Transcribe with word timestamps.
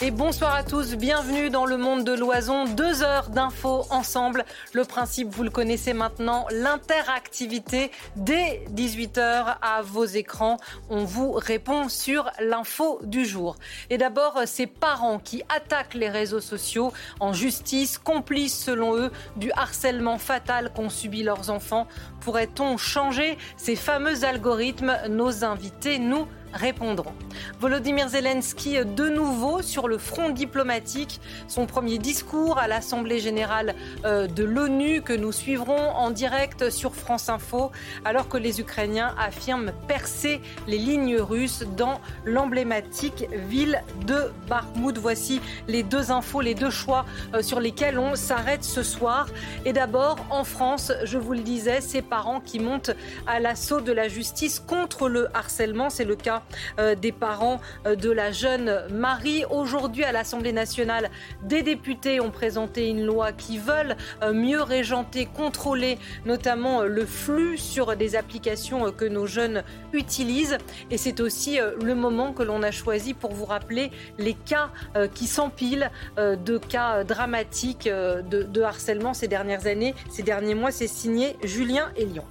Et 0.00 0.12
bonsoir 0.12 0.54
à 0.54 0.62
tous, 0.62 0.94
bienvenue 0.94 1.50
dans 1.50 1.66
le 1.66 1.76
monde 1.76 2.04
de 2.04 2.12
l'oison. 2.12 2.66
Deux 2.66 3.02
heures 3.02 3.30
d'infos 3.30 3.84
ensemble. 3.90 4.44
Le 4.72 4.84
principe, 4.84 5.28
vous 5.28 5.42
le 5.42 5.50
connaissez 5.50 5.92
maintenant, 5.92 6.46
l'interactivité 6.52 7.90
dès 8.14 8.62
18h 8.72 9.56
à 9.60 9.82
vos 9.82 10.04
écrans. 10.04 10.58
On 10.88 11.04
vous 11.04 11.32
répond 11.32 11.88
sur 11.88 12.30
l'info 12.38 13.00
du 13.02 13.26
jour. 13.26 13.56
Et 13.90 13.98
d'abord, 13.98 14.42
ces 14.46 14.68
parents 14.68 15.18
qui 15.18 15.42
attaquent 15.48 15.94
les 15.94 16.10
réseaux 16.10 16.40
sociaux 16.40 16.92
en 17.18 17.32
justice, 17.32 17.98
complices 17.98 18.56
selon 18.56 18.96
eux 18.96 19.10
du 19.34 19.50
harcèlement 19.50 20.18
fatal 20.18 20.72
qu'ont 20.72 20.90
subi 20.90 21.24
leurs 21.24 21.50
enfants. 21.50 21.88
Pourrait-on 22.20 22.76
changer 22.76 23.36
ces 23.56 23.74
fameux 23.74 24.24
algorithmes? 24.24 24.96
Nos 25.08 25.44
invités 25.44 25.98
nous 25.98 26.28
répondront. 26.52 27.12
Volodymyr 27.60 28.08
Zelensky 28.08 28.84
de 28.84 29.08
nouveau 29.08 29.62
sur 29.62 29.88
le 29.88 29.98
front 29.98 30.30
diplomatique, 30.30 31.20
son 31.46 31.66
premier 31.66 31.98
discours 31.98 32.58
à 32.58 32.68
l'Assemblée 32.68 33.18
générale 33.18 33.74
euh, 34.04 34.26
de 34.26 34.44
l'ONU 34.44 35.02
que 35.02 35.12
nous 35.12 35.32
suivrons 35.32 35.90
en 35.90 36.10
direct 36.10 36.70
sur 36.70 36.94
France 36.94 37.28
Info 37.28 37.70
alors 38.04 38.28
que 38.28 38.36
les 38.36 38.60
Ukrainiens 38.60 39.14
affirment 39.18 39.72
percer 39.86 40.40
les 40.66 40.78
lignes 40.78 41.20
russes 41.20 41.64
dans 41.76 42.00
l'emblématique 42.24 43.26
ville 43.48 43.82
de 44.06 44.30
Bakhmut. 44.48 44.98
Voici 44.98 45.40
les 45.66 45.82
deux 45.82 46.10
infos, 46.10 46.40
les 46.40 46.54
deux 46.54 46.70
choix 46.70 47.04
euh, 47.34 47.42
sur 47.42 47.60
lesquels 47.60 47.98
on 47.98 48.14
s'arrête 48.14 48.64
ce 48.64 48.82
soir. 48.82 49.28
Et 49.64 49.72
d'abord, 49.72 50.16
en 50.30 50.44
France, 50.44 50.92
je 51.04 51.18
vous 51.18 51.32
le 51.32 51.40
disais, 51.40 51.80
ces 51.80 52.02
parents 52.02 52.40
qui 52.40 52.58
montent 52.58 52.90
à 53.26 53.40
l'assaut 53.40 53.80
de 53.80 53.92
la 53.92 54.08
justice 54.08 54.60
contre 54.60 55.08
le 55.08 55.28
harcèlement. 55.34 55.90
C'est 55.90 56.04
le 56.04 56.16
cas 56.16 56.38
euh, 56.38 56.47
des 56.94 57.12
parents 57.12 57.60
euh, 57.86 57.96
de 57.96 58.10
la 58.10 58.32
jeune 58.32 58.82
Marie. 58.90 59.44
Aujourd'hui, 59.50 60.04
à 60.04 60.12
l'Assemblée 60.12 60.52
nationale, 60.52 61.10
des 61.42 61.62
députés 61.62 62.20
ont 62.20 62.30
présenté 62.30 62.88
une 62.88 63.04
loi 63.04 63.32
qui 63.32 63.58
veulent 63.58 63.96
euh, 64.22 64.32
mieux 64.32 64.62
régenter, 64.62 65.26
contrôler 65.26 65.98
notamment 66.26 66.82
le 66.82 67.06
flux 67.06 67.58
sur 67.58 67.96
des 67.96 68.16
applications 68.16 68.90
que 68.92 69.04
nos 69.04 69.26
jeunes 69.26 69.62
utilisent. 69.92 70.58
Et 70.90 70.98
c'est 70.98 71.20
aussi 71.20 71.58
le 71.58 71.94
moment 71.94 72.32
que 72.32 72.42
l'on 72.42 72.62
a 72.62 72.70
choisi 72.70 73.14
pour 73.14 73.32
vous 73.32 73.44
rappeler 73.44 73.90
les 74.18 74.34
cas 74.34 74.70
qui 75.14 75.26
s'empilent 75.26 75.90
de 76.16 76.58
cas 76.58 77.04
dramatiques 77.04 77.88
de, 77.88 78.42
de 78.42 78.62
harcèlement 78.62 79.14
ces 79.14 79.28
dernières 79.28 79.66
années, 79.66 79.94
ces 80.10 80.22
derniers 80.22 80.54
mois. 80.54 80.70
C'est 80.70 80.88
signé 80.88 81.36
Julien 81.42 81.90
Elion. 81.96 82.24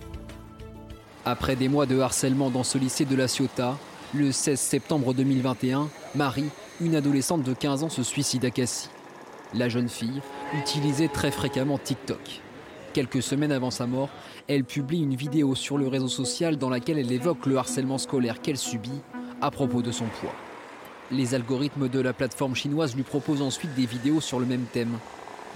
Après 1.26 1.56
des 1.56 1.68
mois 1.68 1.86
de 1.86 2.00
harcèlement 2.00 2.50
dans 2.50 2.64
ce 2.64 2.78
lycée 2.78 3.04
de 3.04 3.16
la 3.16 3.28
Ciotat, 3.28 3.78
le 4.14 4.32
16 4.32 4.60
septembre 4.60 5.14
2021, 5.14 5.90
Marie, 6.16 6.50
une 6.80 6.96
adolescente 6.96 7.44
de 7.44 7.54
15 7.54 7.84
ans, 7.84 7.90
se 7.90 8.04
suicide 8.04 8.46
à 8.46 8.52
Cassis. 8.52 8.90
La 9.54 9.68
jeune 9.68 9.90
fille 9.90 10.22
utilisait 10.58 11.10
très 11.10 11.32
fréquemment 11.32 11.78
TikTok. 11.78 12.42
Quelques 12.94 13.22
semaines 13.22 13.52
avant 13.52 13.72
sa 13.72 13.86
mort, 13.86 14.10
elle 14.48 14.64
publie 14.64 15.02
une 15.02 15.16
vidéo 15.16 15.56
sur 15.56 15.78
le 15.78 15.88
réseau 15.88 16.08
social 16.08 16.58
dans 16.58 16.70
laquelle 16.70 16.98
elle 16.98 17.12
évoque 17.12 17.46
le 17.46 17.58
harcèlement 17.58 17.98
scolaire 17.98 18.42
qu'elle 18.42 18.58
subit 18.58 19.02
à 19.42 19.52
propos 19.52 19.82
de 19.82 19.92
son 19.92 20.06
poids. 20.06 20.34
Les 21.12 21.36
algorithmes 21.36 21.90
de 21.90 22.00
la 22.00 22.14
plateforme 22.14 22.56
chinoise 22.56 22.96
lui 22.96 23.04
proposent 23.04 23.42
ensuite 23.42 23.74
des 23.76 23.86
vidéos 23.86 24.22
sur 24.22 24.40
le 24.40 24.46
même 24.46 24.66
thème. 24.72 24.98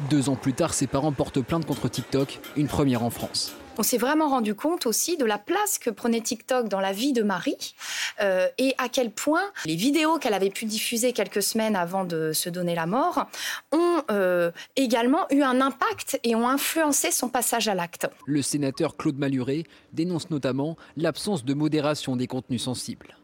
Deux 0.10 0.30
ans 0.30 0.36
plus 0.36 0.54
tard, 0.54 0.74
ses 0.74 0.88
parents 0.88 1.12
portent 1.14 1.42
plainte 1.42 1.66
contre 1.66 1.90
TikTok, 1.90 2.40
une 2.58 2.68
première 2.68 3.04
en 3.04 3.10
France 3.10 3.54
on 3.78 3.84
s'est 3.84 3.98
vraiment 3.98 4.30
rendu 4.30 4.56
compte 4.56 4.86
aussi 4.86 5.18
de 5.18 5.26
la 5.26 5.38
place 5.38 5.78
que 5.78 5.90
prenait 5.90 6.22
TikTok 6.22 6.68
dans 6.68 6.80
la 6.80 6.92
vie 6.92 7.14
de 7.14 7.24
Marie 7.24 7.76
euh, 8.22 8.48
et 8.58 8.74
à 8.78 8.90
quel 8.90 9.12
point 9.12 9.44
les 9.66 9.76
vidéos 9.76 10.18
qu'elle 10.18 10.34
avait 10.34 10.50
pu 10.50 10.66
diffuser 10.66 11.14
quelques 11.14 11.44
semaines 11.44 11.76
avant 11.76 12.04
de 12.04 12.34
se 12.34 12.50
donner 12.50 12.76
la 12.76 12.86
mort 12.86 13.28
ont 13.72 14.04
euh, 14.12 14.52
également 14.76 15.26
eu 15.32 15.42
un 15.42 15.62
impact 15.62 16.20
et 16.24 16.36
ont 16.36 16.48
influencé 16.48 17.12
son 17.12 17.30
passage 17.30 17.68
à 17.68 17.76
l'acte. 17.76 18.08
Le 18.26 18.42
sénateur 18.42 18.98
Claude 18.98 19.18
Maluret 19.18 19.64
dénonce 19.94 20.30
notamment 20.30 20.78
l'absence 20.98 21.46
de 21.46 21.54
modération 21.54 22.16
des 22.16 22.28
contenus 22.28 22.64
sensibles 22.64 23.16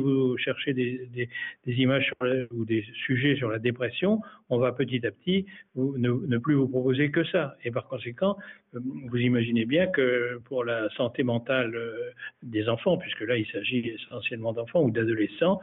vous 0.00 0.36
cherchez 0.38 0.72
des, 0.74 1.28
images 1.66 2.10
ou 2.52 2.64
des 2.64 2.84
sujets 3.06 3.36
sur 3.36 3.48
la 3.48 3.58
dépression, 3.58 4.20
on 4.48 4.58
va 4.58 4.72
petit 4.72 5.04
à 5.06 5.10
petit 5.10 5.46
ne, 5.76 6.38
plus 6.38 6.54
vous 6.54 6.68
proposer 6.68 7.10
que 7.10 7.24
ça. 7.24 7.56
Et 7.64 7.70
par 7.70 7.86
conséquent, 7.86 8.36
euh, 8.74 8.80
vous 9.08 9.18
imaginez 9.18 9.64
bien 9.64 9.86
que 9.86 10.40
pour 10.44 10.64
la 10.64 10.88
santé 10.96 11.22
mentale 11.22 11.74
euh, 11.74 12.10
des 12.42 12.68
enfants, 12.68 12.96
puisque 12.98 13.20
là 13.20 13.36
il 13.36 13.46
s'agit 13.46 13.88
essentiellement 13.88 14.52
d'enfants 14.52 14.82
ou 14.82 14.90
d'adolescents, 14.90 15.60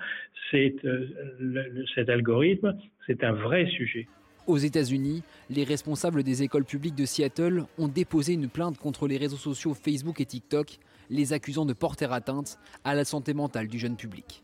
euh, 0.54 1.08
cet 1.96 2.10
algorithme, 2.10 2.78
c'est 3.06 3.24
un 3.24 3.34
vrai 3.34 3.68
sujet. 3.68 4.08
Aux 4.48 4.58
États-Unis, 4.58 5.24
les 5.50 5.66
responsables 5.66 6.24
des 6.24 6.42
écoles 6.42 6.64
publiques 6.64 6.96
de 6.96 7.06
Seattle 7.06 7.64
ont 7.78 7.90
déposé 7.90 8.34
une 8.34 8.48
plainte 8.48 8.78
contre 8.78 9.08
les 9.08 9.18
réseaux 9.18 9.36
sociaux 9.36 9.74
Facebook 9.74 10.22
et 10.22 10.26
TikTok 10.26 10.78
les 11.10 11.34
accusant 11.34 11.66
de 11.66 11.74
porter 11.74 12.12
atteinte 12.12 12.60
à 12.84 12.96
la 12.96 13.06
santé 13.06 13.34
mentale 13.34 13.68
du 13.68 13.80
jeune 13.80 13.96
public. 13.96 14.44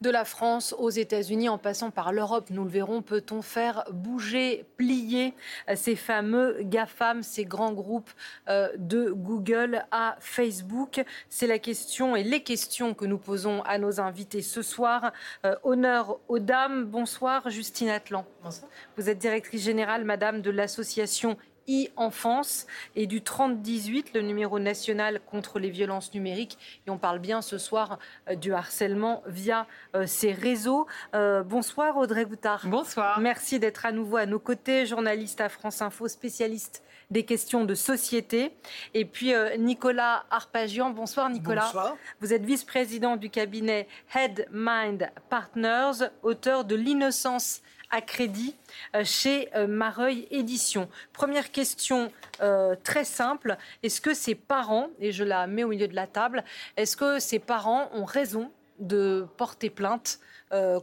De 0.00 0.10
la 0.10 0.24
France 0.24 0.74
aux 0.78 0.90
États-Unis, 0.90 1.48
en 1.48 1.56
passant 1.56 1.90
par 1.90 2.12
l'Europe, 2.12 2.50
nous 2.50 2.64
le 2.64 2.68
verrons, 2.68 3.00
peut-on 3.00 3.42
faire 3.42 3.84
bouger, 3.90 4.66
plier 4.76 5.34
ces 5.76 5.94
fameux 5.96 6.58
GAFAM, 6.62 7.22
ces 7.22 7.44
grands 7.44 7.72
groupes 7.72 8.10
euh, 8.48 8.68
de 8.76 9.12
Google 9.12 9.86
à 9.92 10.16
Facebook? 10.18 11.02
C'est 11.30 11.46
la 11.46 11.58
question 11.58 12.16
et 12.16 12.24
les 12.24 12.42
questions 12.42 12.92
que 12.92 13.06
nous 13.06 13.18
posons 13.18 13.62
à 13.62 13.78
nos 13.78 14.00
invités 14.00 14.42
ce 14.42 14.62
soir. 14.62 15.12
Euh, 15.46 15.54
honneur 15.62 16.18
aux 16.28 16.40
dames. 16.40 16.84
Bonsoir, 16.84 17.48
Justine 17.48 17.88
Atlan. 17.88 18.26
Bonsoir. 18.42 18.70
Vous 18.98 19.08
êtes 19.08 19.18
directrice 19.18 19.62
générale, 19.62 20.04
madame, 20.04 20.42
de 20.42 20.50
l'association 20.50 21.38
e-enfance 21.68 22.66
et 22.96 23.06
du 23.06 23.22
3018, 23.22 24.12
le 24.14 24.22
numéro 24.22 24.58
national 24.58 25.20
contre 25.20 25.58
les 25.58 25.70
violences 25.70 26.12
numériques. 26.14 26.58
Et 26.86 26.90
on 26.90 26.98
parle 26.98 27.18
bien 27.18 27.42
ce 27.42 27.58
soir 27.58 27.98
euh, 28.28 28.34
du 28.34 28.52
harcèlement 28.52 29.22
via 29.26 29.66
euh, 29.94 30.06
ces 30.06 30.32
réseaux. 30.32 30.86
Euh, 31.14 31.42
bonsoir 31.42 31.96
Audrey 31.96 32.24
Goutard. 32.24 32.66
Bonsoir. 32.66 33.20
Merci 33.20 33.58
d'être 33.58 33.86
à 33.86 33.92
nouveau 33.92 34.16
à 34.16 34.26
nos 34.26 34.38
côtés, 34.38 34.86
journaliste 34.86 35.40
à 35.40 35.48
France 35.48 35.82
Info, 35.82 36.08
spécialiste 36.08 36.82
des 37.10 37.24
questions 37.24 37.64
de 37.64 37.74
société. 37.74 38.52
Et 38.94 39.04
puis 39.04 39.32
Nicolas 39.58 40.24
Arpagian. 40.30 40.90
Bonsoir 40.90 41.28
Nicolas. 41.28 41.66
Bonsoir. 41.66 41.96
Vous 42.20 42.32
êtes 42.32 42.44
vice-président 42.44 43.16
du 43.16 43.28
cabinet 43.30 43.86
Head 44.14 44.48
Mind 44.50 45.10
Partners, 45.28 46.08
auteur 46.22 46.64
de 46.64 46.74
L'innocence 46.74 47.60
à 47.90 48.00
crédit 48.00 48.54
euh, 48.94 49.04
chez 49.04 49.54
euh, 49.54 49.66
Mareuil 49.66 50.26
Édition. 50.30 50.88
Première 51.12 51.52
question 51.52 52.10
euh, 52.40 52.74
très 52.82 53.04
simple. 53.04 53.56
Est-ce 53.82 54.00
que 54.00 54.14
ces 54.14 54.34
parents, 54.34 54.88
et 55.00 55.12
je 55.12 55.24
la 55.24 55.46
mets 55.46 55.64
au 55.64 55.68
milieu 55.68 55.88
de 55.88 55.94
la 55.94 56.06
table, 56.06 56.44
est-ce 56.76 56.96
que 56.96 57.18
ces 57.18 57.38
parents 57.38 57.90
ont 57.92 58.04
raison 58.04 58.50
de 58.78 59.26
porter 59.36 59.70
plainte 59.70 60.18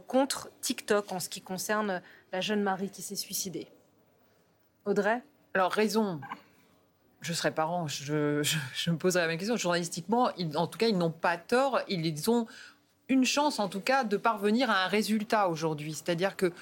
contre 0.06 0.50
TikTok 0.60 1.12
en 1.12 1.20
ce 1.20 1.30
qui 1.30 1.40
concerne 1.40 2.02
la 2.30 2.42
jeune 2.42 2.62
Marie 2.62 2.90
qui 2.90 3.00
s'est 3.00 3.16
suicidée? 3.16 3.68
Audrey? 4.84 5.22
Alors, 5.54 5.72
raison. 5.72 6.20
Je 7.22 7.32
serais 7.32 7.52
parent, 7.52 7.86
je, 7.86 8.42
me 8.90 8.96
poserais 8.96 9.22
la 9.22 9.28
même 9.28 9.38
question. 9.38 9.56
Journalistiquement, 9.56 10.30
en 10.56 10.66
tout 10.66 10.78
cas, 10.78 10.88
ils 10.88 10.98
n'ont 10.98 11.10
pas 11.10 11.38
tort. 11.38 11.80
Ils 11.88 12.28
ont 12.30 12.46
une 13.08 13.24
chance, 13.24 13.58
en 13.60 13.68
tout 13.68 13.80
cas, 13.80 14.04
de 14.04 14.16
parvenir 14.16 14.70
à 14.70 14.84
un 14.84 14.88
résultat 14.88 15.48
aujourd'hui. 15.48 15.94
C'est-à-dire 15.94 16.36
que 16.36 16.52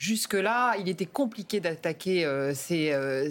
Jusque-là, 0.00 0.76
il 0.78 0.88
était 0.88 1.04
compliqué 1.04 1.60
d'attaquer 1.60 2.24
euh, 2.24 2.54
ces, 2.54 2.90
euh, 2.90 3.28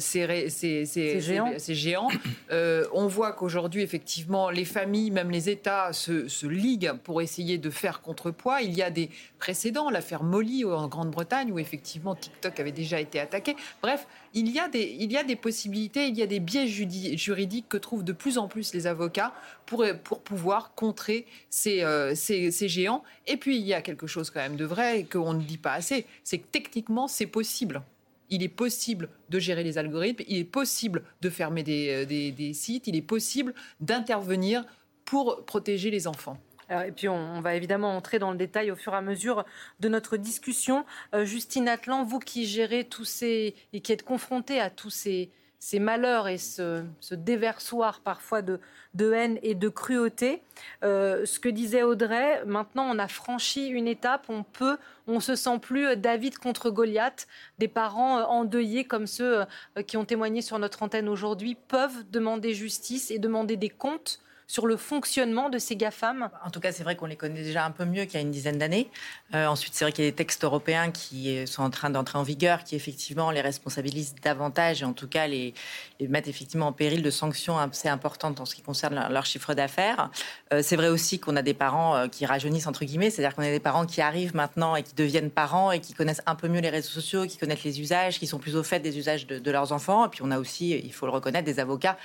géants. 1.73 2.09
Euh, 2.51 2.85
on 2.93 3.07
voit 3.07 3.31
qu'aujourd'hui, 3.31 3.81
effectivement, 3.81 4.51
les 4.51 4.65
familles, 4.65 5.09
même 5.09 5.31
les 5.31 5.49
États, 5.49 5.93
se, 5.93 6.45
liguent 6.45 6.93
pour 7.03 7.23
essayer 7.23 7.57
de 7.57 7.71
faire 7.71 8.01
contrepoids. 8.01 8.61
Il 8.61 8.75
y 8.77 8.83
a 8.83 8.91
des 8.91 9.09
précédents, 9.39 9.89
l'affaire 9.89 10.21
Molly 10.21 10.63
en 10.63 10.87
Grande-Bretagne, 10.87 11.51
où 11.51 11.57
effectivement 11.57 12.13
TikTok 12.13 12.59
avait 12.59 12.71
déjà 12.71 12.99
été 12.99 13.19
attaqué. 13.19 13.55
Bref, 13.81 14.05
il 14.33 14.49
y, 14.49 14.59
a 14.59 14.67
des, 14.67 14.95
il 14.99 15.11
y 15.11 15.17
a 15.17 15.23
des 15.23 15.35
possibilités, 15.35 16.07
il 16.07 16.17
y 16.17 16.21
a 16.21 16.27
des 16.27 16.39
biais 16.39 16.67
juridiques 16.67 17.67
que 17.69 17.77
trouvent 17.77 18.03
de 18.03 18.13
plus 18.13 18.37
en 18.37 18.47
plus 18.47 18.73
les 18.73 18.87
avocats 18.87 19.33
pour, 19.65 19.85
pour 20.03 20.21
pouvoir 20.21 20.73
contrer 20.75 21.25
ces, 21.49 21.83
ces, 22.15 22.51
ces 22.51 22.67
géants. 22.69 23.03
Et 23.27 23.37
puis, 23.37 23.57
il 23.57 23.65
y 23.65 23.73
a 23.73 23.81
quelque 23.81 24.07
chose 24.07 24.29
quand 24.29 24.39
même 24.39 24.55
de 24.55 24.65
vrai 24.65 25.05
qu'on 25.11 25.33
ne 25.33 25.41
dit 25.41 25.57
pas 25.57 25.73
assez, 25.73 26.05
c'est 26.23 26.39
que 26.39 26.47
techniquement, 26.51 27.07
c'est 27.07 27.27
possible. 27.27 27.81
il 28.29 28.43
est 28.43 28.47
possible 28.49 29.09
de 29.29 29.39
gérer 29.39 29.63
les 29.63 29.77
algorithmes, 29.77 30.23
il 30.27 30.37
est 30.37 30.43
possible 30.43 31.03
de 31.21 31.29
fermer 31.29 31.63
des, 31.63 32.05
des 32.05 32.53
sites, 32.53 32.87
il 32.87 32.95
est 32.95 33.01
possible 33.01 33.53
d'intervenir 33.79 34.65
pour 35.05 35.43
protéger 35.45 35.89
les 35.89 36.07
enfants. 36.07 36.37
Et 36.69 36.91
puis 36.91 37.09
on, 37.09 37.41
va 37.41 37.55
évidemment 37.55 37.95
entrer 37.95 38.19
dans 38.19 38.31
le 38.31 38.37
détail 38.37 38.71
au 38.71 38.75
fur 38.75 38.93
et 38.93 38.97
à 38.97 39.01
mesure 39.01 39.45
de 39.79 39.89
notre 39.89 40.17
discussion. 40.17 40.85
Euh, 41.13 41.25
Justine 41.25 41.67
Atlan, 41.67 42.03
vous 42.03 42.19
qui 42.19 42.45
gérez 42.45 42.83
tous 42.83 43.05
ces 43.05 43.55
et 43.73 43.81
qui 43.81 43.91
êtes 43.91 44.03
confrontée 44.03 44.59
à 44.59 44.69
tous 44.69 44.89
ces, 44.89 45.31
malheurs 45.79 46.27
et 46.27 46.37
ce, 46.37 46.83
déversoir 47.11 48.01
parfois 48.01 48.41
de, 48.41 48.59
haine 48.97 49.39
et 49.41 49.55
de 49.55 49.67
cruauté. 49.67 50.41
Euh, 50.83 51.25
ce 51.25 51.39
que 51.39 51.49
disait 51.49 51.83
Audrey, 51.83 52.43
maintenant 52.45 52.87
on 52.89 52.99
a 52.99 53.07
franchi 53.07 53.67
une 53.67 53.87
étape, 53.87 54.25
on 54.29 54.43
peut, 54.43 54.77
on 55.07 55.19
se 55.19 55.35
sent 55.35 55.59
plus 55.59 55.95
David 55.97 56.37
contre 56.37 56.69
Goliath. 56.69 57.27
Des 57.57 57.67
parents 57.67 58.19
euh, 58.19 58.23
endeuillés 58.23 58.85
comme 58.85 59.07
ceux 59.07 59.45
qui 59.87 59.97
ont 59.97 60.05
témoigné 60.05 60.41
sur 60.41 60.59
notre 60.59 60.83
antenne 60.83 61.09
aujourd'hui 61.09 61.55
peuvent 61.67 62.03
demander 62.11 62.53
justice 62.53 63.09
et 63.11 63.17
demander 63.17 63.57
des 63.57 63.69
comptes 63.69 64.19
sur 64.49 64.65
le 64.65 64.77
fonctionnement 64.77 65.49
de 65.49 65.59
ces 65.59 65.75
GAFAM? 65.75 66.31
En 66.43 66.49
tout 66.49 66.59
cas, 66.59 66.71
c'est 66.71 66.81
vrai 66.81 66.95
qu'on 66.95 67.05
les 67.05 67.15
connaît 67.15 67.43
déjà 67.43 67.63
un 67.63 67.69
peu 67.69 67.85
mieux 67.85 68.05
qu'il 68.05 68.15
y 68.15 68.17
a 68.17 68.21
une 68.21 68.31
dizaine 68.31 68.57
d'années. 68.57 68.89
Euh, 69.35 69.45
ensuite, 69.45 69.75
c'est 69.75 69.85
vrai 69.85 69.91
qu'il 69.91 70.03
y 70.03 70.07
a 70.07 70.09
des 70.09 70.15
textes 70.15 70.43
européens 70.43 70.89
qui 70.89 71.45
sont 71.45 71.61
en 71.61 71.69
train 71.69 71.91
d'entrer 71.91 72.17
en 72.17 72.23
vigueur, 72.23 72.63
qui 72.63 72.75
effectivement 72.75 73.29
les 73.29 73.41
responsabilisent 73.41 74.15
davantage 74.23 74.81
et 74.81 74.85
en 74.85 74.93
tout 74.93 75.07
cas 75.07 75.27
les, 75.27 75.53
mettent 76.01 76.27
effectivement 76.27 76.65
en 76.65 76.71
péril 76.71 77.03
de 77.03 77.11
sanctions 77.11 77.59
assez 77.59 77.89
importantes 77.89 78.39
en 78.39 78.45
ce 78.45 78.55
qui 78.55 78.63
concerne 78.63 79.07
leur, 79.11 79.27
chiffre 79.27 79.53
d'affaires. 79.53 80.09
Euh, 80.51 80.63
c'est 80.63 80.75
vrai 80.75 80.87
aussi 80.87 81.19
qu'on 81.19 81.35
a 81.35 81.43
des 81.43 81.53
parents 81.53 81.95
euh, 81.95 82.07
qui 82.07 82.25
rajeunissent, 82.25 82.65
entre 82.65 82.85
guillemets, 82.85 83.11
c'est-à-dire 83.11 83.35
qu'on 83.35 83.43
a 83.43 83.51
des 83.51 83.59
parents 83.59 83.85
qui 83.85 84.01
arrivent 84.01 84.33
maintenant 84.33 84.75
et 84.75 84.81
qui 84.81 84.95
deviennent 84.95 85.29
parents 85.29 85.71
et 85.71 85.79
qui 85.79 85.93
connaissent 85.93 86.23
un 86.25 86.33
peu 86.33 86.47
mieux 86.47 86.61
les 86.61 86.71
réseaux 86.71 86.89
sociaux, 86.89 87.27
qui 87.27 87.37
connaissent 87.37 87.63
les 87.63 87.79
usages, 87.81 88.17
qui 88.17 88.25
sont 88.25 88.39
plus 88.39 88.55
au 88.55 88.63
fait 88.63 88.79
des 88.79 88.97
usages 88.97 89.27
de, 89.27 89.51
leurs 89.51 89.73
enfants. 89.73 90.07
Et 90.07 90.09
puis 90.09 90.21
on 90.23 90.31
a 90.31 90.39
aussi, 90.39 90.71
il 90.71 90.91
faut 90.91 91.05
le 91.05 91.11
reconnaître, 91.11 91.45
des 91.45 91.59
avocats 91.59 91.97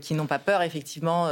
qui 0.00 0.14
n'ont 0.14 0.26
pas 0.26 0.38
peur 0.38 0.62
effectivement 0.62 1.28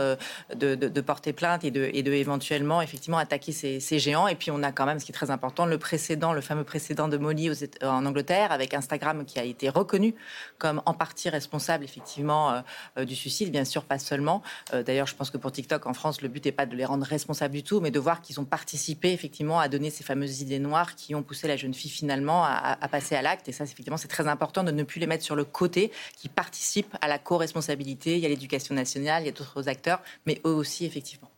de, 0.54 1.00
porter 1.00 1.32
plainte 1.32 1.64
et 1.64 1.70
de, 1.70 2.12
éventuellement 2.12 2.82
effectivement 2.82 3.18
attaquer 3.18 3.52
ces, 3.52 3.98
géants. 3.98 4.28
Et 4.28 4.34
puis 4.34 4.50
on 4.50 4.62
a 4.62 4.72
quand 4.72 4.86
même, 4.86 4.98
ce 4.98 5.04
qui 5.04 5.12
est 5.12 5.14
très 5.14 5.30
important, 5.30 5.66
le 5.66 5.78
précédent, 5.78 6.32
le 6.32 6.40
fameux 6.40 6.64
précédent 6.64 7.08
de 7.08 7.16
Molly 7.16 7.50
en 7.82 8.06
Angleterre, 8.06 8.52
avec 8.52 8.74
Instagram 8.74 9.24
qui 9.24 9.38
a 9.38 9.44
été 9.44 9.68
reconnu 9.68 10.14
comme 10.58 10.82
en 10.86 10.94
partie 10.94 11.28
responsable 11.28 11.84
effectivement 11.84 12.50
euh, 12.50 12.60
euh, 12.98 13.04
du 13.04 13.14
suicide, 13.14 13.50
bien 13.50 13.64
sûr 13.64 13.84
pas 13.84 13.98
seulement. 13.98 14.42
Euh, 14.72 14.82
d'ailleurs, 14.82 15.06
je 15.06 15.14
pense 15.14 15.30
que 15.30 15.38
pour 15.38 15.52
TikTok 15.52 15.86
en 15.86 15.94
France, 15.94 16.22
le 16.22 16.28
but 16.28 16.44
n'est 16.44 16.52
pas 16.52 16.66
de 16.66 16.74
les 16.74 16.84
rendre 16.84 17.06
responsables 17.06 17.54
du 17.54 17.62
tout, 17.62 17.80
mais 17.80 17.90
de 17.90 17.98
voir 17.98 18.20
qu'ils 18.22 18.40
ont 18.40 18.44
participé 18.44 19.12
effectivement 19.12 19.60
à 19.60 19.68
donner 19.68 19.90
ces 19.90 20.04
fameuses 20.04 20.40
idées 20.40 20.58
noires 20.58 20.94
qui 20.94 21.14
ont 21.14 21.22
poussé 21.22 21.48
la 21.48 21.56
jeune 21.56 21.74
fille 21.74 21.90
finalement 21.90 22.44
à, 22.44 22.78
à 22.80 22.88
passer 22.88 23.14
à 23.14 23.22
l'acte. 23.22 23.48
Et 23.48 23.52
ça, 23.52 23.64
effectivement, 23.64 23.96
c'est 23.96 24.08
très 24.08 24.28
important 24.28 24.64
de 24.64 24.70
ne 24.70 24.82
plus 24.82 25.00
les 25.00 25.06
mettre 25.06 25.24
sur 25.24 25.36
le 25.36 25.44
côté, 25.44 25.92
qui 26.16 26.28
participent 26.28 26.96
à 27.00 27.08
la 27.08 27.18
co-responsabilité. 27.18 28.16
Il 28.16 28.20
y 28.20 28.26
a 28.26 28.28
l'éducation 28.28 28.74
nationale, 28.74 29.22
il 29.22 29.26
y 29.26 29.28
a 29.28 29.32
d'autres 29.32 29.68
acteurs, 29.68 30.00
mais 30.24 30.40
eux 30.44 30.54
aussi, 30.54 30.84
effectivement. 30.86 31.30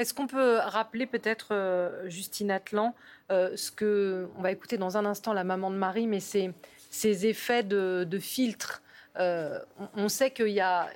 Est-ce 0.00 0.14
qu'on 0.14 0.26
peut 0.26 0.56
rappeler 0.56 1.06
peut-être, 1.06 1.48
euh, 1.50 2.08
Justine 2.08 2.50
Atlan, 2.50 2.94
euh, 3.30 3.54
ce 3.54 3.70
que 3.70 4.28
on 4.38 4.40
va 4.40 4.50
écouter 4.50 4.78
dans 4.78 4.96
un 4.96 5.04
instant 5.04 5.34
la 5.34 5.44
maman 5.44 5.70
de 5.70 5.76
Marie, 5.76 6.06
mais 6.06 6.20
ces 6.20 7.26
effets 7.26 7.62
de, 7.62 8.18
filtre. 8.18 8.82
Euh, 9.18 9.58
on, 9.94 10.08
sait 10.08 10.30
qu'il 10.30 10.48
y 10.48 10.60
a 10.60 10.88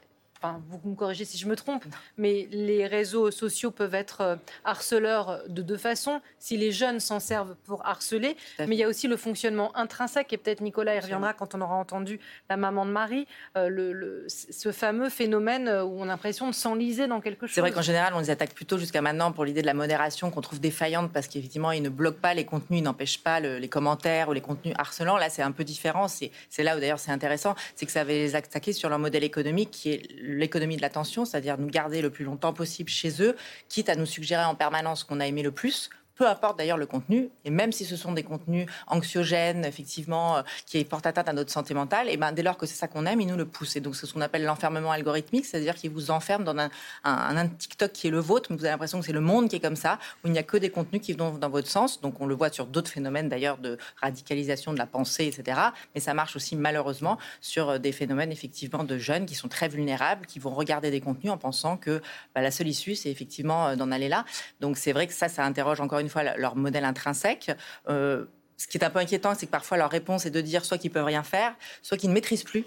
vous 0.68 0.90
me 0.90 0.94
corrigez 0.94 1.24
si 1.24 1.38
je 1.38 1.46
me 1.46 1.56
trompe, 1.56 1.84
mais 2.16 2.48
les 2.50 2.86
réseaux 2.86 3.30
sociaux 3.30 3.70
peuvent 3.70 3.94
être 3.94 4.20
euh, 4.20 4.36
harceleurs 4.64 5.42
de 5.48 5.62
deux 5.62 5.76
façons. 5.76 6.20
Si 6.38 6.56
les 6.56 6.72
jeunes 6.72 7.00
s'en 7.00 7.20
servent 7.20 7.54
pour 7.64 7.84
harceler, 7.86 8.36
mais 8.58 8.74
il 8.74 8.78
y 8.78 8.84
a 8.84 8.88
aussi 8.88 9.08
le 9.08 9.16
fonctionnement 9.16 9.76
intrinsèque, 9.76 10.32
et 10.32 10.36
peut-être 10.36 10.60
Nicolas 10.60 10.96
y 10.96 11.00
reviendra 11.00 11.32
quand 11.32 11.54
on 11.54 11.60
aura 11.60 11.74
entendu 11.74 12.20
la 12.48 12.56
maman 12.56 12.86
de 12.86 12.90
Marie, 12.90 13.26
euh, 13.56 13.68
le, 13.68 14.26
ce 14.28 14.72
fameux 14.72 15.08
phénomène 15.08 15.68
euh, 15.68 15.84
où 15.84 16.00
on 16.00 16.04
a 16.04 16.06
l'impression 16.14 16.48
de 16.48 16.54
s'enliser 16.54 17.06
dans 17.06 17.20
quelque 17.20 17.46
chose. 17.46 17.54
C'est 17.54 17.60
vrai 17.60 17.72
qu'en 17.72 17.82
général, 17.82 18.14
on 18.14 18.20
les 18.20 18.30
attaque 18.30 18.54
plutôt 18.54 18.78
jusqu'à 18.78 19.02
maintenant 19.02 19.32
pour 19.32 19.44
l'idée 19.44 19.62
de 19.62 19.66
la 19.66 19.74
modération 19.74 20.30
qu'on 20.30 20.40
trouve 20.40 20.60
défaillante 20.60 21.12
parce 21.12 21.26
qu'effectivement, 21.26 21.72
ils 21.72 21.82
ne 21.82 21.88
bloquent 21.88 22.20
pas 22.20 22.34
les 22.34 22.44
contenus, 22.44 22.80
ils 22.80 22.84
n'empêchent 22.84 23.22
pas 23.22 23.40
les 23.40 23.68
commentaires 23.68 24.28
ou 24.28 24.32
les 24.32 24.40
contenus 24.40 24.74
harcelants. 24.78 25.16
Là, 25.16 25.28
c'est 25.28 25.42
un 25.42 25.52
peu 25.52 25.64
différent. 25.64 26.06
C'est 26.08 26.30
là 26.58 26.76
où 26.76 26.80
d'ailleurs 26.80 26.98
c'est 26.98 27.10
intéressant, 27.10 27.54
c'est 27.74 27.86
que 27.86 27.92
ça 27.92 28.04
va 28.04 28.12
les 28.12 28.36
attaquer 28.36 28.72
sur 28.72 28.88
leur 28.88 28.98
modèle 28.98 29.24
économique 29.24 29.70
qui 29.70 29.90
est 29.90 30.02
l'économie 30.34 30.76
de 30.76 30.82
l'attention, 30.82 31.24
c'est-à-dire 31.24 31.58
nous 31.58 31.68
garder 31.68 32.02
le 32.02 32.10
plus 32.10 32.24
longtemps 32.24 32.52
possible 32.52 32.90
chez 32.90 33.22
eux, 33.22 33.36
quitte 33.68 33.88
à 33.88 33.96
nous 33.96 34.06
suggérer 34.06 34.44
en 34.44 34.54
permanence 34.54 35.00
ce 35.00 35.04
qu'on 35.04 35.20
a 35.20 35.26
aimé 35.26 35.42
le 35.42 35.52
plus 35.52 35.90
peu 36.14 36.26
importe 36.28 36.58
d'ailleurs 36.58 36.76
le 36.76 36.86
contenu, 36.86 37.30
et 37.44 37.50
même 37.50 37.72
si 37.72 37.84
ce 37.84 37.96
sont 37.96 38.12
des 38.12 38.22
contenus 38.22 38.66
anxiogènes, 38.86 39.64
effectivement, 39.64 40.36
euh, 40.36 40.42
qui 40.66 40.84
portent 40.84 41.06
atteinte 41.06 41.28
à 41.28 41.32
notre 41.32 41.50
santé 41.50 41.74
mentale, 41.74 42.08
et 42.08 42.16
ben 42.16 42.32
dès 42.32 42.42
lors 42.42 42.56
que 42.56 42.66
c'est 42.66 42.76
ça 42.76 42.88
qu'on 42.88 43.06
aime, 43.06 43.20
ils 43.20 43.26
nous 43.26 43.36
le 43.36 43.46
poussent. 43.46 43.76
Et 43.76 43.80
donc 43.80 43.96
c'est 43.96 44.06
ce 44.06 44.14
qu'on 44.14 44.20
appelle 44.20 44.44
l'enfermement 44.44 44.92
algorithmique, 44.92 45.44
c'est-à-dire 45.44 45.74
qu'ils 45.74 45.90
vous 45.90 46.10
enferment 46.10 46.44
dans 46.44 46.68
un, 47.04 47.48
TikTok 47.58 47.92
qui 47.92 48.06
est 48.08 48.10
le 48.10 48.20
vôtre, 48.20 48.50
mais 48.50 48.56
vous 48.56 48.64
avez 48.64 48.72
l'impression 48.72 49.00
que 49.00 49.06
c'est 49.06 49.12
le 49.12 49.20
monde 49.20 49.48
qui 49.48 49.56
est 49.56 49.60
comme 49.60 49.76
ça, 49.76 49.98
où 50.22 50.28
il 50.28 50.32
n'y 50.32 50.38
a 50.38 50.42
que 50.42 50.56
des 50.56 50.70
contenus 50.70 51.02
qui 51.02 51.12
vont 51.12 51.32
dans 51.32 51.50
votre 51.50 51.68
sens. 51.68 52.00
Donc 52.00 52.20
on 52.20 52.26
le 52.26 52.34
voit 52.34 52.50
sur 52.50 52.66
d'autres 52.66 52.90
phénomènes 52.90 53.28
d'ailleurs 53.28 53.58
de 53.58 53.78
radicalisation 54.00 54.72
de 54.72 54.78
la 54.78 54.86
pensée, 54.86 55.26
etc. 55.26 55.60
Mais 55.94 56.00
ça 56.00 56.14
marche 56.14 56.36
aussi 56.36 56.56
malheureusement 56.56 57.18
sur 57.40 57.70
euh, 57.70 57.78
des 57.78 57.92
phénomènes 57.92 58.32
effectivement 58.32 58.84
de 58.84 58.98
jeunes 58.98 59.26
qui 59.26 59.34
sont 59.34 59.48
très 59.48 59.68
vulnérables, 59.68 60.26
qui 60.26 60.38
vont 60.38 60.54
regarder 60.54 60.90
des 60.90 61.00
contenus 61.00 61.32
en 61.32 61.38
pensant 61.38 61.76
que 61.76 62.00
bah, 62.34 62.40
la 62.40 62.50
seule 62.50 62.68
issue 62.68 62.94
c'est 62.94 63.10
effectivement 63.10 63.68
euh, 63.68 63.76
d'en 63.76 63.90
aller 63.90 64.08
là. 64.08 64.24
Donc 64.60 64.76
c'est 64.76 64.92
vrai 64.92 65.06
que 65.06 65.12
ça, 65.12 65.28
ça 65.28 65.44
interroge 65.44 65.80
encore 65.80 65.98
une 65.98 66.03
fois 66.08 66.36
leur 66.36 66.56
modèle 66.56 66.84
intrinsèque. 66.84 67.50
Euh, 67.88 68.26
ce 68.56 68.66
qui 68.66 68.78
est 68.78 68.84
un 68.84 68.90
peu 68.90 68.98
inquiétant, 68.98 69.34
c'est 69.34 69.46
que 69.46 69.50
parfois 69.50 69.76
leur 69.76 69.90
réponse 69.90 70.26
est 70.26 70.30
de 70.30 70.40
dire 70.40 70.64
soit 70.64 70.78
qu'ils 70.78 70.90
peuvent 70.90 71.04
rien 71.04 71.22
faire, 71.22 71.54
soit 71.82 71.96
qu'ils 71.96 72.10
ne 72.10 72.14
maîtrisent 72.14 72.44
plus 72.44 72.64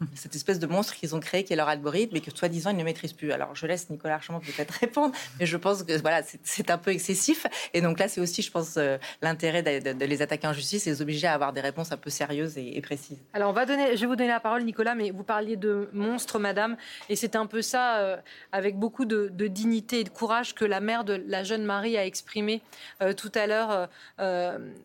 cette 0.14 0.34
espèce 0.34 0.58
de 0.58 0.66
monstre 0.66 0.94
qu'ils 0.94 1.14
ont 1.14 1.20
créé, 1.20 1.44
qui 1.44 1.52
est 1.52 1.56
leur 1.56 1.68
algorithme, 1.68 2.16
et 2.16 2.20
que 2.20 2.30
soi-disant 2.34 2.70
ils 2.70 2.76
ne 2.76 2.84
maîtrisent 2.84 3.12
plus. 3.12 3.32
Alors 3.32 3.54
je 3.54 3.66
laisse 3.66 3.90
Nicolas 3.90 4.14
Archemont 4.14 4.40
peut-être 4.40 4.70
répondre, 4.80 5.14
mais 5.38 5.46
je 5.46 5.56
pense 5.56 5.82
que 5.82 6.00
voilà, 6.00 6.22
c'est 6.42 6.70
un 6.70 6.78
peu 6.78 6.90
excessif. 6.90 7.46
Et 7.74 7.80
donc 7.80 7.98
là, 7.98 8.08
c'est 8.08 8.20
aussi, 8.20 8.42
je 8.42 8.50
pense, 8.50 8.76
euh, 8.76 8.98
l'intérêt 9.20 9.62
de, 9.62 10.04
les 10.04 10.22
attaquer 10.22 10.46
en 10.46 10.52
justice 10.52 10.86
et 10.86 10.90
les 10.90 11.02
obliger 11.02 11.26
à 11.26 11.34
avoir 11.34 11.52
des 11.52 11.60
réponses 11.60 11.92
un 11.92 11.96
peu 11.96 12.10
sérieuses 12.10 12.58
et, 12.58 12.80
précises. 12.82 13.18
Alors 13.32 13.50
on 13.50 13.52
va 13.52 13.64
donner, 13.64 13.96
je 13.96 14.00
vais 14.00 14.06
vous 14.06 14.16
donner 14.16 14.30
la 14.30 14.40
parole, 14.40 14.64
Nicolas, 14.64 14.96
mais 14.96 15.12
vous 15.12 15.22
parliez 15.22 15.56
de 15.56 15.88
monstre, 15.92 16.40
madame, 16.40 16.76
et 17.08 17.14
c'est 17.14 17.36
un 17.36 17.46
peu 17.46 17.62
ça, 17.62 17.98
euh, 17.98 18.16
avec 18.50 18.76
beaucoup 18.76 19.04
de, 19.04 19.28
dignité 19.46 20.00
et 20.00 20.04
de 20.04 20.08
courage, 20.08 20.54
que 20.54 20.64
la 20.64 20.80
mère 20.80 21.04
de 21.04 21.22
la 21.26 21.44
jeune 21.44 21.64
Marie 21.64 21.96
a 21.96 22.04
exprimé 22.04 22.62
euh, 23.02 23.12
tout 23.12 23.30
à 23.34 23.46
l'heure 23.46 23.88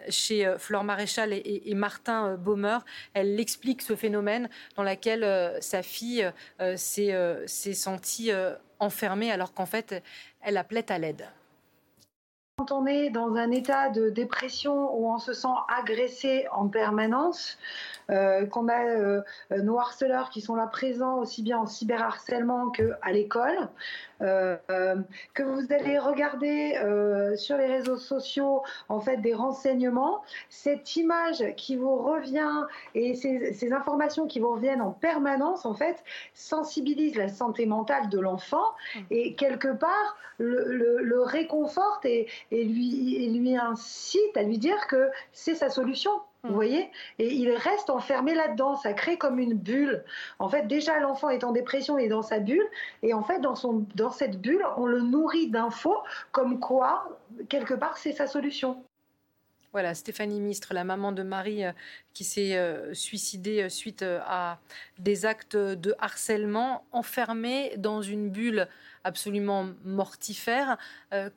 chez 0.10 0.54
Flore 0.58 0.84
Maréchal 0.84 1.34
et, 1.34 1.64
et 1.66 1.74
Martin 1.74 2.36
Baumer. 2.36 2.80
Elle 3.14 3.40
explique 3.40 3.82
ce 3.82 3.96
phénomène 3.96 4.50
dans 4.76 4.84
lequel 4.84 5.07
euh, 5.08 5.58
sa 5.62 5.82
fille 5.82 6.24
euh, 6.62 6.76
euh, 7.00 7.44
s'est 7.48 7.74
sentie 7.74 8.32
enfermée 8.80 9.32
alors 9.32 9.54
qu'en 9.54 9.66
fait, 9.66 10.04
elle 10.42 10.58
appelait 10.58 10.92
à 10.92 10.98
l'aide. 10.98 11.28
Quand 12.58 12.72
on 12.72 12.88
est 12.88 13.12
dans 13.12 13.36
un 13.36 13.52
état 13.52 13.90
de 13.90 14.10
dépression 14.10 14.96
où 14.98 15.12
on 15.12 15.20
se 15.20 15.34
sent 15.34 15.48
agressé 15.78 16.48
en 16.52 16.68
permanence, 16.68 17.60
qu'on 18.08 18.68
a 18.68 19.22
nos 19.52 19.78
harceleurs 19.78 20.32
qui 20.32 20.42
sont 20.42 20.56
là 20.56 20.66
présents 20.66 21.20
aussi 21.20 21.44
bien 21.44 21.60
en 21.60 21.68
cyberharcèlement 21.68 22.72
qu'à 22.72 23.12
l'école, 23.12 23.70
que 24.20 25.44
vous 25.44 25.74
allez 25.74 26.00
regarder 26.00 26.74
sur 27.38 27.58
les 27.58 27.68
réseaux 27.68 27.98
sociaux 27.98 28.64
en 28.90 29.00
fait 29.00 29.18
des 29.18 29.34
renseignements, 29.34 30.22
cette 30.50 30.96
image 30.96 31.44
qui 31.56 31.76
vous 31.76 31.98
revient 31.98 32.66
et 32.96 33.16
ces, 33.16 33.74
informations 33.74 34.28
qui 34.28 34.40
vous 34.40 34.52
reviennent 34.52 34.82
en 34.82 34.92
permanence 34.92 35.66
en 35.66 35.74
fait 35.74 36.04
sensibilisent 36.34 37.18
la 37.18 37.28
santé 37.28 37.66
mentale 37.66 38.10
de 38.10 38.20
l'enfant 38.20 38.64
mmh. 38.96 39.00
et 39.12 39.36
quelque 39.36 39.74
part 39.74 40.18
le, 40.38 41.02
le, 41.02 41.22
réconforte 41.22 42.06
et, 42.06 42.28
et, 42.52 42.64
lui, 42.64 43.16
et 43.16 43.30
lui 43.30 43.58
incite 43.58 44.36
à 44.36 44.44
lui 44.44 44.58
dire 44.58 44.88
que 44.88 45.10
c'est 45.32 45.56
sa 45.56 45.70
solution. 45.70 46.12
Vous 46.44 46.52
mm. 46.52 46.54
voyez? 46.54 46.92
Et 47.20 47.34
il 47.34 47.52
reste 47.52 47.90
enfermé 47.90 48.36
là-dedans. 48.36 48.76
Ça 48.76 48.94
crée 48.94 49.18
comme 49.18 49.40
une 49.40 49.54
bulle. 49.54 50.04
En 50.40 50.50
fait, 50.50 50.68
déjà, 50.68 51.00
l'enfant 51.00 51.30
est 51.30 51.44
en 51.44 51.52
dépression 51.52 51.98
et 51.98 52.08
dans 52.08 52.22
sa 52.22 52.40
bulle. 52.40 52.68
Et 53.04 53.14
en 53.14 53.24
fait, 53.24 53.40
dans, 53.40 53.56
son, 53.56 53.86
dans 53.96 54.12
cette 54.12 54.40
bulle, 54.40 54.66
on 54.78 54.86
le 54.86 55.02
nourrit 55.02 55.50
d'infos 55.50 55.98
comme 56.32 56.60
quoi, 56.60 57.10
quelque 57.50 57.74
part, 57.74 57.98
c'est 57.98 58.14
sa 58.14 58.28
solution. 58.28 58.84
Voilà, 59.74 59.94
Stéphanie 59.94 60.40
Mistre, 60.40 60.74
la 60.74 60.84
maman 60.84 61.12
de 61.12 61.24
Marie 61.24 61.64
euh, 61.66 61.72
qui 62.14 62.24
s'est 62.24 62.58
euh, 62.58 62.94
suicidée 62.94 63.64
euh, 63.64 63.70
suite 63.70 64.04
à 64.04 64.60
des 64.98 65.26
actes 65.26 65.58
de 65.58 65.94
harcèlement, 66.00 66.84
enfermée 66.92 67.76
dans 67.78 68.02
une 68.02 68.30
bulle 68.30 68.68
absolument 69.04 69.70
mortifère. 69.86 70.78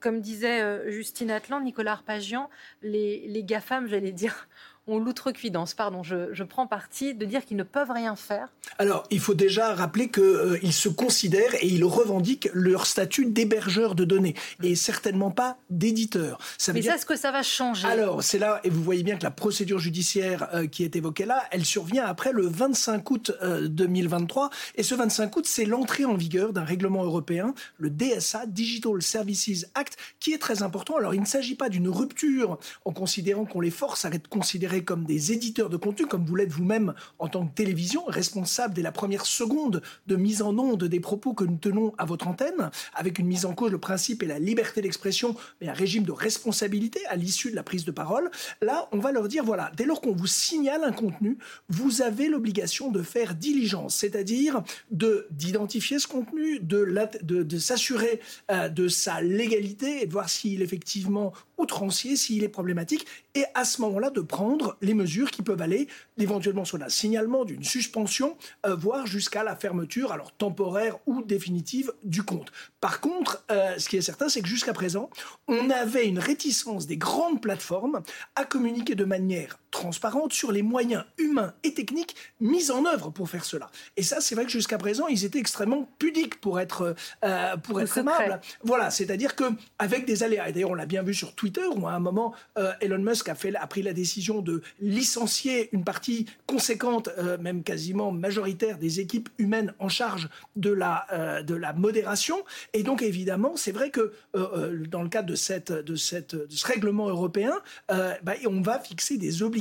comme 0.00 0.21
disait 0.21 0.90
Justine 0.90 1.30
Atlan, 1.30 1.61
Nicolas 1.61 1.92
Arpagian, 1.92 2.50
les, 2.83 3.28
les 3.28 3.45
GAFAM, 3.45 3.87
j'allais 3.87 4.11
dire, 4.11 4.49
ont 4.87 4.99
l'outrecuidance, 4.99 5.75
pardon, 5.75 6.03
je, 6.03 6.33
je, 6.33 6.43
prends 6.43 6.67
parti, 6.67 7.15
de 7.15 7.25
dire 7.25 7.45
qu'ils 7.45 7.57
ne 7.57 7.63
peuvent 7.63 7.91
rien 7.91 8.17
faire 8.17 8.49
Alors, 8.79 9.05
il 9.11 9.21
faut 9.21 9.35
déjà 9.35 9.75
rappeler 9.75 10.11
qu'ils 10.11 10.23
euh, 10.23 10.71
se 10.71 10.89
considèrent 10.89 11.55
et 11.61 11.67
ils 11.67 11.85
revendiquent 11.85 12.49
leur 12.53 12.87
statut 12.87 13.27
d'hébergeur 13.27 13.95
de 13.95 14.05
données 14.05 14.35
et 14.63 14.75
certainement 14.75 15.31
pas 15.31 15.59
d'éditeur. 15.69 16.39
Mais 16.73 16.81
dire... 16.81 16.95
est-ce 16.95 17.07
que 17.07 17.17
ça 17.17 17.31
va 17.31 17.43
changer? 17.43 17.87
Alors, 17.87 18.23
c'est 18.23 18.39
là, 18.39 18.61
et 18.65 18.71
vous 18.71 18.83
voyez 18.83 19.03
bien 19.03 19.17
que 19.17 19.23
la 19.23 19.31
procédure 19.31 19.79
judiciaire 19.79 20.49
euh, 20.55 20.67
qui 20.67 20.83
est 20.83 20.97
évoquée 20.97 21.27
là, 21.27 21.45
elle 21.51 21.65
survient 21.65 22.05
après 22.07 22.33
le 22.33 22.47
25 22.47 23.11
août 23.11 23.33
2023. 23.43 24.47
Euh, 24.47 24.49
et 24.77 24.83
ce 24.83 24.95
25 24.95 25.37
août, 25.37 25.45
c'est 25.47 25.67
l'entrée 25.67 26.05
en 26.05 26.15
vigueur 26.15 26.53
d'un 26.53 26.65
règlement 26.65 27.05
européen, 27.05 27.55
le 27.79 27.91
DSA, 27.91 28.47
Digital 28.47 29.03
Services 29.03 29.67
Act, 29.75 29.97
qui 30.19 30.33
est 30.33 30.39
très 30.39 30.63
important. 30.63 30.97
Alors, 30.97 31.15
il 31.15 31.21
ne 31.21 31.27
s'agit 31.27 31.55
pas 31.55 31.69
d'une 31.69 31.89
rupture 31.89 32.59
en 32.85 32.93
considérant 32.93 33.45
qu'on 33.45 33.61
les 33.61 33.71
force 33.71 34.05
à 34.05 34.09
être 34.09 34.29
considérés 34.29 34.70
comme 34.79 35.05
des 35.05 35.33
éditeurs 35.33 35.69
de 35.69 35.77
contenu, 35.77 36.07
comme 36.07 36.25
vous 36.25 36.37
l'êtes 36.37 36.53
vous-même 36.53 36.95
en 37.19 37.29
tant 37.29 37.47
que 37.47 37.55
télévision, 37.55 38.05
responsable 38.07 38.75
dès 38.75 38.83
la 38.83 38.93
première 38.93 39.27
seconde 39.27 39.83
de 40.07 40.17
mise 40.17 40.43
en 40.43 40.57
onde 40.59 40.85
des 40.85 41.00
propos 41.00 41.35
que 41.35 41.45
nous 41.45 41.57
tenons 41.57 41.93
à 41.99 42.05
votre 42.05 42.29
antenne, 42.29 42.71
avec 42.95 43.19
une 43.19 43.27
mise 43.27 43.45
en 43.45 43.55
cause, 43.55 43.73
le 43.73 43.79
principe 43.79 44.23
et 44.23 44.27
la 44.27 44.39
liberté 44.39 44.81
d'expression, 44.81 45.35
mais 45.61 45.69
un 45.69 45.73
régime 45.73 46.05
de 46.05 46.12
responsabilité 46.12 47.00
à 47.07 47.17
l'issue 47.17 47.50
de 47.50 47.57
la 47.57 47.62
prise 47.62 47.85
de 47.85 47.91
parole. 47.91 48.31
Là, 48.62 48.89
on 48.93 48.99
va 48.99 49.12
leur 49.12 49.29
dire, 49.29 49.45
voilà, 49.45 49.73
dès 49.77 49.85
lors 49.85 50.00
qu'on 50.00 50.15
vous 50.15 50.27
signale 50.27 50.85
un 50.85 50.93
contenu, 50.93 51.39
vous 51.69 52.03
avez 52.03 52.29
l'obligation 52.29 52.91
de 52.91 53.03
faire 53.03 53.35
diligence, 53.35 53.97
c'est-à-dire 53.97 54.62
de 54.91 55.27
d'identifier 55.31 55.99
ce 55.99 56.07
contenu, 56.07 56.61
de, 56.61 56.87
de, 57.23 57.43
de 57.43 57.59
s'assurer 57.59 58.21
euh, 58.50 58.69
de 58.69 58.89
sa 58.89 59.21
légalité 59.21 60.03
et 60.03 60.07
de 60.07 60.12
voir 60.12 60.29
s'il 60.29 60.61
est 60.61 60.65
effectivement 60.65 61.33
outrancier, 61.59 62.17
s'il 62.17 62.45
est 62.45 62.49
problématique, 62.49 63.07
et 63.35 63.45
à 63.55 63.65
ce 63.65 63.81
moment-là 63.83 64.11
de 64.11 64.21
prendre 64.21 64.60
les 64.81 64.95
mesures 64.95 65.31
qui 65.31 65.43
peuvent 65.43 65.62
aller 65.62 65.88
éventuellement 66.19 66.64
sur 66.64 66.83
un 66.83 66.88
signalement 66.88 67.45
d'une 67.45 67.64
suspension, 67.64 68.37
euh, 68.67 68.75
voire 68.75 69.07
jusqu'à 69.07 69.45
la 69.45 69.57
fermeture, 69.57 70.12
alors 70.12 70.33
temporaire 70.33 70.99
ou 71.07 71.23
définitive, 71.23 71.93
du 72.02 72.23
compte. 72.23 72.50
Par 72.81 73.00
contre, 73.00 73.45
euh, 73.50 73.79
ce 73.79 73.88
qui 73.88 73.97
est 73.97 74.02
certain, 74.02 74.29
c'est 74.29 74.43
que 74.43 74.49
jusqu'à 74.49 74.73
présent, 74.73 75.11
on 75.49 75.71
avait 75.71 76.09
une 76.09 76.19
réticence 76.19 76.87
des 76.87 76.97
grandes 76.97 77.40
plateformes 77.40 78.02
à 78.37 78.45
communiquer 78.45 78.95
de 78.95 79.05
manière 79.05 79.60
transparente 79.71 80.33
sur 80.33 80.53
les 80.53 80.62
moyens 80.62 81.05
humains 81.19 81.55
et 81.62 81.75
techniques 81.75 82.17
mis 82.41 82.71
en 82.71 82.85
œuvre 82.87 83.11
pour 83.11 83.29
faire 83.29 83.45
cela. 83.45 83.71
Et 83.97 84.03
ça, 84.03 84.21
c'est 84.21 84.35
vrai 84.35 84.45
que 84.45 84.50
jusqu'à 84.50 84.79
présent, 84.79 85.07
ils 85.07 85.25
étaient 85.25 85.39
extrêmement 85.39 85.89
pudiques 85.99 86.41
pour 86.41 86.61
être, 86.61 86.95
euh, 87.25 87.57
pour 87.59 87.81
être 87.81 87.99
aimables. 87.99 88.41
Voilà, 88.62 88.91
c'est-à-dire 88.91 89.37
que 89.37 89.45
avec 89.79 90.07
des 90.07 90.23
aléas, 90.23 90.49
et 90.49 90.53
d'ailleurs 90.53 90.71
on 90.71 90.75
l'a 90.75 90.87
bien 90.87 91.03
vu 91.03 91.15
sur 91.15 91.35
Twitter, 91.35 91.67
où 91.75 91.87
à 91.87 91.93
un 91.93 92.00
moment, 92.00 92.35
Elon 92.81 92.99
Musk 92.99 93.29
a, 93.29 93.35
fait, 93.35 93.55
a 93.55 93.67
pris 93.67 93.83
la 93.83 93.93
décision 93.93 94.41
de 94.43 94.62
licencier 94.81 95.71
une 95.73 95.85
partie 95.85 96.27
conséquente, 96.47 97.09
euh, 97.19 97.39
même 97.39 97.62
quasiment 97.62 98.12
majoritaire, 98.12 98.79
des 98.79 99.00
équipes 99.00 99.29
humaines 99.39 99.75
en 99.79 99.89
charge 99.89 100.29
de 100.57 100.71
la, 100.71 101.07
euh, 101.12 101.43
de 101.43 101.55
la 101.55 101.73
modération. 101.73 102.45
Et 102.73 102.83
donc, 102.83 103.03
évidemment, 103.03 103.57
c'est 103.57 103.73
vrai 103.73 103.91
que 103.91 104.12
euh, 104.35 104.85
dans 104.89 105.03
le 105.03 105.09
cadre 105.09 105.29
de, 105.29 105.35
cette, 105.35 105.73
de, 105.73 105.97
cette, 105.97 106.35
de 106.35 106.55
ce 106.55 106.67
règlement 106.67 107.09
européen, 107.09 107.53
bah, 107.89 108.35
on 108.47 108.61
va 108.61 108.79
fixer 108.79 109.17
des 109.17 109.43
obligations 109.43 109.60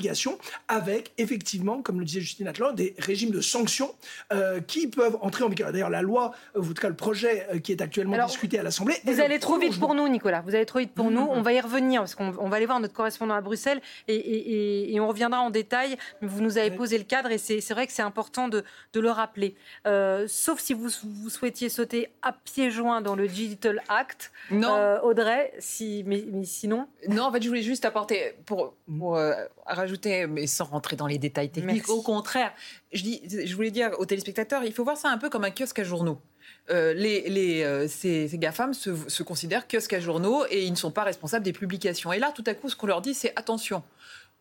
avec, 0.68 1.12
effectivement, 1.18 1.82
comme 1.82 2.00
le 2.00 2.06
disait 2.06 2.22
Justine 2.22 2.48
Atlan, 2.48 2.72
des 2.74 2.96
régimes 3.00 3.32
de 3.32 3.42
sanctions 3.42 3.94
qui 4.68 4.88
peuvent 4.88 5.18
entrer 5.22 5.44
en 5.44 5.50
vigueur. 5.50 5.72
D'ailleurs, 5.72 5.90
la 5.90 6.02
loi, 6.02 6.34
en 6.58 6.62
tout 6.62 6.74
cas 6.74 6.90
le 6.90 6.96
projet 6.96 7.48
qui 7.64 7.72
est 7.72 7.82
actuellement 7.82 8.26
discuté 8.26 8.60
à 8.60 8.64
l'Assemblée. 8.64 8.96
Vous 9.04 9.20
allez 9.20 9.40
trop 9.40 9.58
vite 9.58 9.80
pour 9.80 9.96
nous, 9.96 10.08
Nicolas. 10.08 10.42
Vous 10.42 10.56
allez 10.56 10.66
trop 10.66 10.80
vite 10.80 10.94
pour 10.94 11.12
nous. 11.12 11.22
On 11.22 11.42
va 11.42 11.54
y 11.54 11.60
revenir 11.60 12.02
parce 12.02 12.16
qu'on 12.16 12.32
va 12.32 12.56
aller 12.56 12.66
voir 12.66 12.80
notre 12.80 12.94
correspondant 12.94 13.36
à 13.36 13.42
Bruxelles 13.42 13.82
et, 14.08 14.16
et, 14.16 14.94
et 14.94 15.00
on 15.00 15.08
reviendra 15.08 15.42
en 15.42 15.50
détail. 15.50 15.98
Mais 16.22 16.28
vous 16.28 16.42
nous 16.42 16.58
avez 16.58 16.72
posé 16.72 16.98
le 16.98 17.04
cadre 17.04 17.32
et 17.32 17.38
c'est 17.38 17.74
vrai 17.74 17.88
que 17.88 17.94
c'est 17.94 18.02
important 18.02 18.48
de, 18.48 18.64
le 18.96 19.12
rappeler. 19.12 19.56
Euh, 19.88 20.26
sauf 20.28 20.60
si 20.60 20.74
vous, 20.74 20.90
vous, 21.04 21.30
souhaitiez 21.30 21.70
sauter 21.70 22.10
à 22.22 22.34
pieds 22.34 22.70
joints 22.70 23.02
dans 23.02 23.16
le 23.16 23.28
Digital 23.28 23.82
Act. 23.88 24.32
Non. 24.52 24.74
Euh, 24.74 25.02
Audrey, 25.02 25.54
si, 25.60 26.04
mais, 26.06 26.24
sinon 26.44 26.88
Non, 27.08 27.24
en 27.24 27.32
fait, 27.32 27.42
je 27.42 27.48
voulais 27.48 27.62
juste 27.62 27.86
apporter, 27.86 28.36
pour, 28.46 28.76
euh, 28.90 29.34
rajouter, 29.90 30.28
mais 30.28 30.48
sans 30.48 30.66
rentrer 30.66 30.96
dans 30.96 31.08
les 31.08 31.18
détails 31.18 31.50
techniques, 31.50 31.90
au 31.90 32.02
contraire, 32.02 32.54
je, 32.94 33.02
dis, 33.04 33.22
je 33.28 33.56
voulais 33.56 33.72
dire 33.72 33.92
aux 33.98 34.06
téléspectateurs, 34.06 34.64
il 34.64 34.74
faut 34.74 34.84
voir 34.84 34.98
ça 34.98 35.10
un 35.10 35.18
peu 35.18 35.30
comme 35.30 35.44
un 35.44 35.52
kiosque 35.52 35.80
à 35.80 35.84
journaux. 35.84 36.20
les, 36.70 37.30
les, 37.30 37.88
ces, 37.88 38.28
ces 38.28 38.38
GAFAM 38.38 38.74
se, 38.74 38.92
se, 39.08 39.24
considèrent 39.24 39.68
kiosque 39.68 39.94
à 39.94 40.00
journaux 40.00 40.46
et 40.50 40.64
ils 40.66 40.72
ne 40.72 40.78
sont 40.78 40.92
pas 40.92 41.04
responsables 41.04 41.44
des 41.44 41.54
publications. 41.54 42.14
Et 42.14 42.20
là, 42.20 42.32
tout 42.34 42.44
à 42.46 42.54
coup, 42.54 42.70
ce 42.70 42.76
qu'on 42.76 42.88
leur 42.88 43.02
dit, 43.02 43.14
c'est 43.14 43.34
attention, 43.36 43.84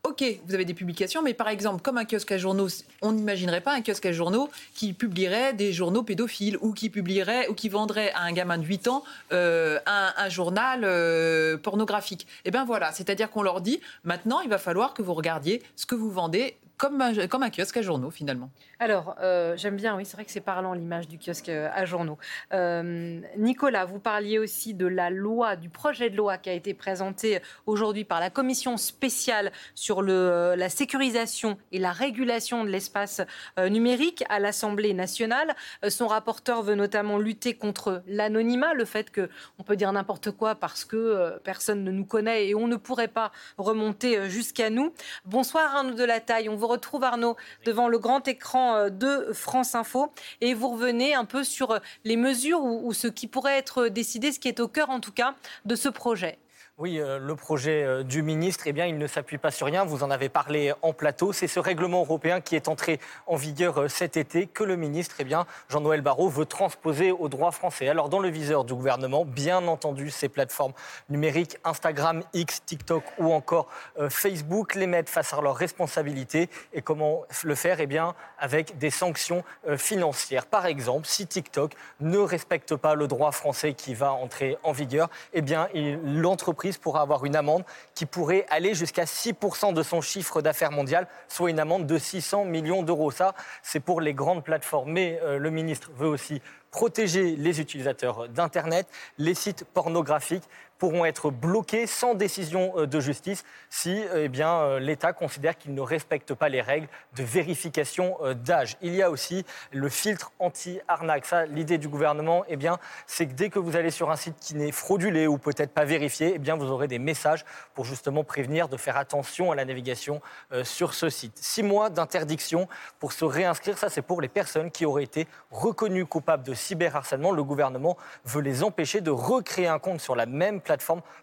Ok, 0.05 0.25
vous 0.47 0.55
avez 0.55 0.64
des 0.64 0.75
publications, 0.75 1.23
mais 1.23 1.35
par 1.35 1.49
exemple, 1.49 1.83
comme 1.83 1.99
un 1.99 2.05
kiosque 2.05 2.31
à 2.33 2.38
journaux, 2.38 2.69
on 3.02 3.12
n'imaginerait 3.12 3.61
pas 3.61 3.75
un 3.75 3.83
kiosque 3.83 4.07
à 4.07 4.12
journaux 4.12 4.49
qui 4.75 4.93
publierait 4.93 5.55
des 5.55 5.73
journaux 5.73 6.05
pédophiles 6.05 6.57
ou 6.61 6.73
qui 6.73 6.88
publierait 6.88 7.49
ou 7.49 7.55
qui 7.55 7.69
vendrait 7.69 8.12
à 8.12 8.23
un 8.23 8.33
gamin 8.33 8.59
de 8.59 8.64
8 8.64 8.88
ans 8.88 9.02
euh, 9.33 9.78
un, 9.87 10.28
journal 10.28 10.83
euh, 10.85 11.57
pornographique. 11.59 12.26
Eh 12.45 12.50
bien 12.52 12.64
voilà, 12.64 12.93
c'est-à-dire 12.93 13.28
qu'on 13.28 13.43
leur 13.43 13.61
dit 13.61 13.81
maintenant, 14.05 14.40
il 14.40 14.49
va 14.49 14.59
falloir 14.59 14.95
que 14.95 15.02
vous 15.02 15.14
regardiez 15.14 15.62
ce 15.75 15.85
que 15.85 15.97
vous 15.97 16.11
vendez 16.11 16.57
comme 16.79 17.03
comme 17.29 17.43
un 17.43 17.51
kiosque 17.51 17.77
à 17.77 17.83
journaux 17.83 18.11
finalement. 18.11 18.51
Alors, 18.79 19.17
euh, 19.21 19.57
j'aime 19.57 19.77
bien, 19.77 19.97
oui, 19.97 20.05
c'est 20.05 20.15
vrai 20.15 20.25
que 20.25 20.31
c'est 20.31 20.41
parlant 20.41 20.73
l'image 20.73 21.09
du 21.09 21.19
kiosque 21.19 21.49
à 21.49 21.85
journaux. 21.85 22.17
Euh, 22.53 23.21
Nicolas, 23.37 23.85
vous 23.85 23.99
parliez 23.99 24.39
aussi 24.39 24.73
de 24.73 24.87
la 24.87 25.11
loi, 25.11 25.57
du 25.57 25.69
projet 25.69 26.11
de 26.11 26.17
loi 26.17 26.39
qui 26.39 26.49
a 26.49 26.53
été 26.53 26.75
présenté 26.75 27.41
aujourd'hui 27.67 28.05
par 28.05 28.21
la 28.21 28.31
commission 28.31 28.77
spéciale 28.77 29.51
sur 29.75 30.01
le, 30.01 30.55
la 30.57 30.69
sécurisation 30.69 31.59
et 31.73 31.81
la 31.81 31.91
régulation 31.91 32.63
de 32.63 32.71
l'espace 32.71 33.21
euh, 33.59 33.69
numérique 33.69 34.25
à 34.29 34.39
l'Assemblée 34.39 34.95
nationale. 34.95 35.57
son 35.89 36.07
rapporteur 36.07 36.63
veut 36.63 36.77
notamment 36.77 37.19
lutter 37.19 37.55
contre 37.55 38.03
l'anonymat, 38.07 38.75
le 38.75 38.85
fait 38.85 39.13
qu'on 39.13 39.63
peut 39.65 39.77
dire 39.77 39.93
n'importe 39.93 40.31
quoi 40.31 40.55
parce 40.55 40.85
que 40.85 41.39
personne 41.43 41.83
ne 41.83 41.91
nous 41.91 42.05
connaît 42.05 42.49
et 42.49 42.55
on 42.55 42.69
ne 42.69 42.77
pourrait 42.77 43.09
pas 43.09 43.33
remonter 43.57 44.31
jusqu'à 44.31 44.71
nous. 44.71 44.93
Bonsoir 45.25 45.75
Arnaud 45.75 45.97
Taille, 46.25 46.49
on 46.49 46.55
vous 46.55 46.68
retrouve 46.69 47.05
Arnaud 47.05 47.37
devant 47.65 47.89
le 47.89 47.99
grand 47.99 48.27
écran 48.29 48.77
euh, 48.77 48.91
de 48.91 49.33
France 49.33 49.75
Info 49.75 50.13
et 50.41 50.55
vous 50.55 50.69
revenez 50.69 51.15
un 51.15 51.25
peu 51.25 51.43
sur 51.43 51.73
euh, 51.73 51.79
les 52.05 52.17
mesures 52.17 52.63
ou, 52.63 52.93
ce 52.93 53.09
qui 53.09 53.27
pourrait 53.27 53.59
être 53.59 53.89
décidé, 53.89 54.33
ce 54.33 54.39
qui 54.39 54.49
est 54.49 54.61
au 54.61 54.69
cœur 54.69 54.91
en 54.91 55.01
tout 55.01 55.13
cas 55.13 55.35
de 55.65 55.75
ce 55.75 55.89
projet. 55.89 56.39
Oui, 56.81 57.01
euh, 57.01 57.19
le 57.19 57.35
projet 57.35 57.83
euh, 57.83 58.05
du 58.05 58.23
ministre, 58.23 58.69
eh 58.69 58.73
bien, 58.73 58.87
il 58.87 58.99
ne 58.99 59.09
s'appuie 59.09 59.37
pas 59.37 59.51
sur 59.51 59.67
rien. 59.67 59.85
Vous 59.85 60.05
en 60.05 60.13
avez 60.13 60.29
parlé 60.29 60.73
en 60.83 60.93
plateau. 60.93 61.33
C'est 61.33 61.49
ce 61.49 61.59
règlement 61.59 62.03
européen 62.03 62.41
qui 62.41 62.55
est 62.55 62.69
entré 62.69 63.01
en 63.27 63.35
vigueur 63.35 63.81
euh, 63.81 63.89
cet 63.89 64.17
été 64.17 64.47
que 64.47 64.63
le 64.63 64.77
ministre, 64.77 65.17
eh 65.19 65.25
bien, 65.25 65.45
Jean-Noël 65.69 66.03
Barrot, 66.03 66.29
veut 66.29 66.47
transposer 66.47 67.11
au 67.11 67.29
droit 67.29 67.51
français. 67.51 67.89
Alors, 67.89 68.09
dans 68.09 68.21
le 68.21 68.29
viseur 68.29 68.63
du 68.63 68.75
gouvernement, 68.75 69.25
bien 69.25 69.67
entendu, 69.67 70.11
ces 70.11 70.29
plateformes 70.29 70.73
numériques, 71.11 71.59
Instagram, 71.65 72.23
X, 72.33 72.65
TikTok 72.65 73.03
ou 73.19 73.33
encore 73.33 73.67
Facebook, 74.09 74.77
les 74.77 74.87
mettre 74.87 75.11
face 75.11 75.35
à 75.35 75.41
leurs 75.41 75.57
responsabilités. 75.57 76.49
Et 76.73 76.81
comment 76.81 77.25
le 77.43 77.57
faire? 77.57 77.81
Eh 77.81 77.87
bien, 77.89 78.15
avec 78.39 78.79
des 78.79 78.91
sanctions 78.91 79.43
financières. 79.77 80.47
Par 80.47 80.67
exemple, 80.67 81.09
si 81.09 81.27
TikTok 81.27 81.73
ne 81.99 82.19
respecte 82.19 82.77
pas 82.77 82.95
le 82.95 83.09
droit 83.09 83.33
français 83.33 83.75
qui 83.75 83.95
va 83.95 84.13
entrer 84.13 84.57
en 84.63 84.71
vigueur, 84.71 85.11
eh 85.33 85.43
bien, 85.43 85.69
l'entreprise 86.05 86.68
pourra 86.77 87.01
avoir 87.01 87.25
une 87.25 87.37
amende 87.37 87.65
qui 87.95 88.05
pourrait 88.05 88.45
aller 88.51 88.75
jusqu'à 88.75 89.05
6% 89.05 89.73
de 89.73 89.83
son 89.83 90.01
chiffre 90.01 90.43
d'affaires 90.43 90.73
mondial, 90.73 91.07
soit 91.29 91.51
une 91.51 91.61
amende 91.61 91.87
de 91.87 91.97
600 91.97 92.45
millions 92.45 92.83
d'euros. 92.83 93.11
Ça, 93.11 93.35
c'est 93.63 93.81
pour 93.81 94.01
les 94.01 94.13
grandes 94.13 94.45
plateformes. 94.45 94.93
Mais 94.93 95.21
euh, 95.23 95.39
le 95.39 95.51
ministre 95.51 95.91
veut 95.97 96.09
aussi 96.09 96.43
protéger 96.71 97.37
les 97.37 97.61
utilisateurs 97.61 98.29
d'Internet, 98.29 98.87
les 99.17 99.35
sites 99.35 99.65
pornographiques 99.65 100.45
pourront 100.79 101.05
être 101.05 101.31
bloqués 101.31 101.87
sans 101.87 102.15
décision 102.15 102.73
euh, 102.77 102.87
de 102.87 103.01
justice 103.01 103.45
si 103.69 104.03
euh, 104.05 104.25
eh 104.25 104.29
bien, 104.29 104.55
euh, 104.55 104.79
l'État 104.79 105.13
considère 105.13 105.59
qu'il 105.59 105.75
ne 105.75 105.81
respecte 105.81 106.35
pas 106.35 106.49
les 106.49 106.61
règles 106.61 106.89
de 107.17 107.23
vérification 107.23 108.17
d'âge. 108.45 108.77
Il 108.81 108.95
y 108.95 109.03
a 109.03 109.11
aussi 109.11 109.45
le 109.73 109.89
filtre 109.89 110.33
anti-arnaque. 110.39 111.27
L'idée 111.49 111.79
du 111.79 111.89
gouvernement, 111.89 112.45
eh 112.49 112.57
bien, 112.57 112.79
c'est 113.07 113.27
que 113.27 113.33
dès 113.33 113.51
que 113.51 113.59
vous 113.59 113.77
allez 113.77 113.91
sur 113.91 114.11
un 114.11 114.17
site 114.17 114.37
qui 114.41 114.55
n'est 114.55 114.73
fraudulé 114.73 115.27
ou 115.27 115.37
peut-être 115.37 115.73
pas 115.73 115.85
vérifié, 115.85 116.33
eh 116.37 116.39
bien, 116.39 116.57
vous 116.57 116.71
aurez 116.71 116.87
des 116.87 116.99
messages 116.99 117.45
pour 117.75 117.85
justement 117.85 118.25
prévenir 118.25 118.69
de 118.69 118.77
faire 118.77 118.97
attention 118.97 119.51
à 119.51 119.57
la 119.57 119.65
navigation 119.65 120.21
sur 120.63 120.95
ce 120.95 121.11
site. 121.11 121.37
Six 121.37 121.63
mois 121.63 121.91
d'interdiction 121.91 122.69
pour 122.99 123.13
se 123.13 123.25
réinscrire, 123.25 123.77
ça 123.77 123.89
c'est 123.89 124.03
pour 124.03 124.21
les 124.21 124.29
personnes 124.29 124.71
qui 124.71 124.87
auraient 124.87 125.05
été 125.05 125.27
reconnues 125.51 126.07
coupables 126.07 126.45
de 126.45 126.55
cyberharcèlement. 126.55 127.33
Le 127.33 127.45
gouvernement 127.45 127.97
veut 128.25 128.43
les 128.43 128.63
empêcher 128.63 129.01
de 129.01 129.11
recréer 129.11 129.67
un 129.67 129.79
compte 129.79 130.01
sur 130.01 130.15
la 130.15 130.27
même 130.27 130.61
plateforme 130.61 130.68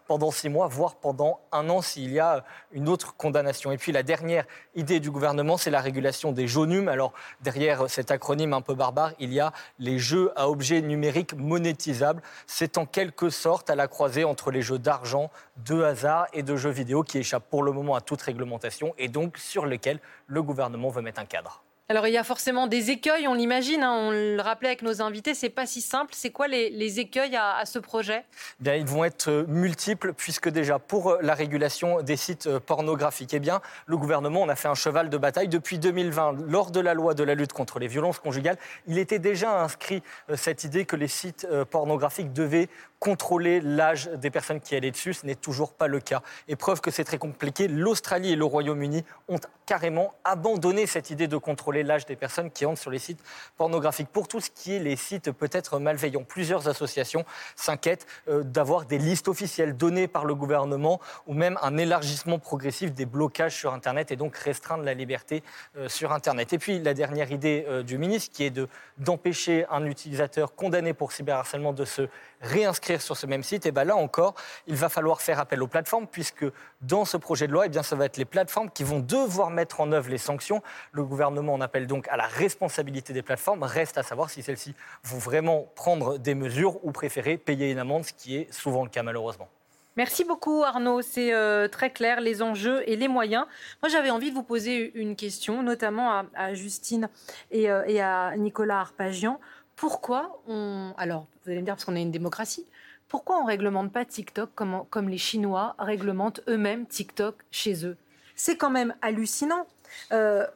pendant 0.06 0.30
six 0.30 0.48
mois, 0.48 0.66
voire 0.66 0.96
pendant 0.96 1.40
un 1.52 1.68
an 1.68 1.82
s'il 1.82 2.12
y 2.12 2.20
a 2.20 2.44
une 2.72 2.88
autre 2.88 3.16
condamnation. 3.16 3.72
Et 3.72 3.76
puis 3.76 3.92
la 3.92 4.02
dernière 4.02 4.44
idée 4.74 5.00
du 5.00 5.10
gouvernement, 5.10 5.56
c'est 5.56 5.70
la 5.70 5.80
régulation 5.80 6.32
des 6.32 6.46
JONUM. 6.46 6.88
Alors 6.88 7.12
derrière 7.40 7.88
cet 7.88 8.10
acronyme 8.10 8.52
un 8.52 8.60
peu 8.60 8.74
barbare, 8.74 9.12
il 9.18 9.32
y 9.32 9.40
a 9.40 9.52
les 9.78 9.98
jeux 9.98 10.32
à 10.36 10.48
objets 10.48 10.80
numériques 10.80 11.34
monétisables. 11.34 12.22
C'est 12.46 12.78
en 12.78 12.86
quelque 12.86 13.30
sorte 13.30 13.70
à 13.70 13.74
la 13.74 13.88
croisée 13.88 14.24
entre 14.24 14.50
les 14.50 14.62
jeux 14.62 14.78
d'argent, 14.78 15.30
de 15.64 15.82
hasard 15.82 16.26
et 16.32 16.42
de 16.42 16.56
jeux 16.56 16.70
vidéo 16.70 17.02
qui 17.02 17.18
échappent 17.18 17.48
pour 17.48 17.62
le 17.62 17.72
moment 17.72 17.94
à 17.94 18.00
toute 18.00 18.22
réglementation 18.22 18.94
et 18.98 19.08
donc 19.08 19.38
sur 19.38 19.66
lesquels 19.66 20.00
le 20.26 20.42
gouvernement 20.42 20.90
veut 20.90 21.02
mettre 21.02 21.20
un 21.20 21.26
cadre. 21.26 21.65
Alors 21.88 22.08
il 22.08 22.12
y 22.12 22.18
a 22.18 22.24
forcément 22.24 22.66
des 22.66 22.90
écueils, 22.90 23.28
on 23.28 23.34
l'imagine, 23.34 23.84
hein, 23.84 23.92
on 23.92 24.10
le 24.10 24.40
rappelait 24.40 24.70
avec 24.70 24.82
nos 24.82 25.02
invités, 25.02 25.34
c'est 25.34 25.50
pas 25.50 25.66
si 25.66 25.80
simple. 25.80 26.14
C'est 26.16 26.30
quoi 26.30 26.48
les, 26.48 26.98
écueils 26.98 27.36
à, 27.36 27.64
ce 27.64 27.78
projet? 27.78 28.24
Bien, 28.58 28.74
Ils 28.74 28.86
vont 28.86 29.04
être 29.04 29.28
euh, 29.28 29.44
multiples 29.46 30.12
puisque 30.12 30.48
déjà 30.48 30.80
pour 30.80 31.10
euh, 31.10 31.18
la 31.22 31.34
régulation 31.34 32.02
des 32.02 32.16
sites 32.16 32.48
euh, 32.48 32.58
pornographiques, 32.58 33.34
eh 33.34 33.38
bien, 33.38 33.60
le 33.86 33.96
gouvernement 33.96 34.42
on 34.42 34.48
a 34.48 34.56
fait 34.56 34.66
un 34.66 34.74
cheval 34.74 35.10
de 35.10 35.16
bataille 35.16 35.46
depuis 35.46 35.78
2020. 35.78 36.48
Lors 36.48 36.72
de 36.72 36.80
la 36.80 36.92
loi 36.92 37.14
de 37.14 37.22
la 37.22 37.36
lutte 37.36 37.52
contre 37.52 37.78
les 37.78 37.86
violences 37.86 38.18
conjugales, 38.18 38.58
il 38.88 38.98
était 38.98 39.20
déjà 39.20 39.62
inscrit 39.62 40.02
cette 40.34 40.64
idée 40.64 40.86
que 40.86 40.96
les 40.96 41.06
sites 41.06 41.46
pornographiques 41.70 42.32
devaient 42.32 42.68
contrôler 42.98 43.60
l'âge 43.60 44.10
des 44.14 44.30
personnes 44.30 44.60
qui 44.60 44.74
allaient 44.74 44.90
dessus. 44.90 45.14
Ce 45.14 45.26
n'est 45.26 45.34
toujours 45.34 45.72
pas 45.72 45.86
le 45.86 46.00
cas. 46.00 46.22
Et 46.48 46.56
preuve 46.56 46.80
que 46.80 46.90
c'est 46.90 47.04
très 47.04 47.18
compliqué, 47.18 47.68
l'Australie 47.68 48.32
et 48.32 48.36
le 48.36 48.44
Royaume-Uni 48.44 49.04
ont 49.28 49.38
carrément 49.66 50.14
abandonné 50.24 50.86
cette 50.86 51.10
idée 51.10 51.28
de 51.28 51.36
contrôler 51.36 51.75
l'âge 51.82 52.06
des 52.06 52.16
personnes 52.16 52.50
qui 52.50 52.66
entrent 52.66 52.80
sur 52.80 52.90
les 52.90 52.98
sites 52.98 53.22
pornographiques. 53.56 54.08
Pour 54.08 54.28
tout 54.28 54.40
ce 54.40 54.50
qui 54.50 54.74
est 54.74 54.78
les 54.78 54.96
sites 54.96 55.32
peut-être 55.32 55.78
malveillants, 55.78 56.24
plusieurs 56.24 56.68
associations 56.68 57.24
s'inquiètent 57.54 58.06
euh, 58.28 58.42
d'avoir 58.42 58.84
des 58.84 58.98
listes 58.98 59.28
officielles 59.28 59.76
données 59.76 60.08
par 60.08 60.24
le 60.24 60.34
gouvernement 60.34 61.00
ou 61.26 61.34
même 61.34 61.58
un 61.62 61.76
élargissement 61.76 62.38
progressif 62.38 62.92
des 62.92 63.06
blocages 63.06 63.56
sur 63.56 63.72
Internet 63.72 64.10
et 64.10 64.16
donc 64.16 64.36
restreindre 64.36 64.84
la 64.84 64.94
liberté 64.94 65.42
euh, 65.76 65.88
sur 65.88 66.12
Internet. 66.12 66.52
Et 66.52 66.58
puis 66.58 66.78
la 66.78 66.94
dernière 66.94 67.32
idée 67.32 67.64
euh, 67.68 67.82
du 67.82 67.98
ministre 67.98 68.32
qui 68.32 68.44
est 68.44 68.60
d'empêcher 68.98 69.66
un 69.70 69.84
utilisateur 69.84 70.54
condamné 70.54 70.94
pour 70.94 71.12
cyberharcèlement 71.12 71.72
de 71.72 71.84
se 71.84 72.08
réinscrire 72.40 73.00
sur 73.00 73.16
ce 73.16 73.26
même 73.26 73.42
site, 73.42 73.66
et 73.66 73.72
bien 73.72 73.84
là 73.84 73.96
encore, 73.96 74.34
il 74.66 74.76
va 74.76 74.88
falloir 74.88 75.20
faire 75.20 75.40
appel 75.40 75.62
aux 75.62 75.66
plateformes, 75.66 76.06
puisque 76.06 76.44
dans 76.82 77.04
ce 77.04 77.16
projet 77.16 77.46
de 77.46 77.52
loi, 77.52 77.64
et 77.64 77.66
eh 77.66 77.70
bien, 77.70 77.82
ça 77.82 77.96
va 77.96 78.04
être 78.04 78.16
les 78.16 78.24
plateformes 78.24 78.70
qui 78.70 78.84
vont 78.84 79.00
devoir 79.00 79.50
mettre 79.50 79.80
en 79.80 79.92
œuvre 79.92 80.10
les 80.10 80.18
sanctions. 80.18 80.62
Le 80.92 81.04
gouvernement 81.04 81.54
en 81.54 81.60
appelle 81.66 81.86
donc 81.86 82.08
à 82.08 82.16
la 82.16 82.26
responsabilité 82.26 83.12
des 83.12 83.22
plateformes. 83.22 83.62
Reste 83.62 83.98
à 83.98 84.02
savoir 84.02 84.30
si 84.30 84.42
celles-ci 84.42 84.74
vont 85.04 85.18
vraiment 85.18 85.70
prendre 85.74 86.18
des 86.18 86.34
mesures 86.34 86.84
ou 86.84 86.92
préférer 86.92 87.36
payer 87.36 87.70
une 87.70 87.78
amende, 87.78 88.04
ce 88.04 88.12
qui 88.12 88.36
est 88.36 88.52
souvent 88.52 88.82
le 88.82 88.90
cas 88.90 89.02
malheureusement. 89.02 89.48
Merci 89.96 90.24
beaucoup 90.24 90.62
Arnaud, 90.62 91.00
c'est 91.00 91.32
euh, 91.32 91.68
très 91.68 91.90
clair, 91.90 92.20
les 92.20 92.42
enjeux 92.42 92.82
et 92.86 92.96
les 92.96 93.08
moyens. 93.08 93.46
Moi 93.82 93.88
j'avais 93.90 94.10
envie 94.10 94.30
de 94.30 94.34
vous 94.34 94.42
poser 94.42 94.92
une 94.94 95.16
question, 95.16 95.62
notamment 95.62 96.24
à, 96.34 96.54
Justine 96.54 97.08
et, 97.50 97.70
euh, 97.70 97.82
et, 97.86 98.00
à 98.00 98.36
Nicolas 98.36 98.80
Arpagian 98.80 99.40
pourquoi 99.76 100.42
on. 100.48 100.94
Alors, 100.96 101.26
vous 101.44 101.50
allez 101.50 101.60
me 101.60 101.64
dire, 101.64 101.74
parce 101.74 101.84
qu'on 101.84 101.94
est 101.94 102.02
une 102.02 102.10
démocratie, 102.10 102.66
pourquoi 103.08 103.38
on 103.38 103.42
ne 103.42 103.48
réglemente 103.48 103.92
pas 103.92 104.04
TikTok 104.04 104.50
comme, 104.54 104.84
comme 104.90 105.08
les 105.08 105.18
Chinois 105.18 105.76
réglementent 105.78 106.40
eux-mêmes 106.48 106.86
TikTok 106.86 107.36
chez 107.50 107.86
eux? 107.86 107.96
C'est 108.34 108.56
quand 108.56 108.70
même 108.70 108.94
hallucinant. 109.02 109.66
Euh, 110.12 110.46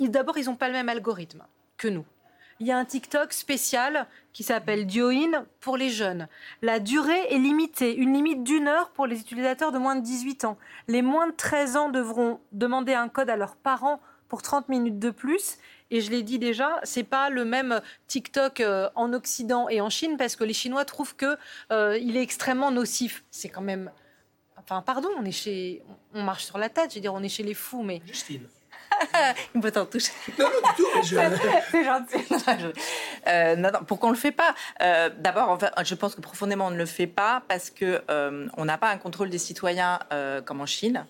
d'abord, 0.00 0.38
ils 0.38 0.46
n'ont 0.46 0.56
pas 0.56 0.68
le 0.68 0.74
même 0.74 0.88
algorithme 0.88 1.44
que 1.76 1.88
nous. 1.88 2.04
Il 2.60 2.68
y 2.68 2.72
a 2.72 2.78
un 2.78 2.84
TikTok 2.84 3.32
spécial 3.32 4.06
qui 4.32 4.44
s'appelle 4.44 4.86
Dioin 4.86 5.44
pour 5.60 5.76
les 5.76 5.90
jeunes. 5.90 6.28
La 6.62 6.78
durée 6.78 7.26
est 7.30 7.38
limitée, 7.38 7.96
une 7.96 8.12
limite 8.12 8.44
d'une 8.44 8.68
heure 8.68 8.90
pour 8.90 9.06
les 9.06 9.20
utilisateurs 9.20 9.72
de 9.72 9.78
moins 9.78 9.96
de 9.96 10.02
18 10.02 10.44
ans. 10.44 10.56
Les 10.86 11.02
moins 11.02 11.26
de 11.26 11.32
13 11.32 11.76
ans 11.76 11.88
devront 11.88 12.40
demander 12.52 12.94
un 12.94 13.08
code 13.08 13.28
à 13.28 13.36
leurs 13.36 13.56
parents 13.56 14.00
pour 14.28 14.40
30 14.40 14.68
minutes 14.68 15.00
de 15.00 15.10
plus 15.10 15.58
et 15.90 16.00
je 16.00 16.10
l'ai 16.10 16.22
dit 16.22 16.38
déjà, 16.38 16.80
c'est 16.82 17.04
pas 17.04 17.30
le 17.30 17.44
même 17.44 17.80
TikTok 18.08 18.60
euh, 18.60 18.88
en 18.94 19.12
Occident 19.12 19.68
et 19.68 19.80
en 19.80 19.90
Chine 19.90 20.16
parce 20.16 20.34
que 20.34 20.44
les 20.44 20.52
Chinois 20.52 20.84
trouvent 20.84 21.14
que 21.14 21.36
euh, 21.70 21.98
il 21.98 22.16
est 22.16 22.22
extrêmement 22.22 22.70
nocif. 22.70 23.24
C'est 23.30 23.48
quand 23.48 23.62
même, 23.62 23.92
enfin, 24.56 24.82
pardon, 24.82 25.08
on 25.18 25.24
est 25.24 25.32
chez, 25.32 25.82
on 26.12 26.22
marche 26.22 26.46
sur 26.46 26.58
la 26.58 26.68
tête. 26.68 26.90
Je 26.90 26.96
veux 26.96 27.00
dire, 27.00 27.14
on 27.14 27.22
est 27.22 27.28
chez 27.28 27.42
les 27.42 27.54
fous, 27.54 27.82
mais. 27.82 28.02
Justine. 28.06 28.48
Il 29.54 29.60
peut 29.60 29.70
t'en 29.70 29.86
toucher. 29.86 30.12
Non, 30.38 30.46
non, 30.46 30.68
du 30.68 30.82
tout. 30.82 30.88
Je... 31.02 31.16
c'est 31.70 31.84
gentil. 31.84 32.24
Euh, 33.26 33.56
non, 33.56 33.70
non, 33.72 33.80
pourquoi 33.86 34.08
on 34.08 34.12
ne 34.12 34.16
le 34.16 34.20
fait 34.20 34.32
pas 34.32 34.54
D'abord, 35.18 35.50
en 35.50 35.58
fait, 35.58 35.72
je 35.84 35.94
pense 35.94 36.14
que 36.14 36.20
profondément, 36.20 36.66
on 36.66 36.70
ne 36.70 36.76
le 36.76 36.86
fait 36.86 37.06
pas 37.06 37.42
parce 37.48 37.70
qu'on 37.70 38.48
on 38.56 38.64
n'a 38.64 38.78
pas 38.78 38.90
un 38.90 38.98
contrôle 38.98 39.30
des 39.30 39.38
citoyens 39.38 39.98
comme 40.44 40.60
en 40.60 40.66
Chine. 40.66 41.06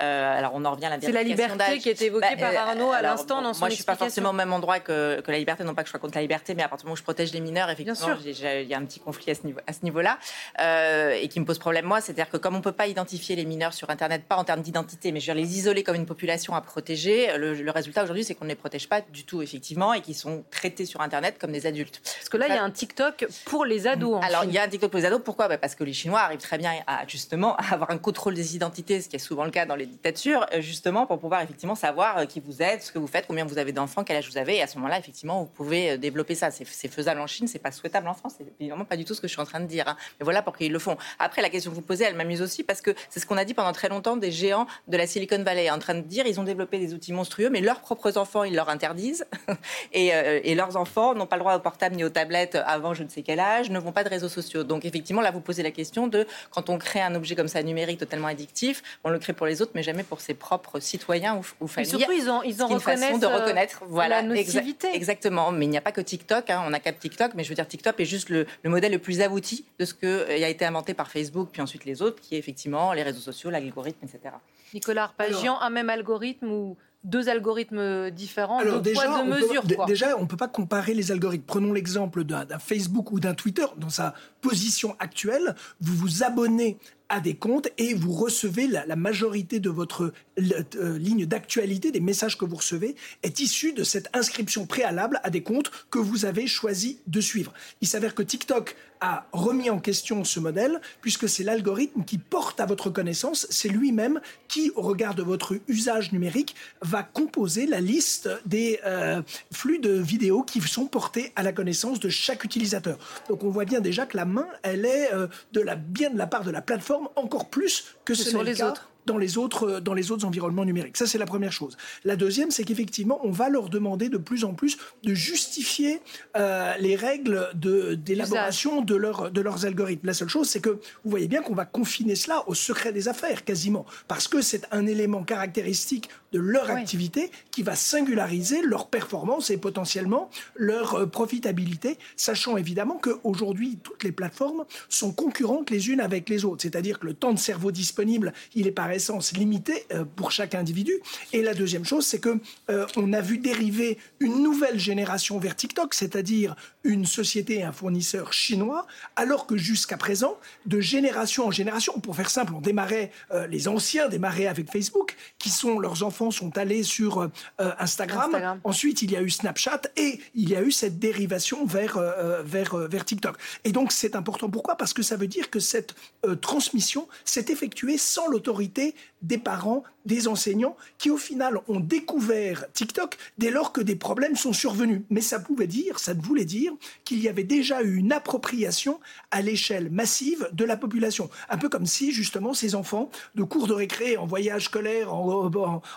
Euh, 0.00 0.38
alors 0.38 0.52
on 0.54 0.64
en 0.64 0.72
revient 0.72 0.86
à 0.86 0.90
la 0.90 1.00
C'est 1.00 1.10
la 1.10 1.24
liberté 1.24 1.78
qui 1.78 1.88
est 1.88 2.00
évoquée 2.02 2.36
par 2.38 2.52
bah, 2.52 2.66
Arnaud 2.68 2.92
à 2.92 3.02
l'instant 3.02 3.42
dans 3.42 3.52
son 3.52 3.60
Moi, 3.60 3.70
je 3.70 3.74
suis 3.74 3.84
pas 3.84 3.96
forcément 3.96 4.30
au 4.30 4.34
même 4.34 4.52
endroit 4.52 4.78
que, 4.78 5.20
que, 5.20 5.30
la 5.32 5.38
liberté, 5.38 5.64
non 5.64 5.74
pas 5.74 5.82
que 5.82 5.88
je 5.88 5.90
sois 5.90 6.00
contre 6.00 6.14
la 6.14 6.22
liberté, 6.22 6.54
mais 6.54 6.62
à 6.62 6.68
partir 6.68 6.84
du 6.84 6.86
moment 6.86 6.94
où 6.94 6.96
je 6.96 7.02
protège 7.02 7.32
les 7.32 7.40
mineurs, 7.40 7.68
effectivement, 7.68 8.14
il 8.24 8.68
y 8.68 8.74
a 8.74 8.78
un 8.78 8.84
petit 8.84 9.00
conflit 9.00 9.32
à 9.32 9.34
ce 9.34 9.44
niveau, 9.44 9.58
à 9.66 9.72
ce 9.72 9.80
niveau-là, 9.82 10.18
euh, 10.60 11.18
et 11.20 11.28
qui 11.28 11.40
me 11.40 11.44
pose 11.44 11.58
problème 11.58 11.86
moi, 11.86 12.00
c'est-à-dire 12.00 12.28
que 12.28 12.36
comme 12.36 12.54
on 12.54 12.60
peut 12.60 12.72
pas 12.72 12.86
identifier 12.86 13.34
les 13.34 13.44
mineurs 13.44 13.74
sur 13.74 13.90
Internet, 13.90 14.24
pas 14.28 14.36
en 14.36 14.44
termes 14.44 14.62
d'identité, 14.62 15.10
mais 15.10 15.20
je 15.20 15.26
veux 15.30 15.34
dire 15.34 15.42
les 15.42 15.58
isoler 15.58 15.82
comme 15.82 15.96
une 15.96 16.06
population 16.06 16.54
à 16.54 16.60
protéger, 16.60 17.36
le, 17.36 17.70
résultat 17.70 18.04
aujourd'hui, 18.04 18.24
c'est 18.24 18.34
qu'on 18.34 18.44
ne 18.44 18.50
les 18.50 18.56
protège 18.56 18.88
pas 18.88 19.00
du 19.00 19.24
tout, 19.24 19.42
effectivement, 19.42 19.92
et 19.94 20.00
qu'ils 20.00 20.14
sont 20.14 20.44
traités 20.50 20.86
sur 20.86 21.00
Internet 21.00 21.38
comme 21.40 21.52
des 21.52 21.66
adultes. 21.66 22.00
Parce 22.02 22.28
que 22.28 22.36
là, 22.36 22.46
il 22.48 22.54
y 22.54 22.58
a 22.58 22.62
un 22.62 22.70
TikTok 22.70 23.26
pour 23.44 23.64
les 23.64 23.86
ados. 23.86 24.20
alors 24.22 24.44
il 24.44 24.52
y 24.52 24.58
a 24.58 24.62
un 24.62 24.68
TikTok 24.68 24.90
pour 24.90 24.98
les 24.98 25.06
ados. 25.06 25.20
Pourquoi? 25.24 25.48
Bah, 25.48 25.58
Parce 25.58 25.74
que 25.74 25.84
les 25.84 25.92
Chinois 25.92 26.20
arrivent 26.20 26.40
très 26.40 26.58
bien 26.58 26.72
à 26.86 27.06
justement 27.06 27.56
à 27.56 27.64
avoir 27.74 27.90
un 27.90 27.98
contrôle 27.98 28.34
des 28.34 28.54
identités, 28.54 29.00
ce 29.00 29.08
qui 29.08 29.16
est 29.16 29.20
souvent 29.20 29.44
le 29.44 29.50
cas 29.50 29.66
dans 29.66 29.76
les 29.76 29.87
dictatures 29.88 30.46
justement 30.60 31.06
pour 31.06 31.18
pouvoir 31.18 31.42
effectivement 31.42 31.74
savoir 31.74 32.18
euh, 32.18 32.24
qui 32.26 32.40
vous 32.40 32.62
êtes, 32.62 32.82
ce 32.82 32.92
que 32.92 32.98
vous 32.98 33.06
faites, 33.06 33.26
combien 33.26 33.44
vous 33.44 33.58
avez 33.58 33.72
d'enfants, 33.72 34.04
quel 34.04 34.16
âge 34.16 34.28
vous 34.30 34.38
avez. 34.38 34.56
Et 34.56 34.62
à 34.62 34.66
ce 34.66 34.76
moment-là, 34.76 34.98
effectivement, 34.98 35.40
vous 35.40 35.46
pouvez 35.46 35.92
euh, 35.92 35.96
développer 35.96 36.34
ça. 36.34 36.50
C'est 36.50 36.88
faisable 36.88 37.20
en 37.20 37.26
Chine, 37.26 37.48
c'est 37.48 37.58
pas 37.58 37.72
souhaitable 37.72 38.08
en 38.08 38.14
France. 38.14 38.34
C'est 38.38 38.46
évidemment 38.60 38.84
pas 38.84 38.96
du 38.96 39.04
tout 39.04 39.14
ce 39.14 39.20
que 39.20 39.28
je 39.28 39.32
suis 39.32 39.40
en 39.40 39.46
train 39.46 39.60
de 39.60 39.66
dire. 39.66 39.88
Hein. 39.88 39.96
Mais 40.20 40.24
voilà 40.24 40.42
pour 40.42 40.56
qu'ils 40.56 40.72
le 40.72 40.78
font. 40.78 40.96
Après, 41.18 41.42
la 41.42 41.50
question 41.50 41.70
que 41.70 41.76
vous 41.76 41.82
posez, 41.82 42.04
elle 42.04 42.14
m'amuse 42.14 42.42
aussi 42.42 42.62
parce 42.62 42.80
que 42.80 42.94
c'est 43.10 43.20
ce 43.20 43.26
qu'on 43.26 43.36
a 43.36 43.44
dit 43.44 43.54
pendant 43.54 43.72
très 43.72 43.88
longtemps 43.88 44.16
des 44.16 44.30
géants 44.30 44.66
de 44.86 44.96
la 44.96 45.06
Silicon 45.06 45.42
Valley, 45.42 45.70
en 45.70 45.78
train 45.78 45.94
de 45.94 46.00
dire 46.00 46.26
ils 46.26 46.40
ont 46.40 46.44
développé 46.44 46.78
des 46.78 46.94
outils 46.94 47.12
monstrueux, 47.12 47.50
mais 47.50 47.60
leurs 47.60 47.80
propres 47.80 48.18
enfants, 48.18 48.44
ils 48.44 48.54
leur 48.54 48.68
interdisent. 48.68 49.26
et, 49.92 50.14
euh, 50.14 50.40
et, 50.44 50.54
leurs 50.54 50.76
enfants 50.76 51.14
n'ont 51.14 51.26
pas 51.26 51.36
le 51.36 51.40
droit 51.40 51.54
au 51.54 51.60
portable 51.60 51.96
ni 51.96 52.04
aux 52.04 52.10
tablettes 52.10 52.58
avant 52.66 52.94
je 52.94 53.02
ne 53.02 53.08
sais 53.08 53.22
quel 53.22 53.40
âge, 53.40 53.70
ne 53.70 53.78
vont 53.78 53.92
pas 53.92 54.04
de 54.04 54.08
réseaux 54.08 54.28
sociaux. 54.28 54.64
Donc 54.64 54.84
effectivement, 54.84 55.22
là, 55.22 55.30
vous 55.30 55.40
posez 55.40 55.62
la 55.62 55.70
question 55.70 56.08
de 56.08 56.26
quand 56.50 56.68
on 56.68 56.78
crée 56.78 57.00
un 57.00 57.14
objet 57.14 57.34
comme 57.34 57.48
ça 57.48 57.62
numérique 57.62 57.98
totalement 57.98 58.28
addictif, 58.28 58.82
on 59.04 59.10
le 59.10 59.18
crée 59.18 59.32
pour 59.32 59.46
les 59.46 59.62
autres, 59.62 59.72
jamais 59.82 60.02
pour 60.02 60.20
ses 60.20 60.34
propres 60.34 60.80
citoyens 60.80 61.36
ou, 61.36 61.68
surtout, 61.68 62.12
ils 62.12 62.28
ont, 62.30 62.42
ils 62.42 62.62
ont 62.62 62.68
une 62.68 62.80
façon 62.80 63.18
de 63.18 63.26
reconnaître 63.26 63.82
euh, 63.82 63.86
voilà, 63.88 64.22
la 64.22 64.28
nocivité. 64.28 64.88
exactement. 64.94 65.52
Mais 65.52 65.66
il 65.66 65.70
n'y 65.70 65.78
a 65.78 65.80
pas 65.80 65.92
que 65.92 66.00
TikTok. 66.00 66.50
Hein. 66.50 66.62
On 66.66 66.72
a 66.72 66.80
quatre 66.80 66.98
TikTok, 66.98 67.32
mais 67.34 67.44
je 67.44 67.48
veux 67.48 67.54
dire, 67.54 67.66
TikTok 67.66 67.98
est 68.00 68.04
juste 68.04 68.28
le, 68.28 68.46
modèle 68.64 68.92
le 68.92 68.98
plus 68.98 69.20
abouti 69.20 69.64
de 69.78 69.84
ce 69.84 69.94
qui 69.94 70.06
euh, 70.06 70.26
a 70.28 70.48
été 70.48 70.64
inventé 70.64 70.94
par 70.94 71.10
Facebook, 71.10 71.48
puis 71.52 71.62
ensuite 71.62 71.84
les 71.84 72.02
autres, 72.02 72.20
qui 72.20 72.34
est 72.34 72.38
effectivement 72.38 72.92
les 72.92 73.02
réseaux 73.02 73.20
sociaux, 73.20 73.50
l'algorithme, 73.50 74.04
etc. 74.04 74.34
Nicolas 74.74 75.04
Arpagian, 75.04 75.58
un 75.60 75.70
même 75.70 75.90
algorithme 75.90 76.50
ou 76.50 76.76
deux 77.04 77.28
algorithmes 77.28 78.10
différents, 78.10 78.58
Alors, 78.58 78.82
deux 78.82 78.90
déjà, 78.90 79.04
poids, 79.04 79.22
deux 79.22 79.30
mesures. 79.30 79.62
Déjà, 79.86 80.16
on 80.18 80.22
ne 80.22 80.26
peut 80.26 80.36
pas 80.36 80.48
comparer 80.48 80.94
les 80.94 81.12
algorithmes. 81.12 81.44
Prenons 81.46 81.72
l'exemple 81.72 82.24
d'un 82.24 82.58
Facebook 82.58 83.12
ou 83.12 83.20
d'un 83.20 83.34
Twitter. 83.34 83.66
Dans 83.76 83.90
sa 83.90 84.14
position 84.40 84.96
actuelle, 84.98 85.54
vous 85.80 85.94
vous 85.94 86.22
abonnez 86.22 86.76
à 87.08 87.20
des 87.20 87.34
comptes 87.34 87.68
et 87.78 87.94
vous 87.94 88.12
recevez 88.12 88.66
la, 88.66 88.96
majorité 88.96 89.60
de 89.60 89.70
votre 89.70 90.12
euh, 90.38 90.98
ligne 90.98 91.26
d'actualité, 91.26 91.90
des 91.90 92.00
messages 92.00 92.36
que 92.36 92.44
vous 92.44 92.56
recevez, 92.56 92.96
est 93.22 93.40
issue 93.40 93.72
de 93.72 93.84
cette 93.84 94.08
inscription 94.14 94.66
préalable 94.66 95.20
à 95.22 95.30
des 95.30 95.42
comptes 95.42 95.70
que 95.90 95.98
vous 95.98 96.24
avez 96.24 96.46
choisi 96.46 96.98
de 97.06 97.20
suivre. 97.20 97.52
Il 97.80 97.88
s'avère 97.88 98.14
que 98.14 98.22
TikTok 98.22 98.76
a 99.00 99.26
remis 99.32 99.70
en 99.70 99.78
question 99.78 100.24
ce 100.24 100.40
modèle, 100.40 100.80
puisque 101.00 101.28
c'est 101.28 101.44
l'algorithme 101.44 102.04
qui 102.04 102.18
porte 102.18 102.60
à 102.60 102.66
votre 102.66 102.90
connaissance, 102.90 103.46
c'est 103.50 103.68
lui-même 103.68 104.20
qui, 104.48 104.70
au 104.76 104.82
regard 104.82 105.14
de 105.14 105.22
votre 105.22 105.56
usage 105.68 106.12
numérique, 106.12 106.54
va 106.82 107.02
composer 107.02 107.66
la 107.66 107.80
liste 107.80 108.28
des 108.46 108.80
euh, 108.84 109.22
flux 109.52 109.78
de 109.78 109.92
vidéos 109.92 110.42
qui 110.42 110.60
sont 110.60 110.86
portés 110.86 111.32
à 111.36 111.42
la 111.42 111.52
connaissance 111.52 112.00
de 112.00 112.08
chaque 112.08 112.44
utilisateur. 112.44 112.98
Donc 113.28 113.44
on 113.44 113.50
voit 113.50 113.64
bien 113.64 113.80
déjà 113.80 114.06
que 114.06 114.16
la 114.16 114.24
main, 114.24 114.46
elle 114.62 114.84
est 114.84 115.12
euh, 115.12 115.26
de 115.52 115.60
la, 115.60 115.76
bien 115.76 116.10
de 116.10 116.18
la 116.18 116.26
part 116.26 116.44
de 116.44 116.50
la 116.50 116.62
plateforme 116.62 117.08
encore 117.16 117.48
plus 117.48 117.96
que, 118.04 118.14
ce 118.14 118.28
sur 118.28 118.42
les 118.42 118.62
autres. 118.62 118.88
Dans 119.08 119.18
les 119.18 119.38
autres, 119.38 119.80
dans 119.80 119.94
les 119.94 120.12
autres 120.12 120.26
environnements 120.26 120.64
numériques. 120.64 120.96
Ça, 120.96 121.06
c'est 121.06 121.18
la 121.18 121.26
première 121.26 121.50
chose. 121.50 121.76
La 122.04 122.14
deuxième, 122.14 122.50
c'est 122.50 122.64
qu'effectivement, 122.64 123.18
on 123.24 123.30
va 123.30 123.48
leur 123.48 123.70
demander 123.70 124.08
de 124.08 124.18
plus 124.18 124.44
en 124.44 124.52
plus 124.52 124.76
de 125.02 125.14
justifier 125.14 126.00
euh, 126.36 126.74
les 126.78 126.94
règles 126.94 127.48
d'élaboration 127.54 128.82
de, 128.82 128.94
leur, 128.94 129.30
de 129.30 129.40
leurs 129.40 129.64
algorithmes. 129.64 130.06
La 130.06 130.14
seule 130.14 130.28
chose, 130.28 130.48
c'est 130.48 130.60
que 130.60 130.70
vous 130.70 131.10
voyez 131.10 131.26
bien 131.26 131.42
qu'on 131.42 131.54
va 131.54 131.64
confiner 131.64 132.14
cela 132.14 132.44
au 132.48 132.54
secret 132.54 132.92
des 132.92 133.08
affaires, 133.08 133.44
quasiment, 133.44 133.86
parce 134.06 134.28
que 134.28 134.42
c'est 134.42 134.66
un 134.70 134.86
élément 134.86 135.24
caractéristique 135.24 136.10
de 136.32 136.38
leur 136.38 136.70
activité 136.70 137.30
qui 137.50 137.62
va 137.62 137.74
singulariser 137.74 138.62
leur 138.62 138.88
performance 138.88 139.50
et 139.50 139.56
potentiellement 139.56 140.30
leur 140.56 140.94
euh, 140.94 141.06
profitabilité, 141.06 141.98
sachant 142.16 142.56
évidemment 142.56 142.98
qu'aujourd'hui, 142.98 143.78
toutes 143.82 144.04
les 144.04 144.12
plateformes 144.12 144.64
sont 144.88 145.12
concurrentes 145.12 145.70
les 145.70 145.88
unes 145.88 146.00
avec 146.00 146.28
les 146.28 146.44
autres. 146.44 146.62
C'est-à-dire 146.62 146.98
que 146.98 147.06
le 147.06 147.14
temps 147.14 147.32
de 147.32 147.38
cerveau 147.38 147.70
disponible, 147.70 148.32
il 148.54 148.66
est 148.66 148.72
par 148.72 148.90
essence 148.90 149.32
limité 149.32 149.86
euh, 149.92 150.04
pour 150.04 150.30
chaque 150.30 150.54
individu. 150.54 150.92
Et 151.32 151.42
la 151.42 151.54
deuxième 151.54 151.84
chose, 151.84 152.06
c'est 152.06 152.20
que 152.20 152.38
euh, 152.70 152.86
on 152.96 153.12
a 153.12 153.20
vu 153.20 153.38
dériver 153.38 153.98
une 154.20 154.42
nouvelle 154.42 154.78
génération 154.78 155.38
vers 155.38 155.56
TikTok, 155.56 155.94
c'est-à-dire 155.94 156.54
une 156.84 157.06
société 157.06 157.58
et 157.58 157.62
un 157.62 157.72
fournisseur 157.72 158.32
chinois, 158.32 158.86
alors 159.16 159.46
que 159.46 159.56
jusqu'à 159.56 159.96
présent, 159.96 160.38
de 160.66 160.80
génération 160.80 161.46
en 161.46 161.50
génération, 161.50 161.98
pour 162.00 162.16
faire 162.16 162.30
simple, 162.30 162.52
on 162.54 162.60
démarrait, 162.60 163.10
les 163.50 163.68
anciens 163.68 164.08
démarraient 164.08 164.46
avec 164.46 164.70
Facebook, 164.70 165.16
qui 165.38 165.50
sont 165.50 165.78
leurs 165.78 166.02
enfants 166.02 166.17
sont 166.30 166.58
allés 166.58 166.82
sur 166.82 167.22
euh, 167.22 167.28
euh, 167.60 167.72
Instagram. 167.78 168.60
Ensuite, 168.64 169.02
il 169.02 169.12
y 169.12 169.16
a 169.16 169.22
eu 169.22 169.30
Snapchat 169.30 169.82
et 169.96 170.20
il 170.34 170.48
y 170.48 170.56
a 170.56 170.62
eu 170.62 170.72
cette 170.72 170.98
dérivation 170.98 171.64
vers, 171.64 171.96
euh, 171.96 172.42
vers, 172.42 172.76
vers 172.76 173.04
TikTok. 173.04 173.36
Et 173.64 173.72
donc, 173.72 173.92
c'est 173.92 174.16
important. 174.16 174.50
Pourquoi? 174.50 174.76
Parce 174.76 174.92
que 174.92 175.02
ça 175.02 175.16
veut 175.16 175.28
dire 175.28 175.50
que 175.50 175.60
cette 175.60 175.94
transmission 176.40 177.08
s'est 177.24 177.46
effectuée 177.48 177.98
sans 177.98 178.28
l'autorité 178.28 178.94
des 179.22 179.38
parents, 179.38 179.82
des 180.06 180.28
enseignants, 180.28 180.76
qui 180.96 181.10
au 181.10 181.16
final 181.16 181.58
ont 181.68 181.80
découvert 181.80 182.64
TikTok 182.72 183.16
dès 183.36 183.50
lors 183.50 183.72
que 183.72 183.80
des 183.80 183.96
problèmes 183.96 184.36
sont 184.36 184.52
survenus. 184.52 185.02
Mais 185.10 185.20
ça 185.20 185.40
pouvait 185.40 185.66
dire, 185.66 185.98
ça 185.98 186.14
voulait 186.14 186.44
dire 186.44 186.72
qu'il 187.04 187.20
y 187.20 187.28
avait 187.28 187.44
déjà 187.44 187.82
eu 187.82 187.96
une 187.96 188.12
appropriation 188.12 189.00
à 189.30 189.42
l'échelle 189.42 189.90
massive 189.90 190.48
de 190.52 190.64
la 190.64 190.76
population. 190.76 191.30
Un 191.48 191.58
peu 191.58 191.68
comme 191.68 191.86
si, 191.86 192.12
justement, 192.12 192.54
ces 192.54 192.74
enfants 192.74 193.10
de 193.34 193.42
cours 193.42 193.66
de 193.66 193.74
récré, 193.74 194.16
en 194.16 194.26
voyage 194.26 194.64
scolaire, 194.66 195.12
en, 195.12 195.50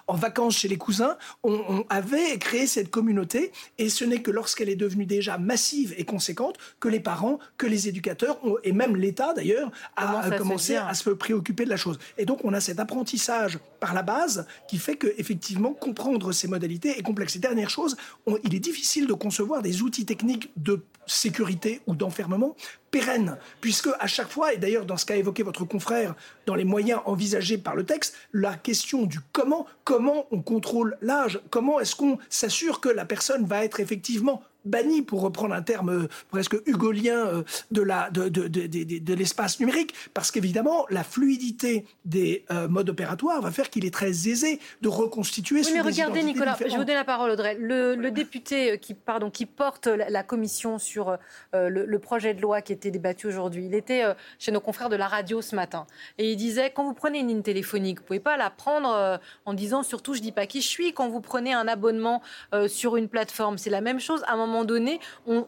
en, 0.08 0.11
en 0.12 0.15
vacances 0.15 0.58
chez 0.58 0.67
les 0.67 0.78
cousins, 0.78 1.17
on, 1.43 1.86
avait 1.89 2.38
créé 2.38 2.67
cette 2.67 2.89
communauté 2.89 3.54
et 3.78 3.88
ce 3.88 4.04
n'est 4.04 4.21
que 4.21 4.30
lorsqu'elle 4.30 4.67
est 4.67 4.76
devenue 4.76 5.06
déjà 5.06 5.38
massive 5.38 5.93
et 5.97 6.04
conséquente 6.04 6.58
que 6.82 6.89
les 6.89 7.00
parents, 7.00 7.39
que 7.58 7.65
les 7.65 7.88
éducateurs 7.88 8.38
et 8.65 8.74
même 8.74 8.97
l'État 8.97 9.34
d'ailleurs 9.34 9.71
a, 9.95 10.30
commencé 10.38 10.76
à 10.76 10.93
se 10.95 11.10
préoccuper 11.12 11.63
de 11.63 11.69
la 11.69 11.78
chose. 11.78 11.97
Et 12.17 12.26
donc 12.26 12.43
on 12.43 12.54
a 12.54 12.60
cet 12.60 12.82
apprentissage 12.82 13.58
par 13.82 13.94
la 13.94 14.04
base 14.04 14.46
qui 14.70 14.78
fait 14.78 14.96
que 14.96 15.08
effectivement 15.17 15.74
comprendre 15.74 16.32
ces 16.32 16.48
modalités 16.48 16.98
est 16.98 17.02
complexe. 17.02 17.36
Et 17.36 17.39
dernière 17.39 17.70
chose, 17.70 17.98
il 18.44 18.56
est 18.56 18.60
difficile 18.60 19.08
de 19.08 19.13
concevoir 19.13 19.62
des 19.62 19.82
outils 19.82 20.06
techniques 20.06 20.52
de 20.56 20.86
sécurité 21.08 21.82
ou 21.88 21.96
d'enfermement 21.96 22.56
pérenne, 22.91 23.38
puisque 23.60 23.89
à 24.00 24.06
chaque 24.06 24.30
fois, 24.30 24.54
et 24.54 24.58
d'ailleurs 24.58 24.86
dans 24.86 24.98
ce 24.98 25.06
qu'a 25.06 25.15
évoqué 25.15 25.41
votre 25.41 25.65
confrère, 25.65 26.15
dans 26.46 26.56
les 26.56 26.63
moyens 26.63 27.02
envisagés 27.06 27.58
par 27.58 27.76
le 27.76 27.84
texte, 27.84 28.15
la 28.34 28.56
question 28.56 29.04
du 29.04 29.20
comment, 29.32 29.65
comment 29.84 30.28
on 30.32 30.41
contrôle 30.41 30.98
l'âge, 31.02 31.41
comment 31.50 31.80
est-ce 31.80 31.96
qu'on 31.96 32.20
s'assure 32.30 32.82
que 32.82 32.89
la 32.89 33.06
personne 33.06 33.46
va 33.46 33.65
être 33.65 33.80
effectivement 33.80 34.44
banni, 34.65 35.02
pour 35.02 35.21
reprendre 35.21 35.54
un 35.54 35.62
terme 35.62 35.89
euh, 35.89 36.08
presque 36.30 36.56
hugolien 36.65 37.26
euh, 37.28 37.43
de, 37.71 37.82
la, 37.82 38.10
de, 38.10 38.30
de, 38.30 38.47
de, 38.47 39.13
l'espace 39.13 39.60
numérique, 39.60 39.93
parce 40.13 40.32
qu'évidemment, 40.32 40.86
la 40.89 41.04
fluidité 41.04 41.86
des 42.06 42.45
euh, 42.52 42.67
modes 42.67 42.89
opératoires 42.89 43.41
va 43.41 43.52
faire 43.52 43.69
qu'il 43.69 43.86
est 43.86 43.93
très 43.93 44.10
aisé 44.28 44.60
de 44.82 44.88
reconstituer. 44.88 45.62
Oui, 45.62 45.71
mais 45.74 45.82
regardez, 45.82 46.24
Nicolas, 46.24 46.58
je 46.60 46.76
vous 46.76 46.84
donne 46.84 46.95
la 46.95 47.04
parole, 47.04 47.32
Audrey. 47.32 47.56
Le, 47.60 48.12
député 48.12 48.78
qui, 48.78 48.93
pardon, 48.93 49.30
qui 49.30 49.45
porte 49.45 49.88
la, 49.88 50.24
commission 50.24 50.80
sur 50.80 51.17
le, 51.54 51.97
projet 51.97 52.34
de 52.34 52.41
loi 52.41 52.62
qui 52.62 52.74
était 52.74 52.91
débattu 52.91 53.28
aujourd'hui, 53.28 53.67
il 53.67 53.74
était 53.74 54.04
chez 54.38 54.52
nos 54.52 54.60
confrères 54.60 54.89
de 54.89 54.97
la 54.97 55.08
radio 55.08 55.41
ce 55.41 55.56
matin, 55.56 55.88
et 56.17 56.32
il 56.32 56.36
disait 56.36 56.71
quand 56.71 56.84
vous 56.84 56.93
prenez 56.93 57.19
une 57.19 57.30
ligne 57.30 57.41
téléphonique, 57.41 58.00
vous 58.00 58.06
pouvez 58.06 58.19
pas 58.19 58.36
la 58.36 58.50
prendre 58.50 59.19
en 59.45 59.54
disant 59.54 59.82
surtout 59.84 60.13
je 60.13 60.19
dis 60.19 60.34
pas 60.34 60.45
qui 60.45 60.62
je 60.62 60.67
suis. 60.67 60.93
Quand 60.93 61.08
vous 61.08 61.21
prenez 61.21 61.54
un 61.54 61.69
abonnement 61.69 62.21
sur 62.67 62.97
une 62.97 63.08
plateforme, 63.08 63.58
c'est 63.58 63.69
la 63.69 63.82
même 63.82 64.00
chose. 64.00 64.24
À 64.28 64.34
un 64.34 64.38
moment 64.38 64.51
moment 64.52 64.66
donné, 64.66 65.00
on, 65.26 65.48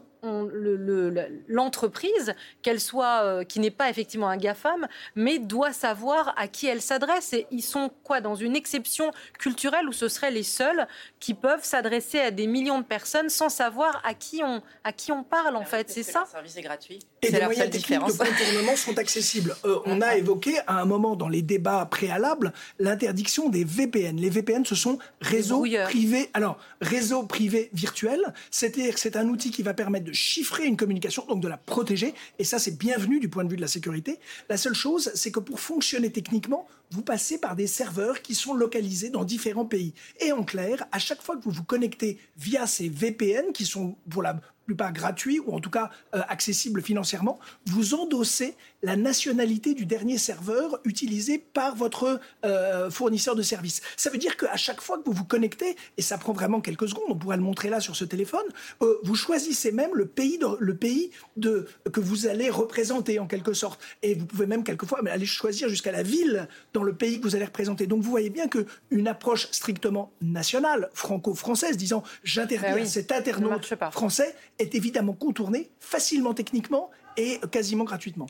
l'entreprise, 1.47 2.33
qu'elle 2.61 2.79
soit, 2.79 3.23
euh, 3.23 3.43
qui 3.43 3.59
n'est 3.59 3.71
pas 3.71 3.89
effectivement 3.89 4.29
un 4.29 4.37
GAFAM, 4.37 4.87
mais 5.15 5.39
doit 5.39 5.73
savoir 5.73 6.33
à 6.37 6.47
qui 6.47 6.67
elle 6.67 6.81
s'adresse. 6.81 7.33
Et 7.33 7.45
ils 7.51 7.61
sont 7.63 7.91
quoi 8.03 8.21
dans 8.21 8.35
une 8.35 8.55
exception 8.55 9.11
culturelle 9.37 9.87
où 9.87 9.93
ce 9.93 10.07
seraient 10.07 10.31
les 10.31 10.43
seuls 10.43 10.87
qui 11.19 11.33
peuvent 11.33 11.63
s'adresser 11.63 12.19
à 12.19 12.31
des 12.31 12.47
millions 12.47 12.79
de 12.79 12.85
personnes 12.85 13.29
sans 13.29 13.49
savoir 13.49 14.01
à 14.05 14.13
qui 14.13 14.41
on, 14.43 14.61
à 14.83 14.93
qui 14.93 15.11
on 15.11 15.23
parle 15.23 15.55
en 15.55 15.65
fait? 15.65 15.89
C'est 15.89 16.03
ça? 16.03 16.23
Le 16.25 16.31
service 16.31 16.57
est 16.57 16.61
gratuit. 16.61 16.99
Et 17.21 17.31
des 17.31 17.41
moyens 17.41 17.69
techniques 17.69 17.99
de 17.99 18.11
contournement 18.11 18.75
sont 18.75 18.97
accessibles. 18.97 19.55
Euh, 19.65 19.79
on 19.85 20.01
a 20.01 20.15
évoqué 20.15 20.57
à 20.67 20.79
un 20.79 20.85
moment 20.85 21.15
dans 21.15 21.29
les 21.29 21.41
débats 21.41 21.85
préalables 21.85 22.53
l'interdiction 22.79 23.49
des 23.49 23.63
VPN. 23.63 24.17
Les 24.17 24.29
VPN, 24.29 24.65
ce 24.65 24.75
sont 24.75 24.97
réseaux 25.21 25.65
privés. 25.85 26.29
Alors, 26.33 26.57
réseaux 26.81 27.23
privés 27.23 27.69
virtuels, 27.73 28.33
c'est-à-dire 28.51 28.93
que 28.93 28.99
c'est 28.99 29.15
un 29.15 29.27
outil 29.27 29.51
qui 29.51 29.63
va 29.63 29.73
permettre 29.73 30.05
de 30.05 30.12
chiffrer 30.13 30.65
une 30.65 30.77
communication, 30.77 31.25
donc 31.27 31.41
de 31.41 31.47
la 31.47 31.57
protéger. 31.57 32.13
Et 32.39 32.43
ça, 32.43 32.59
c'est 32.59 32.77
bienvenu 32.77 33.19
du 33.19 33.29
point 33.29 33.43
de 33.43 33.49
vue 33.49 33.55
de 33.55 33.61
la 33.61 33.67
sécurité. 33.67 34.19
La 34.49 34.57
seule 34.57 34.73
chose, 34.73 35.11
c'est 35.15 35.31
que 35.31 35.39
pour 35.39 35.59
fonctionner 35.59 36.11
techniquement, 36.11 36.67
vous 36.91 37.01
passez 37.01 37.39
par 37.39 37.55
des 37.55 37.67
serveurs 37.67 38.21
qui 38.21 38.35
sont 38.35 38.53
localisés 38.53 39.09
dans 39.09 39.25
différents 39.25 39.65
pays. 39.65 39.93
Et 40.19 40.31
en 40.31 40.43
clair, 40.43 40.85
à 40.91 40.99
chaque 40.99 41.21
fois 41.21 41.35
que 41.35 41.43
vous 41.43 41.51
vous 41.51 41.63
connectez 41.63 42.19
via 42.37 42.67
ces 42.67 42.87
VPN, 42.87 43.51
qui 43.51 43.65
sont 43.65 43.95
pour 44.09 44.21
la 44.21 44.39
plupart 44.65 44.93
gratuits 44.93 45.39
ou 45.39 45.53
en 45.53 45.59
tout 45.59 45.69
cas 45.69 45.89
euh, 46.15 46.21
accessibles 46.27 46.81
financièrement, 46.81 47.39
vous 47.65 47.95
endossez 47.95 48.55
la 48.83 48.97
nationalité 48.97 49.73
du 49.73 49.85
dernier 49.85 50.17
serveur 50.17 50.79
utilisé 50.83 51.39
par 51.39 51.75
votre 51.75 52.19
euh, 52.45 52.91
fournisseur 52.91 53.33
de 53.35 53.41
services. 53.41 53.81
Ça 53.95 54.09
veut 54.09 54.17
dire 54.17 54.37
qu'à 54.37 54.57
chaque 54.57 54.81
fois 54.81 54.97
que 54.97 55.03
vous 55.05 55.13
vous 55.13 55.23
connectez, 55.23 55.75
et 55.97 56.01
ça 56.01 56.17
prend 56.17 56.33
vraiment 56.33 56.61
quelques 56.61 56.89
secondes, 56.89 57.05
on 57.07 57.15
pourrait 57.15 57.37
le 57.37 57.43
montrer 57.43 57.69
là 57.69 57.79
sur 57.79 57.95
ce 57.95 58.03
téléphone, 58.03 58.43
euh, 58.81 58.99
vous 59.03 59.15
choisissez 59.15 59.71
même 59.71 59.91
le 59.93 60.05
pays, 60.05 60.37
de, 60.37 60.47
le 60.59 60.75
pays 60.75 61.11
de, 61.37 61.67
que 61.91 62.01
vous 62.01 62.27
allez 62.27 62.49
représenter 62.49 63.19
en 63.19 63.25
quelque 63.25 63.53
sorte. 63.53 63.81
Et 64.03 64.15
vous 64.15 64.25
pouvez 64.25 64.45
même 64.45 64.63
quelquefois 64.63 64.99
aller 65.07 65.25
choisir 65.25 65.69
jusqu'à 65.69 65.93
la 65.93 66.03
ville 66.03 66.47
dans 66.73 66.83
le 66.83 66.93
pays 66.93 67.19
que 67.19 67.23
vous 67.23 67.35
allez 67.35 67.45
représenter. 67.45 67.87
Donc 67.87 68.01
vous 68.01 68.11
voyez 68.11 68.29
bien 68.29 68.47
qu'une 68.49 69.07
approche 69.07 69.47
strictement 69.51 70.11
nationale, 70.21 70.89
franco-française, 70.93 71.77
disant 71.77 72.03
j'interdis 72.23 72.73
ben 72.73 72.85
cet 72.85 73.11
internaute 73.13 73.73
français, 73.91 74.35
est 74.59 74.75
évidemment 74.75 75.13
contournée 75.13 75.69
facilement 75.79 76.33
techniquement 76.33 76.91
et 77.15 77.39
quasiment 77.51 77.85
gratuitement. 77.85 78.27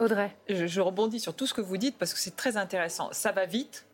Audrey. 0.00 0.34
Je, 0.48 0.80
rebondis 0.80 1.20
sur 1.20 1.34
tout 1.34 1.46
ce 1.46 1.54
que 1.54 1.60
vous 1.60 1.76
dites 1.76 1.96
parce 1.98 2.14
que 2.14 2.18
c'est 2.18 2.34
très 2.34 2.56
intéressant. 2.56 3.10
Ça 3.12 3.32
va 3.32 3.46
vite. 3.46 3.86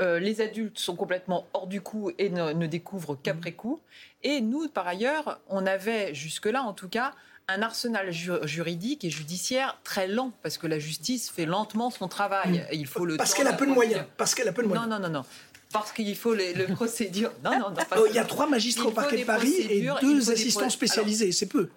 Euh, 0.00 0.18
les 0.18 0.40
adultes 0.40 0.78
sont 0.78 0.96
complètement 0.96 1.46
hors 1.52 1.68
du 1.68 1.80
coup 1.80 2.10
et 2.18 2.28
ne, 2.28 2.66
découvrent 2.66 3.16
qu'après 3.20 3.52
mmh. 3.52 3.56
coup. 3.56 3.80
Et 4.22 4.40
nous, 4.40 4.68
par 4.68 4.86
ailleurs, 4.86 5.40
on 5.48 5.66
avait 5.66 6.14
jusque-là, 6.14 6.62
en 6.62 6.72
tout 6.72 6.88
cas, 6.88 7.12
un 7.48 7.62
arsenal 7.62 8.10
juridique 8.10 9.04
et 9.04 9.10
judiciaire 9.10 9.78
très 9.84 10.08
lent 10.08 10.32
parce 10.42 10.58
que 10.58 10.66
la 10.66 10.78
justice 10.78 11.30
fait 11.30 11.46
lentement 11.46 11.90
son 11.90 12.08
travail. 12.08 12.58
Mmh. 12.58 12.74
Il 12.74 12.86
faut 12.86 13.04
le 13.04 13.16
parce 13.16 13.34
qu'elle 13.34 13.46
a 13.46 13.52
peu 13.52 13.66
de 13.66 13.72
moyens. 13.72 14.04
Parce 14.16 14.34
qu'elle 14.34 14.48
a 14.48 14.52
peu 14.52 14.62
de 14.62 14.68
moyens. 14.68 14.88
Non, 14.88 14.98
non, 14.98 15.08
non, 15.08 15.20
non. 15.20 15.24
Parce 15.72 15.92
qu'il 15.92 16.14
faut 16.16 16.34
les, 16.34 16.54
le 16.54 16.66
procédure. 16.66 17.32
Non, 17.42 17.52
non, 17.52 17.70
non. 17.70 17.76
Oh, 17.96 18.06
il 18.08 18.14
y 18.14 18.18
a 18.18 18.24
trois 18.24 18.46
magistrats 18.46 18.88
au 18.88 18.92
parquet 18.92 19.18
de 19.18 19.24
Paris 19.24 19.54
et 19.70 19.88
deux 20.00 20.30
assistants 20.30 20.70
spécialisés. 20.70 21.32
C'est 21.32 21.46
peu 21.46 21.68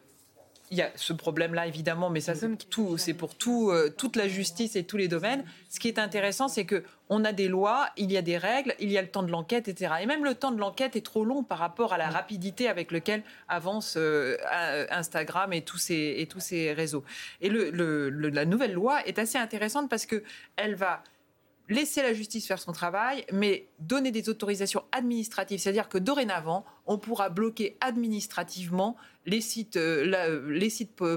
il 0.70 0.78
y 0.78 0.82
a 0.82 0.92
ce 0.96 1.14
problème-là, 1.14 1.66
évidemment, 1.68 2.10
mais 2.10 2.20
ça, 2.20 2.34
tout, 2.70 2.98
c'est 2.98 3.14
pour 3.14 3.36
tout, 3.36 3.70
euh, 3.72 3.90
toute 3.90 4.16
la 4.16 4.28
justice 4.28 4.76
et 4.76 4.84
tous 4.84 4.98
les 4.98 5.08
domaines. 5.08 5.46
Ce 5.70 5.80
qui 5.80 5.88
est 5.88 5.98
intéressant, 6.00 6.48
c'est 6.48 6.66
que 6.66 6.84
on 7.10 7.24
a 7.24 7.32
des 7.32 7.48
lois, 7.48 7.88
il 7.96 8.12
y 8.12 8.18
a 8.18 8.22
des 8.22 8.38
règles, 8.38 8.76
il 8.80 8.92
y 8.92 8.98
a 8.98 9.02
le 9.02 9.08
temps 9.08 9.24
de 9.24 9.32
l'enquête, 9.32 9.70
etc. 9.70 9.96
Et 10.02 10.06
même 10.06 10.26
le 10.26 10.36
temps 10.36 10.52
de 10.52 10.60
l'enquête 10.60 10.98
est 10.98 11.06
trop 11.06 11.24
long 11.24 11.44
par 11.44 11.60
rapport 11.60 11.94
à 11.94 11.98
la 11.98 12.10
rapidité 12.10 12.68
avec 12.68 12.92
laquelle 12.92 13.24
avance 13.48 13.96
euh, 13.98 14.36
Instagram 14.90 15.54
et 15.54 15.62
tous 15.62 15.78
ces, 15.78 16.16
et 16.18 16.28
tous 16.28 16.42
ces 16.42 16.74
réseaux. 16.74 17.06
Et 17.40 17.50
le, 17.50 18.10
la 18.10 18.46
nouvelle 18.46 18.74
loi 18.74 19.06
est 19.08 19.20
assez 19.20 19.38
intéressante 19.38 19.90
parce 19.90 20.06
que 20.06 20.22
elle 20.58 20.76
va 20.76 21.02
laisser 21.70 22.02
la 22.02 22.14
justice 22.14 22.48
faire 22.48 22.60
son 22.60 22.72
travail, 22.72 23.26
mais 23.32 23.68
donner 23.80 24.12
des 24.12 24.30
autorisations 24.30 24.84
administratives. 24.92 25.60
C'est-à-dire 25.60 25.90
que 25.90 25.98
dorénavant, 25.98 26.66
on 26.88 26.98
pourra 26.98 27.30
bloquer 27.30 27.78
administrativement 27.82 28.98
les 29.28 29.42
sites, 29.42 29.76
euh, 29.76 30.50
les 30.50 30.72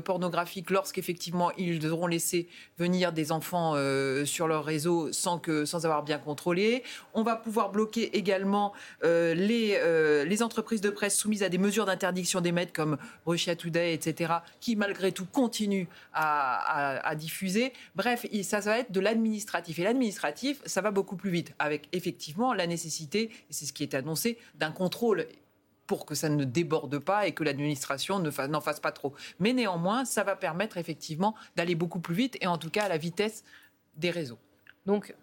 pornographiques 0.04 0.70
lorsqu'effectivement 0.70 1.52
ils 1.56 1.78
devront 1.78 2.08
laisser 2.08 2.48
venir 2.76 3.12
des 3.12 3.30
enfants 3.30 3.74
euh, 3.76 4.24
sur 4.24 4.48
leur 4.48 4.64
réseau 4.64 5.12
sans, 5.12 5.38
que, 5.38 5.64
sans 5.64 5.86
avoir 5.86 6.02
bien 6.02 6.18
contrôlé. 6.18 6.82
On 7.14 7.22
va 7.22 7.36
pouvoir 7.36 7.70
bloquer 7.70 8.16
également 8.18 8.72
euh, 9.04 9.34
les, 9.34 10.42
entreprises 10.42 10.80
de 10.80 10.90
presse 10.90 11.16
soumises 11.16 11.42
à 11.42 11.48
des 11.50 11.58
mesures 11.58 11.84
d'interdiction 11.84 12.40
d'émettre 12.40 12.72
comme 12.72 12.96
Russia 13.26 13.54
Today, 13.54 13.92
etc., 13.92 14.32
qui 14.58 14.74
malgré 14.74 15.12
tout 15.12 15.26
continuent 15.26 15.84
à, 16.14 17.06
à, 17.06 17.14
diffuser. 17.14 17.74
Bref, 17.94 18.26
ça, 18.42 18.62
ça 18.62 18.70
va 18.70 18.78
être 18.78 18.90
de 18.90 19.00
l'administratif. 19.00 19.78
Et 19.78 19.84
l'administratif, 19.84 20.62
ça 20.64 20.80
va 20.80 20.90
beaucoup 20.90 21.16
plus 21.16 21.30
vite, 21.30 21.52
avec 21.58 21.88
effectivement 21.92 22.54
la 22.54 22.66
nécessité, 22.66 23.24
et 23.24 23.52
c'est 23.52 23.66
ce 23.66 23.74
qui 23.74 23.82
est 23.82 23.94
annoncé, 23.94 24.38
d'un 24.54 24.72
contrôle 24.72 25.26
pour 25.90 26.06
que 26.06 26.14
ça 26.14 26.28
ne 26.28 26.44
déborde 26.44 27.00
pas 27.00 27.26
et 27.26 27.32
que 27.32 27.42
l'administration 27.42 28.20
n'en 28.20 28.60
fasse 28.60 28.78
pas 28.78 28.92
trop. 28.92 29.12
Mais 29.40 29.52
néanmoins, 29.52 30.04
ça 30.04 30.22
va 30.22 30.36
permettre 30.36 30.76
effectivement 30.76 31.34
d'aller 31.56 31.74
beaucoup 31.74 31.98
plus 31.98 32.14
vite 32.14 32.38
et 32.40 32.46
en 32.46 32.58
tout 32.58 32.70
cas 32.70 32.84
à 32.84 32.88
la 32.88 32.96
vitesse 32.96 33.42
des 33.96 34.12
réseaux. 34.12 34.38
Donc, 34.86 35.16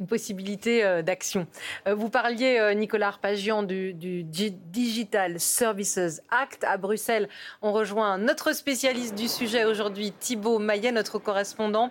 une 0.00 0.06
possibilité 0.06 0.84
euh, 0.84 1.02
d'action. 1.02 1.46
Euh, 1.86 1.94
vous 1.94 2.08
parliez, 2.08 2.58
euh, 2.58 2.74
Nicolas 2.74 3.08
Arpagian, 3.08 3.62
du, 3.62 3.94
Digital 3.94 5.38
Services 5.38 6.20
Act. 6.30 6.64
À 6.64 6.76
Bruxelles, 6.76 7.28
on 7.62 7.72
rejoint 7.72 8.18
notre 8.18 8.52
spécialiste 8.54 9.14
du 9.14 9.28
sujet 9.28 9.64
aujourd'hui, 9.64 10.12
Thibault 10.18 10.58
Maillet, 10.58 10.92
notre 10.92 11.18
correspondant. 11.18 11.90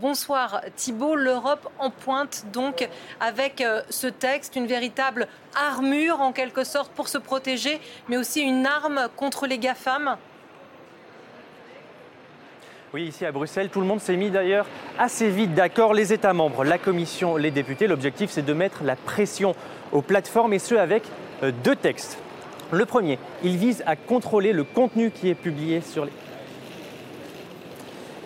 bonsoir 0.00 0.62
Thibault. 0.76 1.16
L'Europe 1.16 1.70
en 1.78 1.90
pointe 1.90 2.46
donc 2.52 2.88
avec 3.20 3.62
ce 3.90 4.06
texte, 4.06 4.56
une 4.56 4.66
véritable 4.66 5.28
armure 5.54 6.20
en 6.20 6.32
quelque 6.32 6.64
sorte 6.64 6.92
pour 6.92 7.08
se 7.08 7.18
protéger, 7.18 7.80
mais 8.08 8.16
aussi 8.16 8.40
une 8.40 8.66
arme 8.66 9.08
contre 9.16 9.46
les 9.46 9.58
GAFAM. 9.58 10.16
Oui, 12.94 13.06
ici 13.06 13.26
à 13.26 13.32
Bruxelles, 13.32 13.70
tout 13.70 13.80
le 13.80 13.86
monde 13.86 14.00
s'est 14.00 14.14
mis 14.14 14.30
d'ailleurs 14.30 14.66
assez 15.00 15.28
vite 15.28 15.52
d'accord, 15.52 15.94
les 15.94 16.12
États 16.12 16.32
membres, 16.32 16.62
la 16.62 16.78
Commission, 16.78 17.36
les 17.36 17.50
députés. 17.50 17.88
L'objectif, 17.88 18.30
c'est 18.30 18.46
de 18.46 18.52
mettre 18.52 18.84
la 18.84 18.94
pression 18.94 19.56
aux 19.90 20.00
plateformes 20.00 20.52
et 20.52 20.60
ce 20.60 20.76
avec 20.76 21.02
euh, 21.42 21.50
deux 21.64 21.74
textes. 21.74 22.18
Le 22.70 22.86
premier, 22.86 23.18
il 23.42 23.56
vise 23.56 23.82
à 23.86 23.96
contrôler 23.96 24.52
le 24.52 24.62
contenu 24.62 25.10
qui 25.10 25.28
est 25.28 25.34
publié 25.34 25.80
sur 25.80 26.04
les 26.04 26.12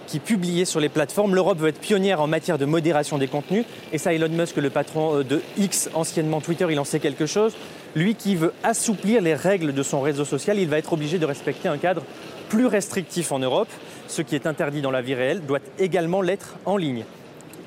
qui 0.07 0.20
publié 0.20 0.66
sur 0.66 0.81
les 0.81 0.90
plateformes. 0.90 1.35
L'Europe 1.35 1.59
veut 1.59 1.68
être 1.68 1.81
pionnière 1.81 2.20
en 2.20 2.26
matière 2.26 2.59
de 2.59 2.64
modération 2.66 3.16
des 3.16 3.28
contenus. 3.28 3.64
Et 3.92 3.98
ça, 3.98 4.12
Elon 4.12 4.28
Musk, 4.28 4.57
le 4.57 4.68
patron 4.68 5.20
euh, 5.20 5.24
de 5.24 5.40
X, 5.57 5.88
anciennement 5.94 6.42
Twitter, 6.42 6.66
il 6.68 6.78
en 6.78 6.85
sait 6.85 7.00
quelque 7.00 7.24
chose. 7.24 7.57
Lui 7.96 8.14
qui 8.14 8.37
veut 8.37 8.52
assouplir 8.64 9.22
les 9.22 9.35
règles 9.35 9.72
de 9.72 9.83
son 9.83 10.02
réseau 10.02 10.26
social, 10.26 10.59
il 10.59 10.68
va 10.68 10.76
être 10.76 10.92
obligé 10.92 11.18
de 11.18 11.24
respecter 11.24 11.68
un 11.68 11.78
cadre 11.78 12.02
plus 12.48 12.66
restrictif 12.66 13.32
en 13.32 13.38
Europe. 13.38 13.68
Ce 14.06 14.22
qui 14.22 14.34
est 14.34 14.46
interdit 14.46 14.80
dans 14.80 14.90
la 14.90 15.02
vie 15.02 15.14
réelle 15.14 15.44
doit 15.44 15.61
également 15.78 16.22
l'être 16.22 16.56
en 16.64 16.76
ligne. 16.76 17.04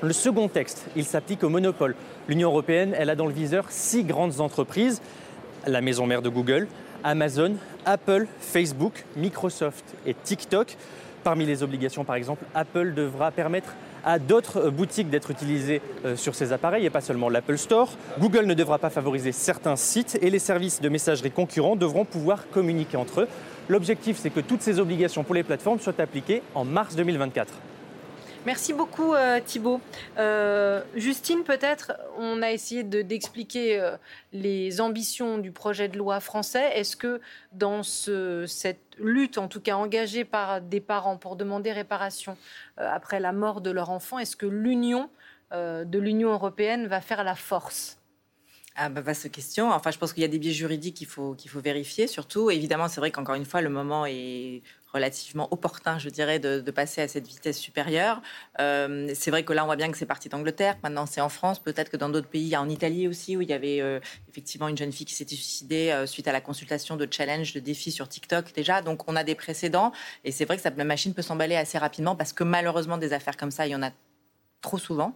Le 0.02 0.12
second 0.12 0.48
texte, 0.48 0.84
il 0.96 1.04
s'applique 1.04 1.44
au 1.44 1.48
monopole. 1.48 1.94
L'Union 2.28 2.48
européenne, 2.48 2.94
elle 2.98 3.10
a 3.10 3.14
dans 3.14 3.26
le 3.26 3.32
viseur 3.32 3.66
six 3.70 4.04
grandes 4.04 4.40
entreprises, 4.40 5.00
la 5.66 5.80
maison 5.80 6.06
mère 6.06 6.22
de 6.22 6.28
Google, 6.28 6.66
Amazon, 7.04 7.54
Apple, 7.84 8.26
Facebook, 8.40 9.04
Microsoft 9.16 9.84
et 10.06 10.14
TikTok. 10.14 10.76
Parmi 11.22 11.46
les 11.46 11.62
obligations, 11.62 12.04
par 12.04 12.16
exemple, 12.16 12.44
Apple 12.52 12.94
devra 12.94 13.30
permettre 13.30 13.74
à 14.04 14.18
d'autres 14.18 14.70
boutiques 14.70 15.10
d'être 15.10 15.30
utilisées 15.30 15.80
euh, 16.04 16.16
sur 16.16 16.34
ces 16.34 16.52
appareils 16.52 16.84
et 16.84 16.90
pas 16.90 17.00
seulement 17.00 17.28
l'Apple 17.28 17.56
Store. 17.56 17.90
Google 18.18 18.46
ne 18.46 18.54
devra 18.54 18.78
pas 18.78 18.90
favoriser 18.90 19.30
certains 19.30 19.76
sites 19.76 20.18
et 20.20 20.30
les 20.30 20.40
services 20.40 20.80
de 20.80 20.88
messagerie 20.88 21.30
concurrents 21.30 21.76
devront 21.76 22.04
pouvoir 22.04 22.48
communiquer 22.50 22.96
entre 22.96 23.20
eux. 23.22 23.28
L'objectif, 23.68 24.18
c'est 24.18 24.30
que 24.30 24.40
toutes 24.40 24.62
ces 24.62 24.80
obligations 24.80 25.24
pour 25.24 25.34
les 25.34 25.42
plateformes 25.42 25.78
soient 25.78 26.00
appliquées 26.00 26.42
en 26.54 26.64
mars 26.64 26.96
2024. 26.96 27.52
Merci 28.44 28.72
beaucoup 28.72 29.14
euh, 29.14 29.38
Thibault. 29.40 29.80
Euh, 30.18 30.82
Justine, 30.96 31.44
peut-être, 31.44 31.92
on 32.18 32.42
a 32.42 32.50
essayé 32.50 32.82
d'expliquer 32.82 33.78
euh, 33.78 33.96
les 34.32 34.80
ambitions 34.80 35.38
du 35.38 35.52
projet 35.52 35.86
de 35.86 35.96
loi 35.96 36.18
français. 36.18 36.72
Est-ce 36.74 36.96
que 36.96 37.20
dans 37.52 37.84
cette 37.84 38.80
lutte, 38.98 39.38
en 39.38 39.46
tout 39.46 39.60
cas 39.60 39.76
engagée 39.76 40.24
par 40.24 40.60
des 40.60 40.80
parents 40.80 41.18
pour 41.18 41.36
demander 41.36 41.70
réparation 41.70 42.36
après 42.76 43.20
la 43.20 43.30
mort 43.30 43.60
de 43.60 43.70
leur 43.70 43.90
enfant, 43.90 44.18
est-ce 44.18 44.36
que 44.36 44.46
l'union 44.46 45.08
de 45.52 45.98
l'Union 45.98 46.32
européenne 46.32 46.86
va 46.86 47.02
faire 47.02 47.24
la 47.24 47.34
force? 47.34 48.01
Ah 48.76 48.88
bah, 48.88 49.00
vaste 49.00 49.30
question. 49.30 49.70
Enfin, 49.70 49.90
je 49.90 49.98
pense 49.98 50.12
qu'il 50.12 50.22
y 50.22 50.24
a 50.24 50.28
des 50.28 50.38
biais 50.38 50.52
juridiques 50.52 50.96
qu'il 50.96 51.06
faut, 51.06 51.34
qu'il 51.34 51.50
faut 51.50 51.60
vérifier, 51.60 52.06
surtout. 52.06 52.50
Évidemment, 52.50 52.88
c'est 52.88 53.00
vrai 53.00 53.10
qu'encore 53.10 53.34
une 53.34 53.44
fois, 53.44 53.60
le 53.60 53.68
moment 53.68 54.06
est 54.06 54.62
relativement 54.92 55.48
opportun, 55.52 55.98
je 55.98 56.08
dirais, 56.08 56.38
de, 56.38 56.70
passer 56.70 57.02
à 57.02 57.08
cette 57.08 57.26
vitesse 57.26 57.58
supérieure. 57.58 58.22
Euh, 58.60 59.10
c'est 59.14 59.30
vrai 59.30 59.44
que 59.44 59.52
là, 59.52 59.62
on 59.62 59.66
voit 59.66 59.76
bien 59.76 59.90
que 59.90 59.98
c'est 59.98 60.06
parti 60.06 60.28
d'Angleterre, 60.28 60.76
maintenant 60.82 61.06
c'est 61.06 61.20
en 61.20 61.28
France, 61.28 61.58
peut-être 61.58 61.90
que 61.90 61.96
dans 61.96 62.08
d'autres 62.08 62.28
pays, 62.28 62.56
en 62.56 62.68
Italie 62.68 63.08
aussi, 63.08 63.36
où 63.36 63.42
il 63.42 63.48
y 63.48 63.52
avait 63.52 63.80
euh, 63.80 64.00
effectivement 64.30 64.68
une 64.68 64.76
jeune 64.76 64.92
fille 64.92 65.06
qui 65.06 65.14
s'était 65.14 65.34
suicidée 65.34 65.90
euh, 65.90 66.06
suite 66.06 66.28
à 66.28 66.32
la 66.32 66.40
consultation 66.40 66.96
de 66.96 67.06
challenge, 67.10 67.52
de 67.52 67.60
défi 67.60 67.90
sur 67.90 68.08
TikTok 68.08 68.52
déjà. 68.54 68.80
Donc 68.80 69.08
on 69.10 69.16
a 69.16 69.24
des 69.24 69.34
précédents, 69.34 69.92
et 70.24 70.32
c'est 70.32 70.44
vrai 70.44 70.56
que 70.56 70.68
la 70.76 70.84
machine 70.84 71.14
peut 71.14 71.22
s'emballer 71.22 71.56
assez 71.56 71.78
rapidement, 71.78 72.16
parce 72.16 72.32
que 72.32 72.44
malheureusement, 72.44 72.98
des 72.98 73.12
affaires 73.12 73.36
comme 73.36 73.50
ça, 73.50 73.66
il 73.66 73.70
y 73.70 73.76
en 73.76 73.82
a 73.82 73.90
trop 74.62 74.78
souvent 74.78 75.12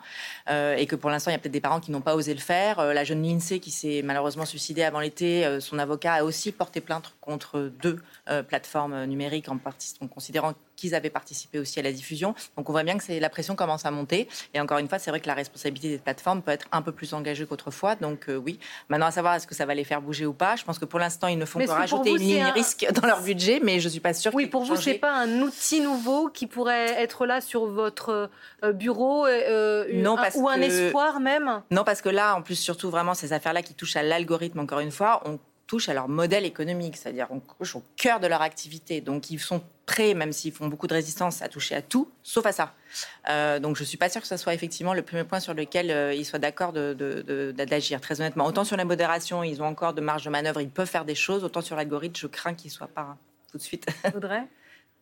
euh, 0.50 0.76
et 0.76 0.86
que 0.86 0.96
pour 0.96 1.08
l'instant 1.08 1.30
il 1.30 1.34
y 1.34 1.36
a 1.36 1.38
peut-être 1.38 1.52
des 1.52 1.60
parents 1.60 1.80
qui 1.80 1.90
n'ont 1.90 2.02
pas 2.02 2.14
osé 2.14 2.34
le 2.34 2.40
faire. 2.40 2.78
Euh, 2.80 2.92
la 2.92 3.04
jeune 3.04 3.22
Lindsay 3.22 3.60
qui 3.60 3.70
s'est 3.70 4.02
malheureusement 4.04 4.44
suicidée 4.44 4.82
avant 4.82 5.00
l'été, 5.00 5.46
euh, 5.46 5.60
son 5.60 5.78
avocat 5.78 6.14
a 6.14 6.24
aussi 6.24 6.52
porté 6.52 6.80
plainte 6.80 7.14
contre 7.20 7.70
deux 7.80 8.00
plateformes 8.48 9.04
numériques 9.04 9.48
en, 9.48 9.58
en 10.00 10.06
considérant 10.08 10.52
qu'ils 10.76 10.94
avaient 10.94 11.10
participé 11.10 11.58
aussi 11.58 11.80
à 11.80 11.82
la 11.82 11.92
diffusion. 11.92 12.34
Donc 12.56 12.68
on 12.68 12.72
voit 12.72 12.84
bien 12.84 12.98
que 12.98 13.20
la 13.20 13.30
pression 13.30 13.56
commence 13.56 13.84
à 13.84 13.90
monter. 13.90 14.28
Et 14.54 14.60
encore 14.60 14.78
une 14.78 14.88
fois, 14.88 14.98
c'est 14.98 15.10
vrai 15.10 15.20
que 15.20 15.26
la 15.26 15.34
responsabilité 15.34 15.88
des 15.88 15.98
plateformes 15.98 16.42
peut 16.42 16.52
être 16.52 16.66
un 16.72 16.82
peu 16.82 16.92
plus 16.92 17.14
engagée 17.14 17.46
qu'autrefois. 17.46 17.96
Donc 17.96 18.28
euh, 18.28 18.36
oui, 18.36 18.58
maintenant 18.88 19.06
à 19.06 19.10
savoir 19.10 19.34
est-ce 19.34 19.46
que 19.46 19.54
ça 19.54 19.66
va 19.66 19.74
les 19.74 19.84
faire 19.84 20.02
bouger 20.02 20.26
ou 20.26 20.32
pas? 20.32 20.56
Je 20.56 20.64
pense 20.64 20.78
que 20.78 20.84
pour 20.84 20.98
l'instant, 20.98 21.28
ils 21.28 21.38
ne 21.38 21.44
font 21.44 21.58
que 21.58 21.68
rajouter 21.68 22.10
une 22.10 22.18
ligne 22.18 22.44
risque 22.54 22.86
dans 22.92 23.06
leur 23.06 23.22
budget, 23.22 23.60
mais 23.62 23.80
je 23.80 23.88
suis 23.88 24.00
pas 24.00 24.14
sûre. 24.14 24.32
Oui, 24.34 24.46
pour 24.46 24.64
vous, 24.64 24.76
c'est 24.76 24.94
pas 24.94 25.14
un 25.14 25.40
outil 25.40 25.80
nouveau 25.80 26.28
qui 26.28 26.46
pourrait 26.46 27.02
être 27.02 27.26
là 27.26 27.40
sur 27.40 27.66
votre 27.66 28.30
euh, 28.62 28.72
bureau 28.72 29.26
euh, 29.26 29.86
non, 29.92 30.16
ou 30.34 30.48
un 30.48 30.60
espoir 30.60 31.20
même? 31.20 31.62
Non, 31.70 31.84
parce 31.84 32.02
que 32.02 32.08
là, 32.08 32.36
en 32.36 32.42
plus, 32.42 32.56
surtout 32.56 32.90
vraiment 32.90 33.14
ces 33.14 33.32
affaires-là 33.32 33.62
qui 33.62 33.74
touchent 33.74 33.96
à 33.96 34.02
l'algorithme, 34.02 34.60
encore 34.60 34.80
une 34.80 34.90
fois, 34.90 35.22
on 35.24 35.38
touche 35.66 35.88
à 35.88 35.94
leur 35.94 36.08
modèle 36.08 36.44
économique, 36.44 36.96
c'est-à-dire 36.96 37.26
on 37.30 37.40
touche 37.40 37.76
au 37.76 37.82
cœur 37.96 38.20
de 38.20 38.26
leur 38.26 38.42
activité. 38.42 39.00
Donc 39.00 39.30
ils 39.30 39.40
sont 39.40 39.62
prêts, 39.84 40.14
même 40.14 40.32
s'ils 40.32 40.52
font 40.52 40.68
beaucoup 40.68 40.86
de 40.86 40.94
résistance, 40.94 41.42
à 41.42 41.48
toucher 41.48 41.74
à 41.74 41.82
tout, 41.82 42.10
sauf 42.22 42.46
à 42.46 42.52
ça. 42.52 42.72
Euh, 43.28 43.58
donc 43.58 43.76
je 43.76 43.82
ne 43.82 43.86
suis 43.86 43.98
pas 43.98 44.08
sûre 44.08 44.20
que 44.20 44.26
ce 44.26 44.36
soit 44.36 44.54
effectivement 44.54 44.94
le 44.94 45.02
premier 45.02 45.24
point 45.24 45.40
sur 45.40 45.54
lequel 45.54 45.90
euh, 45.90 46.14
ils 46.14 46.24
soient 46.24 46.38
d'accord 46.38 46.72
d'agir, 46.72 48.00
très 48.00 48.20
honnêtement. 48.20 48.46
Autant 48.46 48.64
sur 48.64 48.76
la 48.76 48.84
modération, 48.84 49.42
ils 49.42 49.62
ont 49.62 49.66
encore 49.66 49.94
de 49.94 50.00
marge 50.00 50.24
de 50.24 50.30
manœuvre, 50.30 50.60
ils 50.60 50.70
peuvent 50.70 50.88
faire 50.88 51.04
des 51.04 51.14
choses, 51.14 51.44
autant 51.44 51.60
sur 51.60 51.76
l'algorithme, 51.76 52.16
je 52.16 52.26
crains 52.26 52.54
qu'ils 52.54 52.70
ne 52.70 52.74
soient 52.74 52.86
pas 52.88 53.16
tout 53.50 53.58
de 53.58 53.62
suite. 53.62 53.86
Audrey 54.14 54.42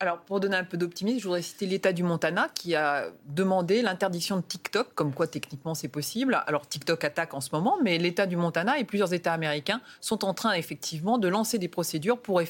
alors, 0.00 0.18
pour 0.18 0.40
donner 0.40 0.57
un 0.57 0.64
peu 0.64 0.76
d'optimisme, 0.76 1.18
je 1.18 1.24
voudrais 1.24 1.42
citer 1.42 1.66
l'État 1.66 1.92
du 1.92 2.02
Montana 2.02 2.50
qui 2.54 2.74
a 2.74 3.07
demandé 3.26 3.80
l'interdiction 3.80 4.37
de 4.37 4.42
TikTok, 4.42 4.92
comme 4.94 5.14
quoi 5.14 5.28
techniquement 5.28 5.74
c'est 5.74 5.88
possible. 5.88 6.42
Alors, 6.46 6.66
TikTok 6.68 7.04
attaque 7.04 7.33
en 7.33 7.40
ce 7.40 7.50
moment, 7.52 7.78
mais 7.83 7.96
l'État 7.98 8.26
du 8.26 8.37
Montana 8.37 8.78
et 8.78 8.85
plusieurs 8.85 9.14
États 9.14 9.33
américains 9.33 9.80
sont 10.00 10.24
en 10.24 10.35
train 10.35 10.52
effectivement 10.54 11.16
de 11.16 11.28
lancer 11.28 11.59
des 11.59 11.68
procédures 11.68 12.18
pour, 12.18 12.42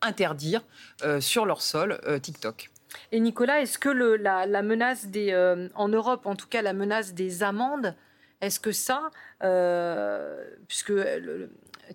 interdire 0.00 0.62
euh, 1.04 1.20
sur 1.20 1.44
leur 1.44 1.60
sol 1.60 2.00
euh, 2.06 2.18
TikTok. 2.18 2.70
Et 3.12 3.20
Nicolas, 3.20 3.60
est-ce 3.60 3.78
que 3.78 3.88
la, 3.88 4.62
menace 4.62 5.06
des, 5.06 5.32
euh, 5.32 5.68
en 5.74 5.88
Europe, 5.88 6.24
en 6.24 6.34
tout 6.34 6.46
cas 6.46 6.62
la 6.62 6.72
menace 6.72 7.14
des 7.14 7.42
amendes, 7.42 7.94
est-ce 8.40 8.60
que 8.60 8.72
ça, 8.72 9.10
puisque 10.68 10.92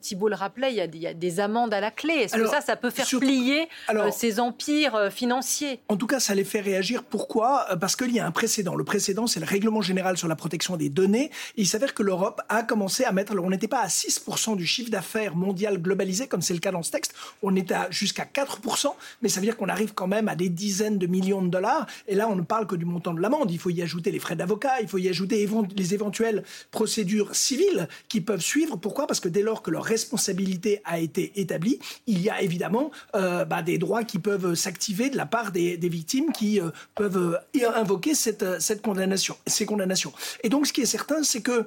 Thibault 0.01 0.29
le 0.29 0.35
rappelait, 0.35 0.71
il 0.71 0.75
y, 0.75 1.07
a 1.07 1.13
des, 1.13 1.39
amendes 1.39 1.73
à 1.73 1.79
la 1.79 1.91
clé. 1.91 2.13
Est-ce 2.13 2.35
que 2.35 2.47
ça, 2.47 2.61
ça 2.61 2.75
peut 2.75 2.89
faire 2.89 3.07
plier 3.19 3.67
euh, 3.89 4.09
ces 4.11 4.39
empires 4.39 4.95
euh, 4.95 5.09
financiers? 5.09 5.79
En 5.89 5.97
tout 5.97 6.07
cas, 6.07 6.19
ça 6.19 6.33
les 6.33 6.43
fait 6.43 6.61
réagir. 6.61 7.03
Pourquoi? 7.03 7.65
Euh, 7.71 7.75
Parce 7.75 7.95
qu'il 7.95 8.11
y 8.11 8.19
a 8.19 8.25
un 8.25 8.31
précédent. 8.31 8.75
Le 8.75 8.83
précédent, 8.83 9.27
c'est 9.27 9.39
le 9.39 9.45
règlement 9.45 9.81
général 9.81 10.17
sur 10.17 10.27
la 10.27 10.35
protection 10.35 10.77
des 10.77 10.89
données. 10.89 11.31
il 11.57 11.67
s'avère 11.67 11.93
que 11.93 12.03
l'Europe 12.03 12.41
a 12.49 12.63
commencé 12.63 13.03
à 13.03 13.11
mettre. 13.11 13.33
Alors, 13.33 13.45
on 13.45 13.49
n'était 13.49 13.67
pas 13.67 13.81
à 13.81 13.87
6% 13.87 14.55
du 14.55 14.65
chiffre 14.65 14.89
d'affaires 14.89 15.35
mondial 15.35 15.77
globalisé, 15.77 16.27
comme 16.27 16.41
c'est 16.41 16.53
le 16.53 16.59
cas 16.59 16.71
dans 16.71 16.83
ce 16.83 16.91
texte. 16.91 17.13
On 17.41 17.55
est 17.55 17.71
à 17.71 17.89
jusqu'à 17.89 18.25
4%, 18.25 18.93
mais 19.21 19.29
ça 19.29 19.39
veut 19.39 19.45
dire 19.45 19.57
qu'on 19.57 19.69
arrive 19.69 19.93
quand 19.93 20.07
même 20.07 20.27
à 20.27 20.35
des 20.35 20.49
dizaines 20.49 20.97
de 20.97 21.07
millions 21.07 21.41
de 21.41 21.49
dollars. 21.49 21.85
Et 22.07 22.15
là, 22.15 22.29
on 22.29 22.35
ne 22.35 22.41
parle 22.41 22.67
que 22.67 22.75
du 22.75 22.85
montant 22.85 23.13
de 23.13 23.21
l'amende. 23.21 23.51
Il 23.51 23.59
faut 23.59 23.69
y 23.69 23.81
ajouter 23.81 24.11
les 24.11 24.19
frais 24.19 24.35
d'avocat, 24.35 24.81
il 24.81 24.87
faut 24.87 24.97
y 24.97 25.09
ajouter 25.09 25.47
les 25.75 25.93
éventuelles 25.93 26.43
procédures 26.71 27.35
civiles 27.35 27.87
qui 28.07 28.21
peuvent 28.21 28.41
suivre. 28.41 28.77
Pourquoi? 28.77 29.07
Parce 29.07 29.19
que 29.19 29.29
dès 29.29 29.41
lors 29.41 29.61
que 29.61 29.71
le 29.71 29.73
leur 29.73 29.82
responsabilité 29.83 30.81
a 30.85 30.99
été 30.99 31.39
établie, 31.39 31.79
il 32.07 32.21
y 32.21 32.29
a 32.29 32.41
évidemment 32.41 32.91
bah, 33.13 33.61
des 33.63 33.77
droits 33.77 34.03
qui 34.03 34.19
peuvent 34.19 34.55
s'activer 34.55 35.09
de 35.09 35.17
la 35.17 35.25
part 35.25 35.51
des, 35.51 35.77
victimes 35.83 36.31
qui 36.31 36.59
peuvent 36.95 37.39
invoquer 37.75 38.15
cette, 38.15 38.61
cette 38.61 38.81
condamnation, 38.81 39.35
ces 39.45 39.65
condamnations. 39.65 40.13
Et 40.43 40.49
donc, 40.49 40.67
ce 40.67 40.73
qui 40.73 40.81
est 40.81 40.85
certain, 40.85 41.23
c'est 41.23 41.41
que 41.41 41.65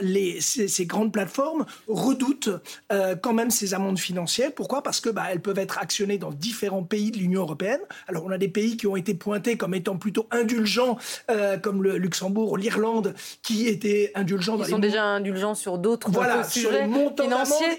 les, 0.00 0.40
ces, 0.40 0.86
grandes 0.86 1.12
plateformes 1.12 1.66
redoutent 1.88 2.50
quand 3.22 3.32
même 3.32 3.50
ces 3.50 3.74
amendes 3.74 3.98
financières. 3.98 4.52
Pourquoi? 4.54 4.82
Parce 4.82 5.00
que 5.00 5.10
bah, 5.10 5.24
elles 5.30 5.40
peuvent 5.40 5.58
être 5.58 5.78
actionnées 5.78 6.18
dans 6.18 6.30
différents 6.30 6.82
pays 6.82 7.10
de 7.10 7.18
l'Union 7.18 7.42
européenne. 7.42 7.80
Alors, 8.06 8.24
on 8.24 8.30
a 8.30 8.38
des 8.38 8.48
pays 8.48 8.76
qui 8.76 8.86
ont 8.86 8.96
été 8.96 9.14
pointés 9.14 9.56
comme 9.56 9.74
étant 9.74 9.96
plutôt 9.96 10.26
indulgents, 10.30 10.98
comme 11.62 11.82
le 11.82 11.98
Luxembourg, 11.98 12.56
l'Irlande, 12.56 13.14
qui 13.42 13.68
étaient 13.68 14.12
indulgents 14.14 14.58
Ils 14.58 14.66
sont 14.66 14.78
déjà 14.78 15.04
indulgents 15.04 15.54
sur 15.54 15.78
d'autres 15.78 16.10
voilà, 16.10 16.44
sur 16.44 16.70
les 16.70 16.86
montants 16.86 17.28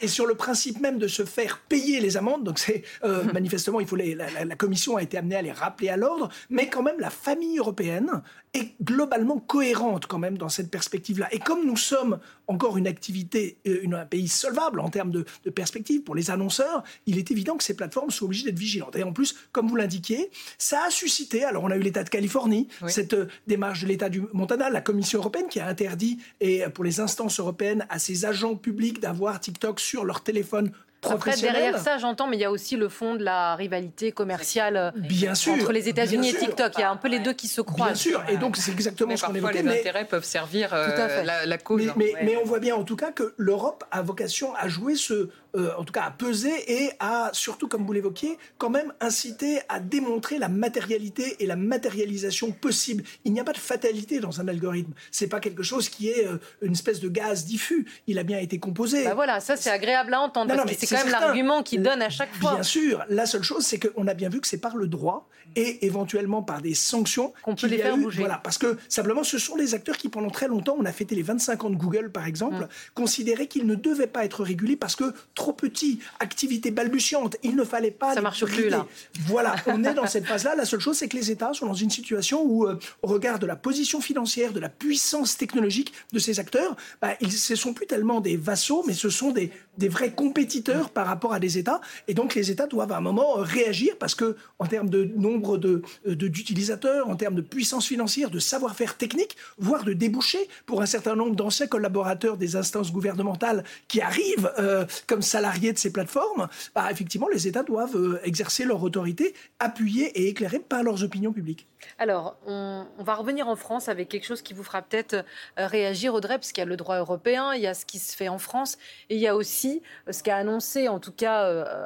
et 0.02 0.08
sur 0.08 0.26
le 0.26 0.36
principe 0.36 0.80
même 0.80 0.98
de 0.98 1.08
se 1.08 1.26
faire 1.26 1.60
payer 1.68 2.00
les 2.00 2.18
amendes. 2.18 2.44
Donc, 2.44 2.60
c'est 2.60 2.84
euh, 3.04 3.24
manifestement, 3.34 3.80
il 3.80 3.88
faut 3.88 3.96
la, 3.96 4.16
la, 4.16 4.56
Commission 4.56 4.98
a 4.98 5.04
été 5.04 5.18
amenée 5.18 5.36
à 5.36 5.42
les 5.42 5.52
rappeler 5.52 5.90
à 5.90 5.98
l'ordre, 5.98 6.30
mais 6.50 6.70
quand 6.70 6.84
même, 6.84 7.00
la 7.00 7.10
famille 7.10 7.58
européenne 7.58 8.22
est 8.54 8.74
globalement 8.82 9.40
cohérente 9.40 10.08
quand 10.08 10.20
même 10.20 10.38
dans 10.38 10.50
cette 10.50 10.72
perspective-là. 10.72 11.28
Et 11.32 11.40
comme 11.40 11.66
nous 11.66 11.78
sommes 11.78 12.20
encore 12.50 12.78
une 12.78 12.88
activité, 12.88 13.58
euh, 13.68 13.80
une, 13.84 13.94
un 13.94 14.06
pays 14.06 14.28
solvable 14.28 14.82
en 14.82 14.90
termes 14.90 15.12
de, 15.12 15.24
de 15.46 15.50
perspective 15.50 16.02
pour 16.02 16.16
les 16.16 16.32
annonceurs, 16.32 16.84
il 17.06 17.18
est 17.18 17.32
évident 17.32 17.56
que 17.56 17.64
ces 17.64 17.76
plateformes 17.76 18.10
sont 18.10 18.26
obligées 18.26 18.46
d'être 18.46 18.60
vigilantes. 18.60 18.96
Et 18.96 19.04
en 19.04 19.14
plus, 19.14 19.36
comme 19.52 19.70
vous 19.70 19.76
l'indiquiez, 19.76 20.32
ça 20.58 20.82
a 20.88 20.90
suscité, 20.90 21.46
alors 21.46 21.64
on 21.64 21.72
a 21.72 21.78
eu 21.78 21.82
l'État 21.82 22.04
de 22.04 22.10
Californie, 22.10 22.68
cette 22.88 23.14
euh, 23.14 23.28
démarche 23.48 23.84
de 23.84 23.88
l'État 23.88 24.10
du 24.10 24.24
Montana, 24.34 24.70
la 24.70 24.82
Commission 24.82 25.20
européenne 25.20 25.48
qui 25.50 25.60
a 25.60 25.68
interdit, 25.68 26.20
et 26.42 26.64
pour 26.74 26.84
les 26.84 27.00
instances 27.00 27.40
européennes, 27.40 27.86
à 27.90 28.00
ses 28.00 28.26
agents 28.26 28.56
publics 28.56 29.00
d'avoir 29.00 29.40
TikTok 29.40 29.80
sur 29.80 30.04
leur 30.04 30.24
téléphone 30.24 30.72
après, 31.08 31.36
derrière 31.38 31.80
ça, 31.80 31.98
j'entends, 31.98 32.28
mais 32.28 32.38
il 32.38 32.42
y 32.42 32.46
a 32.46 32.52
aussi 32.52 32.76
le 32.76 32.90
fond 32.90 33.16
de 33.16 33.24
la 33.24 33.56
rivalité 33.56 34.12
commerciale 34.12 34.76
euh, 34.78 34.92
bien 34.96 35.36
sûr, 35.36 35.54
entre 35.54 35.72
les 35.72 35.88
États-Unis 35.88 36.30
et 36.30 36.34
TikTok. 36.34 36.74
Il 36.78 36.82
y 36.82 36.84
a 36.84 36.92
un 36.92 36.98
peu 36.98 37.08
les 37.08 37.20
deux 37.20 37.34
qui 37.34 37.48
se 37.48 37.62
croisent. 37.62 37.92
Bien 37.92 37.96
sûr, 37.96 38.24
et 38.28 38.38
donc 38.38 38.58
c'est 38.58 38.72
exactement 38.72 39.16
ce 39.16 39.26
qu'on 39.26 39.36
évoquait. 39.36 39.64
Les 39.64 39.80
intérêts 39.80 40.06
peuvent 40.06 40.26
servir 40.26 40.74
euh, 40.74 41.24
la, 41.46 41.58
cause. 41.58 41.92
Mais, 41.96 42.14
mais, 42.24 42.38
on 42.38 42.46
voit 42.46 42.60
bien 42.60 42.76
en 42.76 42.84
tout 42.84 42.96
cas 42.96 43.12
que 43.12 43.34
l'Europe 43.38 43.84
a 43.92 44.02
vocation 44.02 44.54
à 44.56 44.68
jouer 44.68 44.96
ce, 44.96 45.30
euh, 45.56 45.72
en 45.78 45.84
tout 45.84 45.94
cas 45.94 46.04
à 46.04 46.12
peser 46.12 46.52
et 46.68 46.92
à, 47.00 47.30
surtout 47.34 47.68
comme 47.68 47.86
vous 47.86 47.94
l'évoquiez, 47.94 48.38
quand 48.58 48.70
même 48.70 48.94
inciter 49.00 49.60
à 49.68 49.80
démontrer 49.80 50.38
la 50.38 50.48
matérialité 50.48 51.38
et 51.40 51.46
la 51.46 51.56
matérialisation 51.56 52.52
possible. 52.52 53.04
Il 53.26 53.34
n'y 53.34 53.40
a 53.40 53.44
pas 53.44 53.54
de 53.54 53.58
fatalité 53.58 54.20
dans 54.20 54.42
un 54.42 54.48
algorithme. 54.48 54.94
C'est 55.12 55.28
pas 55.28 55.40
quelque 55.40 55.64
chose 55.64 55.90
qui 55.90 56.10
est 56.10 56.28
euh, 56.28 56.38
une 56.62 56.74
espèce 56.74 57.00
de 57.00 57.10
gaz 57.10 57.46
diffus. 57.46 57.88
Il 58.08 58.20
a 58.20 58.24
bien 58.24 58.38
été 58.40 58.60
composé. 58.60 59.04
Bah 59.06 59.16
voilà, 59.16 59.40
ça 59.40 59.56
c'est 59.58 59.72
agréable 59.72 60.14
à 60.14 60.22
entendre 60.22 60.56
parce 60.56 60.72
que 60.72 60.78
c'est 60.78 60.88
quand 60.88 61.04
même 61.04 61.12
l'argument 61.12 61.64
qui 61.64 61.80
donne 61.80 62.02
à 62.02 62.10
chaque 62.10 62.34
fois. 62.36 62.54
Bien 62.56 62.64
sûr. 62.64 63.04
La 63.10 63.26
seule 63.26 63.44
chose, 63.44 63.66
c'est 63.66 63.80
qu'on 63.80 64.08
a 64.08 64.14
bien 64.14 64.30
vu 64.30 64.42
que 64.42 64.48
c'est 64.48 64.58
par 64.58 64.76
le 64.76 64.88
droit 64.88 65.28
et 65.56 65.86
éventuellement 65.86 66.44
par 66.44 66.62
des 66.62 66.74
sanctions 66.74 67.34
qu'on 67.42 67.56
peut 67.56 67.68
les 67.68 67.80
faire 67.80 67.98
bouger. 67.98 68.20
Voilà, 68.20 68.38
parce 68.38 68.58
que 68.58 68.78
simplement, 68.88 69.24
ce 69.24 69.38
sont 69.38 69.56
les 69.56 69.74
acteurs 69.74 69.98
qui 69.98 70.10
pendant 70.10 70.30
très 70.30 70.48
longtemps, 70.48 70.76
on 70.78 70.86
a 70.86 70.92
fêté 70.92 71.16
les 71.16 71.24
25 71.24 71.64
ans 71.64 71.70
de 71.70 71.76
Google 71.76 72.12
par 72.12 72.28
exemple, 72.28 72.64
mmh. 72.64 72.68
considéraient 72.94 73.48
qu'ils 73.48 73.66
ne 73.66 73.76
devaient 73.76 74.08
pas 74.08 74.26
être 74.26 74.44
régulés 74.44 74.76
parce 74.76 74.96
que 74.96 75.14
trop 75.40 75.54
petit, 75.54 76.00
activité 76.20 76.70
balbutiante. 76.70 77.38
Il 77.44 77.56
ne 77.56 77.64
fallait 77.64 77.92
pas. 77.92 78.14
Ça 78.14 78.22
marche 78.22 78.44
plus 78.44 78.68
là. 78.68 78.86
Voilà, 79.26 79.56
on 79.68 79.86
est 79.86 79.94
dans 79.94 80.06
cette 80.06 80.26
phase-là. 80.26 80.54
La 80.54 80.66
seule 80.66 80.82
chose, 80.82 80.98
c'est 80.98 81.08
que 81.08 81.16
les 81.16 81.32
États 81.32 81.54
sont 81.54 81.66
dans 81.66 81.74
une 81.74 81.90
situation 81.90 82.44
où, 82.44 82.68
euh, 82.68 82.78
au 83.04 83.08
regard 83.08 83.40
de 83.40 83.46
la 83.46 83.56
position 83.56 84.02
financière, 84.02 84.52
de 84.52 84.60
la 84.60 84.68
puissance 84.68 85.38
technologique 85.38 85.94
de 86.12 86.20
ces 86.20 86.42
acteurs, 86.42 86.76
bah, 87.02 87.14
ils, 87.22 87.32
ce 87.32 87.56
sont 87.56 87.74
plus 87.74 87.88
tellement 87.88 88.20
des 88.20 88.36
vassaux, 88.36 88.84
mais 88.86 88.92
ce 88.92 89.10
sont 89.10 89.32
des, 89.32 89.50
des 89.78 89.88
vrais 89.88 90.12
compétiteurs 90.12 90.90
par 90.90 91.08
rapport 91.08 91.32
à 91.32 91.40
des 91.40 91.58
États. 91.58 91.80
Et 92.10 92.14
donc, 92.14 92.36
les 92.36 92.52
États 92.52 92.68
doivent 92.68 92.92
à 92.92 92.98
un 92.98 93.02
moment 93.02 93.36
réagir 93.36 93.96
parce 93.98 94.16
que, 94.16 94.36
en 94.60 94.66
termes 94.66 94.90
de 94.90 95.06
nombre 95.16 95.58
de 95.58 95.82
d'utilisateurs, 96.06 97.08
en 97.08 97.16
termes 97.16 97.36
de 97.36 97.42
puissance 97.42 97.88
financière, 97.88 98.30
de 98.30 98.40
savoir-faire 98.40 98.98
technique, 98.98 99.38
voire 99.58 99.86
de 99.86 99.94
débouchés 99.94 100.50
pour 100.66 100.82
un 100.82 100.86
certain 100.86 101.16
nombre 101.16 101.36
d'anciens 101.38 101.68
collaborateurs 101.68 102.36
des 102.36 102.58
instances 102.58 102.92
gouvernementales 102.92 103.64
qui 103.88 104.02
arrivent 104.02 104.52
euh, 104.60 104.86
comme 105.08 105.22
salariés 105.30 105.72
de 105.72 105.78
ces 105.78 105.92
plateformes, 105.92 106.50
bah, 106.76 106.88
effectivement, 106.92 107.28
les 107.28 107.48
États 107.48 107.64
doivent 107.64 107.96
euh, 107.96 108.20
exercer 108.24 108.66
leur 108.66 108.82
autorité 108.84 109.34
appuyée 109.60 110.08
et 110.20 110.28
éclairée 110.28 110.60
par 110.60 110.84
leurs 110.84 111.04
opinions 111.04 111.32
publiques. 111.32 111.68
Alors, 111.98 112.38
on, 112.46 112.86
va 113.00 113.16
revenir 113.16 113.48
en 113.48 113.56
France 113.56 113.88
avec 113.88 114.10
quelque 114.10 114.26
chose 114.26 114.42
qui 114.42 114.54
vous 114.54 114.64
fera 114.64 114.82
peut-être 114.82 115.14
euh, 115.14 115.68
réagir, 115.68 116.14
Audrey, 116.14 116.36
parce 116.38 116.52
qu'il 116.52 116.62
y 116.62 116.68
a 116.68 116.70
le 116.70 116.76
droit 116.76 116.98
européen, 116.98 117.54
il 117.54 117.62
y 117.62 117.68
a 117.68 117.74
ce 117.74 117.86
qui 117.86 118.00
se 118.00 118.16
fait 118.16 118.28
en 118.28 118.40
France, 118.40 118.78
et 119.10 119.16
il 119.16 119.22
y 119.22 119.28
a 119.28 119.36
aussi 119.36 119.82
euh, 120.08 120.12
ce 120.12 120.24
qu'a 120.24 120.36
annoncé, 120.36 120.90
en 120.90 121.00
tout 121.00 121.12
cas 121.12 121.30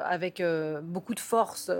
avec 0.04 0.42
beaucoup 0.82 1.14
de 1.14 1.20
force, 1.20 1.70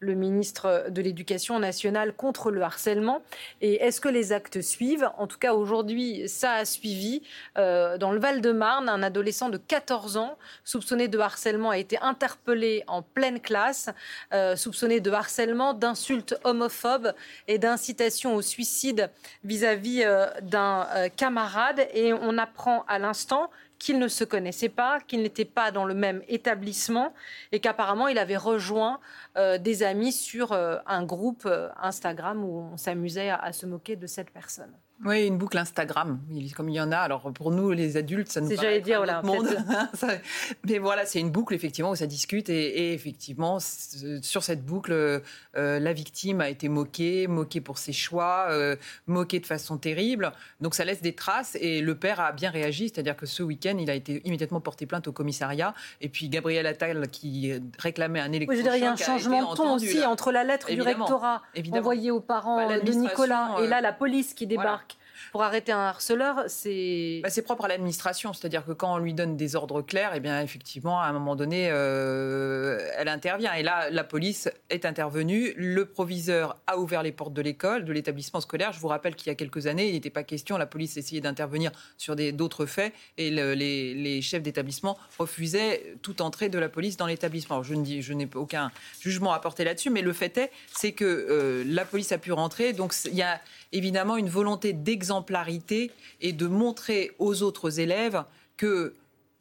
le 0.00 0.14
ministre 0.14 0.86
de 0.88 1.02
l'Éducation 1.02 1.58
nationale 1.58 2.14
contre 2.14 2.50
le 2.50 2.62
harcèlement. 2.62 3.22
Et 3.60 3.74
est-ce 3.74 4.00
que 4.00 4.08
les 4.08 4.32
actes 4.32 4.60
suivent? 4.60 5.10
En 5.18 5.26
tout 5.26 5.38
cas, 5.38 5.54
aujourd'hui, 5.54 6.28
ça 6.28 6.52
a 6.52 6.64
suivi. 6.64 7.22
dans 7.56 8.12
le 8.12 8.18
Val-de-Marne, 8.18 8.88
un 8.88 9.02
adolescent 9.02 9.48
de 9.48 9.58
14 9.58 10.16
ans 10.16 10.36
soupçonné 10.64 11.01
de 11.08 11.18
harcèlement 11.18 11.70
a 11.70 11.78
été 11.78 11.98
interpellé 12.00 12.84
en 12.86 13.02
pleine 13.02 13.40
classe, 13.40 13.90
euh, 14.32 14.56
soupçonné 14.56 15.00
de 15.00 15.10
harcèlement, 15.10 15.74
d'insultes 15.74 16.34
homophobes 16.44 17.12
et 17.48 17.58
d'incitation 17.58 18.34
au 18.34 18.42
suicide 18.42 19.10
vis-à-vis 19.44 20.02
euh, 20.04 20.26
d'un 20.42 20.86
euh, 20.94 21.08
camarade. 21.08 21.86
Et 21.94 22.12
on 22.12 22.38
apprend 22.38 22.84
à 22.88 22.98
l'instant 22.98 23.50
qu'il 23.78 23.98
ne 23.98 24.08
se 24.08 24.24
connaissait 24.24 24.68
pas, 24.68 25.00
qu'il 25.00 25.22
n'était 25.22 25.44
pas 25.44 25.72
dans 25.72 25.84
le 25.84 25.94
même 25.94 26.22
établissement 26.28 27.12
et 27.50 27.58
qu'apparemment 27.58 28.06
il 28.06 28.16
avait 28.16 28.36
rejoint 28.36 29.00
des 29.34 29.82
amis 29.82 30.12
sur 30.12 30.52
un 30.52 31.02
groupe 31.02 31.48
Instagram 31.82 32.44
où 32.44 32.70
on 32.72 32.76
s'amusait 32.76 33.30
à 33.30 33.52
se 33.52 33.66
moquer 33.66 33.96
de 33.96 34.06
cette 34.06 34.30
personne. 34.30 34.72
Oui, 35.04 35.26
une 35.26 35.36
boucle 35.36 35.58
Instagram, 35.58 36.20
comme 36.54 36.68
il 36.68 36.76
y 36.76 36.80
en 36.80 36.92
a. 36.92 36.98
Alors 36.98 37.32
pour 37.32 37.50
nous, 37.50 37.72
les 37.72 37.96
adultes, 37.96 38.30
ça 38.30 38.40
nous 38.40 38.54
paraît 38.54 38.80
dire, 38.80 38.98
voilà, 38.98 39.20
monde. 39.22 39.48
Mais 40.64 40.78
voilà, 40.78 41.06
c'est 41.06 41.18
une 41.18 41.30
boucle 41.30 41.54
effectivement 41.54 41.90
où 41.90 41.96
ça 41.96 42.06
discute. 42.06 42.48
Et, 42.48 42.92
effectivement 42.92 43.58
sur 43.60 44.42
cette 44.42 44.64
boucle, 44.64 44.92
euh, 44.92 45.20
la 45.54 45.92
victime 45.92 46.40
a 46.40 46.48
été 46.48 46.68
moquée, 46.68 47.26
moquée 47.26 47.60
pour 47.60 47.78
ses 47.78 47.92
choix, 47.92 48.46
euh, 48.50 48.76
moquée 49.06 49.40
de 49.40 49.46
façon 49.46 49.76
terrible. 49.76 50.32
Donc 50.60 50.74
ça 50.74 50.84
laisse 50.84 51.02
des 51.02 51.14
traces 51.14 51.56
et 51.60 51.80
le 51.80 51.94
père 51.96 52.20
a 52.20 52.32
bien 52.32 52.50
réagi, 52.50 52.88
c'est-à-dire 52.88 53.16
que 53.16 53.26
ce 53.26 53.42
week-end, 53.42 53.76
il 53.78 53.90
a 53.90 53.94
été 53.94 54.22
immédiatement 54.24 54.60
porté 54.60 54.86
plainte 54.86 55.08
au 55.08 55.12
commissariat. 55.12 55.74
Et 56.00 56.08
puis 56.08 56.28
Gabriel 56.28 56.66
Attal 56.66 57.08
qui 57.08 57.52
réclamait 57.78 58.20
un 58.20 58.32
électrochoc. 58.32 58.64
Oui, 58.64 58.70
je 58.70 58.76
il 58.76 58.82
y 58.82 58.86
a 58.86 58.92
un 58.92 58.96
changement 58.96 59.50
de 59.50 59.56
ton 59.56 59.74
aussi 59.74 60.04
entre 60.04 60.30
la 60.30 60.44
lettre 60.44 60.70
du 60.70 60.80
rectorat 60.80 61.42
envoyée 61.72 62.10
aux 62.10 62.20
parents 62.20 62.56
bah, 62.56 62.78
de 62.78 62.92
Nicolas 62.92 63.56
et 63.62 63.66
là 63.66 63.80
la 63.80 63.92
police 63.92 64.34
qui 64.34 64.46
débarque 64.46 64.91
pour 65.30 65.42
arrêter 65.42 65.72
un 65.72 65.78
harceleur, 65.78 66.44
c'est... 66.48 67.20
Bah, 67.22 67.30
c'est 67.30 67.42
propre 67.42 67.64
à 67.64 67.68
l'administration, 67.68 68.32
c'est-à-dire 68.32 68.64
que 68.64 68.72
quand 68.72 68.94
on 68.94 68.98
lui 68.98 69.14
donne 69.14 69.36
des 69.36 69.56
ordres 69.56 69.82
clairs, 69.82 70.12
eh 70.14 70.20
bien 70.20 70.40
effectivement, 70.40 71.00
à 71.00 71.06
un 71.06 71.12
moment 71.12 71.36
donné, 71.36 71.68
euh, 71.70 72.78
elle 72.96 73.08
intervient. 73.08 73.52
Et 73.54 73.62
là, 73.62 73.90
la 73.90 74.04
police 74.04 74.50
est 74.70 74.84
intervenue, 74.84 75.54
le 75.56 75.86
proviseur 75.86 76.58
a 76.66 76.78
ouvert 76.78 77.02
les 77.02 77.12
portes 77.12 77.32
de 77.32 77.42
l'école, 77.42 77.84
de 77.84 77.92
l'établissement 77.92 78.40
scolaire. 78.40 78.72
Je 78.72 78.80
vous 78.80 78.88
rappelle 78.88 79.14
qu'il 79.14 79.28
y 79.28 79.30
a 79.30 79.34
quelques 79.34 79.66
années, 79.66 79.88
il 79.88 79.92
n'était 79.92 80.10
pas 80.10 80.24
question, 80.24 80.56
la 80.58 80.66
police 80.66 80.96
essayait 80.96 81.20
d'intervenir 81.20 81.70
sur 81.96 82.16
d'autres 82.16 82.66
faits, 82.66 82.92
et 83.18 83.30
les, 83.30 84.22
chefs 84.22 84.42
d'établissement 84.42 84.98
refusaient 85.18 85.96
toute 86.02 86.20
entrée 86.20 86.48
de 86.48 86.58
la 86.58 86.68
police 86.68 86.96
dans 86.96 87.06
l'établissement. 87.06 87.62
Je 87.62 87.74
ne 87.74 87.82
dis, 87.82 88.02
je 88.02 88.12
n'ai 88.12 88.28
aucun 88.34 88.70
jugement 89.00 89.32
à 89.32 89.40
porter 89.40 89.64
là-dessus, 89.64 89.90
mais 89.90 90.02
le 90.02 90.12
fait 90.12 90.36
est, 90.38 90.50
c'est 90.72 90.92
que 90.92 91.04
euh, 91.04 91.64
la 91.66 91.84
police 91.84 92.12
a 92.12 92.18
pu 92.18 92.32
rentrer, 92.32 92.72
donc 92.72 92.94
il 93.06 93.14
y 93.14 93.22
a 93.22 93.40
évidemment 93.72 94.16
une 94.16 94.28
volonté 94.28 94.72
d'exemplarité 94.72 95.90
et 96.20 96.32
de 96.32 96.46
montrer 96.46 97.12
aux 97.18 97.42
autres 97.42 97.80
élèves 97.80 98.24
que 98.56 98.94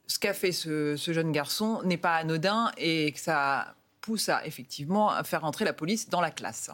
ce 0.08 0.20
qu'a 0.20 0.34
fait 0.34 0.52
ce, 0.52 0.96
jeune 0.98 1.32
garçon 1.32 1.82
n'est 1.84 1.98
pas 1.98 2.15
anodin 2.15 2.72
et 2.78 3.12
que 3.12 3.20
ça 3.20 3.76
pousse 4.02 4.30
à 4.30 4.46
effectivement 4.46 5.10
à 5.10 5.24
faire 5.24 5.46
entrer 5.46 5.63
la 5.63 5.74
police 5.74 6.10
dans 6.10 6.22
la 6.22 6.32
classe. 6.32 6.72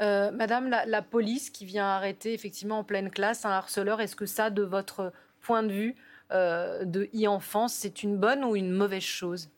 Euh, 0.00 0.30
Madame, 0.30 0.68
la, 0.68 1.02
police 1.02 1.50
qui 1.50 1.66
vient 1.66 1.86
arrêter 1.86 2.32
effectivement 2.32 2.78
en 2.78 2.84
pleine 2.84 3.10
classe 3.10 3.44
un 3.44 3.50
harceleur, 3.50 4.00
est-ce 4.00 4.16
que 4.16 4.24
ça, 4.24 4.48
de 4.48 4.62
votre 4.62 5.12
point 5.42 5.62
de 5.62 5.72
vue 5.72 5.94
euh, 6.32 6.84
de 6.84 7.10
e-enfance, 7.14 7.74
c'est 7.74 8.02
une 8.02 8.16
bonne 8.16 8.44
ou 8.44 8.56
une 8.56 8.70
mauvaise 8.70 9.02
chose? 9.02 9.50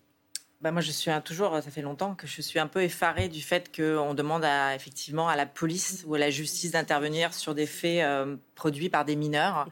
Bah 0.63 0.71
moi, 0.71 0.81
je 0.81 0.93
suis 0.93 1.11
toujours, 1.25 1.61
ça 1.61 1.71
fait 1.73 1.83
longtemps 1.83 2.15
que 2.15 2.29
je 2.29 2.41
suis 2.41 2.61
un 2.61 2.69
peu 2.69 2.83
effarée 2.83 3.29
du 3.29 3.43
fait 3.43 3.75
qu'on 3.75 4.15
demande 4.15 4.45
à, 4.45 4.77
effectivement 4.77 5.29
à 5.29 5.35
la 5.35 5.45
police 5.45 6.05
ou 6.07 6.15
à 6.15 6.19
la 6.19 6.31
justice 6.31 6.71
d'intervenir 6.71 7.35
sur 7.35 7.53
des 7.57 7.67
faits 7.67 8.05
euh, 8.05 8.37
produits 8.55 8.89
par 8.89 9.05
des 9.05 9.17
mineurs. 9.17 9.67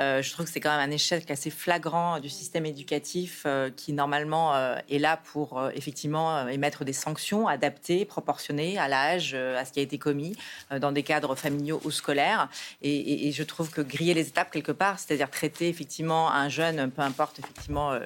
Euh, 0.00 0.22
je 0.22 0.32
trouve 0.32 0.46
que 0.46 0.52
c'est 0.52 0.60
quand 0.60 0.70
même 0.70 0.88
un 0.88 0.92
échec 0.92 1.30
assez 1.30 1.50
flagrant 1.50 2.20
du 2.20 2.30
système 2.30 2.64
éducatif 2.64 3.42
euh, 3.44 3.68
qui, 3.68 3.92
normalement, 3.92 4.54
est 4.88 4.98
là 4.98 5.18
pour 5.18 5.62
effectivement 5.74 6.48
émettre 6.48 6.86
des 6.86 6.94
sanctions 6.94 7.46
adaptées, 7.46 8.06
proportionnées 8.06 8.78
à 8.78 8.88
l'âge, 8.88 9.34
à 9.34 9.66
ce 9.66 9.72
qui 9.72 9.80
a 9.80 9.82
été 9.82 9.98
commis 9.98 10.36
dans 10.80 10.90
des 10.90 11.02
cadres 11.02 11.34
familiaux 11.34 11.82
ou 11.84 11.90
scolaires. 11.90 12.48
Et, 12.80 13.28
et, 13.28 13.32
je 13.32 13.42
trouve 13.42 13.70
que 13.70 13.82
griller 13.82 14.14
les 14.14 14.28
étapes 14.28 14.50
quelque 14.50 14.72
part, 14.72 14.98
c'est-à-dire 14.98 15.30
traiter 15.30 15.68
effectivement 15.68 16.32
un 16.32 16.48
jeune, 16.48 16.90
peu 16.90 17.02
importe 17.02 17.38
effectivement 17.40 17.98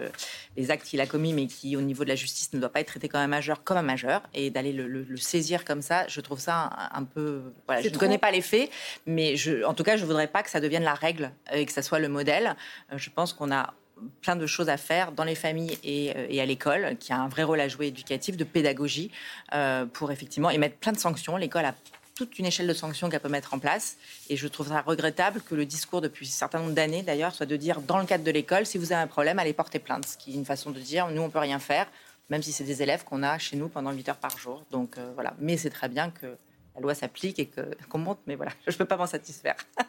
les 0.57 0.70
actes 0.70 0.87
qu'il 0.87 1.01
a 1.01 1.07
commis, 1.07 1.33
mais 1.33 1.47
qui, 1.47 1.77
au 1.77 1.81
niveau 1.81 2.03
de 2.03 2.09
la 2.09 2.14
justice, 2.14 2.23
ne 2.52 2.60
doit 2.60 2.68
pas 2.68 2.80
être 2.80 2.88
traité 2.88 3.08
comme 3.08 3.20
un 3.20 3.26
majeur, 3.26 3.64
comme 3.64 3.76
un 3.76 3.82
majeur, 3.82 4.22
et 4.34 4.50
d'aller 4.50 4.72
le, 4.72 5.16
saisir 5.16 5.64
comme 5.64 5.82
ça, 5.82 6.06
je 6.08 6.20
trouve 6.20 6.40
ça 6.40 6.70
un, 6.92 7.04
peu. 7.04 7.42
Voilà, 7.66 7.82
je 7.82 7.88
ne 7.88 7.96
connais 7.96 8.18
pas 8.18 8.30
les 8.30 8.40
faits, 8.40 8.70
mais 9.06 9.37
je, 9.37 9.64
en 9.64 9.74
tout 9.74 9.84
cas, 9.84 9.96
je 9.96 10.04
voudrais 10.04 10.28
pas 10.28 10.42
que 10.42 10.50
ça 10.50 10.60
devienne 10.60 10.82
la 10.82 10.94
règle 10.94 11.30
et 11.52 11.64
que 11.64 11.72
ça 11.72 11.82
soit 11.82 11.98
le 11.98 12.08
modèle. 12.08 12.56
Euh, 12.92 12.98
je 12.98 13.10
pense 13.10 13.32
qu'on 13.32 13.52
a 13.52 13.74
plein 14.20 14.37
de 14.37 14.46
choses 14.46 14.68
à 14.68 14.76
faire 14.76 15.12
dans 15.12 15.24
les 15.24 15.34
familles 15.34 15.78
et, 15.84 16.12
euh, 16.16 16.42
à 16.42 16.46
l'école, 16.46 16.96
qui 16.98 17.12
a 17.12 17.18
un 17.18 17.28
vrai 17.28 17.42
rôle 17.42 17.60
à 17.60 17.68
jouer 17.68 17.87
éducatif, 17.87 18.37
de 18.37 18.44
pédagogie, 18.44 19.10
euh, 19.54 19.87
pour 19.87 20.10
effectivement 20.10 20.50
émettre 20.50 20.76
plein 20.76 20.92
de 20.92 20.98
sanctions. 20.98 21.37
L'école 21.37 21.64
a 21.64 21.74
toute 22.14 22.38
une 22.38 22.46
échelle 22.46 22.66
de 22.66 22.72
sanctions 22.74 23.10
qu'elle 23.10 23.20
peut 23.20 23.28
mettre 23.28 23.54
en 23.54 23.58
place. 23.58 23.96
Et 24.28 24.37
je 24.37 24.46
trouve 24.46 24.68
ça 24.68 24.82
regrettable 24.82 25.40
que 25.40 25.54
le 25.54 25.66
discours 25.66 26.00
depuis 26.00 26.26
un 26.26 26.30
certain 26.30 26.60
nombre 26.60 26.72
d'années, 26.72 27.02
d'ailleurs, 27.02 27.34
soit 27.34 27.46
de 27.46 27.56
dire, 27.56 27.80
dans 27.80 27.98
le 27.98 28.06
cadre 28.06 28.24
de 28.24 28.30
l'école, 28.30 28.66
si 28.66 28.78
vous 28.78 28.92
avez 28.92 29.02
un 29.02 29.06
problème, 29.06 29.38
allez 29.38 29.52
porter 29.52 29.78
plainte. 29.78 30.06
Ce 30.06 30.16
qui 30.16 30.32
est 30.32 30.34
une 30.34 30.44
façon 30.44 30.70
de 30.70 30.78
dire, 30.78 31.08
nous, 31.08 31.22
on 31.22 31.30
peut 31.30 31.38
rien 31.40 31.58
faire, 31.58 31.87
même 32.30 32.42
si 32.42 32.52
c'est 32.52 32.64
des 32.64 32.82
élèves 32.82 33.04
qu'on 33.04 33.22
a 33.22 33.38
chez 33.38 33.56
nous 33.56 33.68
pendant 33.68 33.92
8 33.92 34.08
heures 34.08 34.16
par 34.16 34.37
jour. 34.38 34.64
Donc 34.70 34.98
euh, 34.98 35.12
voilà. 35.14 35.34
Mais 35.38 35.56
c'est 35.56 35.70
très 35.70 35.88
bien 35.88 36.10
que 36.10 36.37
la 36.74 36.80
loi 36.80 36.94
s'applique 36.94 37.38
et 37.38 37.50
qu'on 37.88 37.98
monte, 37.98 38.20
mais 38.26 38.34
voilà, 38.34 38.52
je 38.66 38.72
ne 38.72 38.78
peux 38.78 38.84
pas 38.84 38.96
m'en 38.96 39.06
satisfaire. 39.06 39.56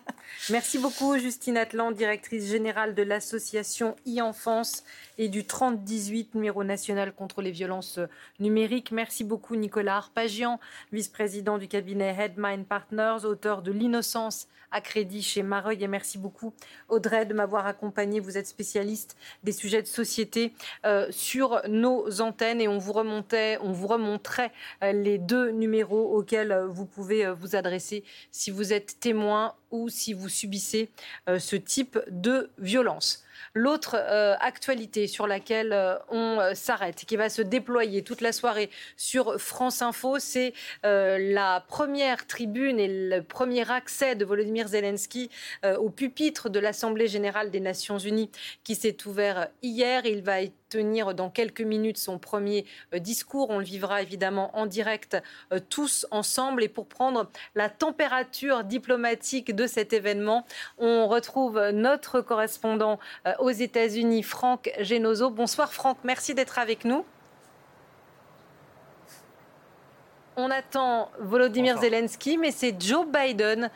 Merci 0.49 0.79
beaucoup, 0.79 1.17
Justine 1.17 1.57
Atlan, 1.57 1.91
directrice 1.91 2.49
générale 2.49 2.95
de 2.95 3.03
l'association 3.03 3.95
e-enfance 4.07 4.83
et 5.17 5.29
du 5.29 5.45
3018, 5.45 6.35
numéro 6.35 6.63
national 6.63 7.13
contre 7.13 7.41
les 7.41 7.51
violences 7.51 7.99
numériques. 8.39 8.91
Merci 8.91 9.23
beaucoup, 9.23 9.55
Nicolas 9.55 9.97
Arpagian, 9.97 10.59
vice-président 10.91 11.57
du 11.57 11.67
cabinet 11.67 12.15
Headmind 12.17 12.65
Partners, 12.65 13.25
auteur 13.25 13.61
de 13.61 13.71
L'innocence 13.71 14.47
à 14.75 14.81
crédit 14.81 15.23
chez 15.23 15.41
Mareuil. 15.41 15.83
Et 15.83 15.87
merci 15.87 16.17
beaucoup, 16.17 16.53
Audrey, 16.89 17.25
de 17.25 17.33
m'avoir 17.33 17.65
accompagné. 17.65 18.19
Vous 18.19 18.38
êtes 18.38 18.47
spécialiste 18.47 19.15
des 19.43 19.53
sujets 19.53 19.81
de 19.81 19.88
société 19.88 20.53
euh, 20.86 21.07
sur 21.11 21.61
nos 21.69 22.21
antennes 22.21 22.59
et 22.59 22.67
on 22.67 22.77
vous 22.77 22.91
remontait, 22.91 23.57
on 23.61 23.71
vous 23.71 23.88
remonterait 23.88 24.51
euh, 24.83 24.91
les 24.91 25.17
deux 25.17 25.51
numéros 25.51 26.17
auxquels 26.17 26.51
vous 26.76 26.86
pouvez 26.86 27.32
vous 27.32 27.55
adresser 27.55 28.03
si 28.32 28.51
vous 28.51 28.73
êtes 28.73 28.99
témoin 28.99 29.55
ou 29.71 29.89
si 29.89 30.13
vous 30.13 30.30
subissez 30.30 30.89
ce 31.28 31.55
type 31.55 31.97
de 32.09 32.51
violence. 32.59 33.23
L'autre 33.53 33.95
euh, 33.97 34.36
actualité 34.39 35.07
sur 35.07 35.27
laquelle 35.27 35.73
euh, 35.73 35.95
on 36.09 36.39
euh, 36.39 36.53
s'arrête, 36.53 37.05
qui 37.05 37.15
va 37.15 37.29
se 37.29 37.41
déployer 37.41 38.03
toute 38.03 38.21
la 38.21 38.31
soirée 38.31 38.69
sur 38.97 39.39
France 39.39 39.81
Info, 39.81 40.19
c'est 40.19 40.53
la 40.83 41.63
première 41.67 42.27
tribune 42.27 42.79
et 42.79 42.88
le 42.88 43.21
premier 43.21 43.69
accès 43.69 44.15
de 44.15 44.25
Volodymyr 44.25 44.67
Zelensky 44.67 45.29
au 45.63 45.89
pupitre 45.89 46.49
de 46.49 46.59
l'Assemblée 46.59 47.07
générale 47.07 47.51
des 47.51 47.59
Nations 47.59 47.97
unies 47.97 48.29
qui 48.63 48.75
s'est 48.75 48.97
ouvert 49.05 49.47
hier. 49.61 50.05
Il 50.05 50.21
va 50.21 50.38
tenir 50.69 51.13
dans 51.13 51.29
quelques 51.29 51.61
minutes 51.61 51.97
son 51.97 52.19
premier 52.19 52.65
discours. 52.93 53.49
On 53.49 53.59
le 53.59 53.65
vivra 53.65 54.01
évidemment 54.01 54.55
en 54.57 54.65
direct 54.65 55.17
tous 55.69 56.05
ensemble. 56.11 56.63
Et 56.63 56.69
pour 56.69 56.88
prendre 56.88 57.29
la 57.55 57.69
température 57.69 58.63
diplomatique 58.63 59.55
de 59.55 59.67
cet 59.67 59.93
événement, 59.93 60.45
on 60.77 61.07
retrouve 61.07 61.59
notre 61.71 62.21
correspondant 62.21 62.99
aux 63.39 63.49
États-Unis, 63.49 64.23
Franck 64.23 64.71
Genozo. 64.80 65.30
Bonsoir 65.30 65.73
Franck, 65.73 65.97
merci 66.03 66.34
d'être 66.34 66.59
avec 66.59 66.86
nous. 66.86 67.05
On 70.38 70.51
attend 70.51 71.09
Volodymyr 71.19 71.80
Zelensky, 71.80 72.38
mais 72.38 72.51
c'est 72.51 72.76
Joe 72.82 73.07
Biden 73.07 73.69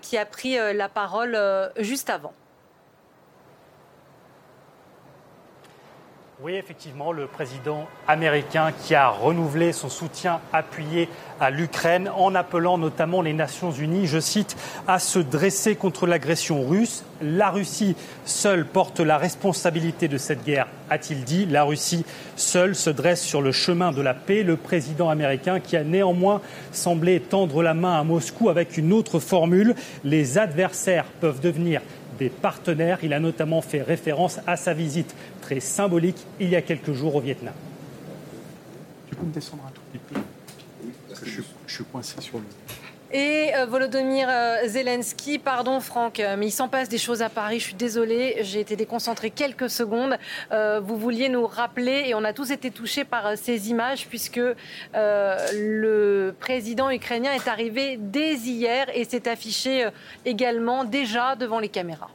qui 0.00 0.16
a 0.16 0.24
pris 0.24 0.56
la 0.56 0.88
parole 0.88 1.38
juste 1.78 2.10
avant. 2.10 2.32
Oui, 6.42 6.52
effectivement, 6.52 7.12
le 7.12 7.26
président 7.26 7.88
américain 8.06 8.70
qui 8.70 8.94
a 8.94 9.08
renouvelé 9.08 9.72
son 9.72 9.88
soutien 9.88 10.40
appuyé 10.52 11.08
à 11.40 11.48
l'Ukraine 11.48 12.10
en 12.14 12.34
appelant 12.34 12.76
notamment 12.76 13.22
les 13.22 13.32
Nations 13.32 13.70
Unies, 13.70 14.06
je 14.06 14.20
cite, 14.20 14.54
à 14.86 14.98
se 14.98 15.18
dresser 15.18 15.76
contre 15.76 16.06
l'agression 16.06 16.68
russe. 16.68 17.04
La 17.22 17.48
Russie 17.48 17.96
seule 18.26 18.66
porte 18.66 19.00
la 19.00 19.16
responsabilité 19.16 20.08
de 20.08 20.18
cette 20.18 20.44
guerre, 20.44 20.68
a-t-il 20.90 21.24
dit. 21.24 21.46
La 21.46 21.64
Russie 21.64 22.04
seule 22.36 22.74
se 22.74 22.90
dresse 22.90 23.22
sur 23.22 23.40
le 23.40 23.50
chemin 23.52 23.90
de 23.90 24.02
la 24.02 24.12
paix. 24.12 24.42
Le 24.42 24.58
président 24.58 25.08
américain 25.08 25.58
qui 25.58 25.74
a 25.74 25.84
néanmoins 25.84 26.42
semblé 26.70 27.18
tendre 27.18 27.62
la 27.62 27.72
main 27.72 27.98
à 27.98 28.04
Moscou 28.04 28.50
avec 28.50 28.76
une 28.76 28.92
autre 28.92 29.20
formule. 29.20 29.74
Les 30.04 30.36
adversaires 30.36 31.06
peuvent 31.18 31.40
devenir 31.40 31.80
des 32.18 32.28
partenaires. 32.28 32.98
Il 33.02 33.12
a 33.12 33.20
notamment 33.20 33.62
fait 33.62 33.82
référence 33.82 34.40
à 34.46 34.56
sa 34.56 34.74
visite 34.74 35.14
très 35.40 35.60
symbolique 35.60 36.18
il 36.40 36.48
y 36.48 36.56
a 36.56 36.62
quelques 36.62 36.92
jours 36.92 37.16
au 37.16 37.20
Vietnam. 37.20 37.54
Tu 39.08 39.14
peux 39.14 39.26
me 39.26 39.32
descendre 39.32 39.64
un 39.66 39.70
tout 39.70 39.80
petit 39.92 40.02
peu? 40.14 40.20
Que 41.14 41.30
je, 41.30 41.40
suis 41.66 41.84
coincé 41.84 42.20
sur 42.20 42.38
le. 42.38 42.44
Et 43.18 43.54
euh, 43.54 43.64
Volodymyr 43.64 44.28
euh, 44.28 44.66
Zelensky, 44.66 45.38
pardon 45.38 45.80
Franck, 45.80 46.20
euh, 46.20 46.36
mais 46.36 46.48
il 46.48 46.50
s'en 46.50 46.68
passe 46.68 46.90
des 46.90 46.98
choses 46.98 47.22
à 47.22 47.30
Paris, 47.30 47.60
je 47.60 47.64
suis 47.64 47.74
désolée, 47.74 48.36
j'ai 48.42 48.60
été 48.60 48.76
déconcentrée 48.76 49.30
quelques 49.30 49.70
secondes. 49.70 50.18
vous 50.82 50.96
vouliez 50.98 51.30
nous 51.30 51.46
rappeler, 51.46 52.04
et 52.08 52.14
on 52.14 52.24
a 52.24 52.34
tous 52.34 52.50
été 52.50 52.70
touchés 52.70 53.04
par 53.04 53.38
ces 53.38 53.70
images, 53.70 54.06
puisque 54.06 54.42
le 54.92 56.34
président 56.38 56.90
ukrainien 56.90 57.32
est 57.32 57.48
arrivé 57.48 57.96
dès 57.98 58.34
hier 58.34 58.86
et 58.92 59.04
s'est 59.04 59.28
affiché 59.30 59.88
également 60.26 60.84
déjà 60.84 61.36
devant 61.36 61.58
les 61.58 61.70
caméras. 61.70 62.10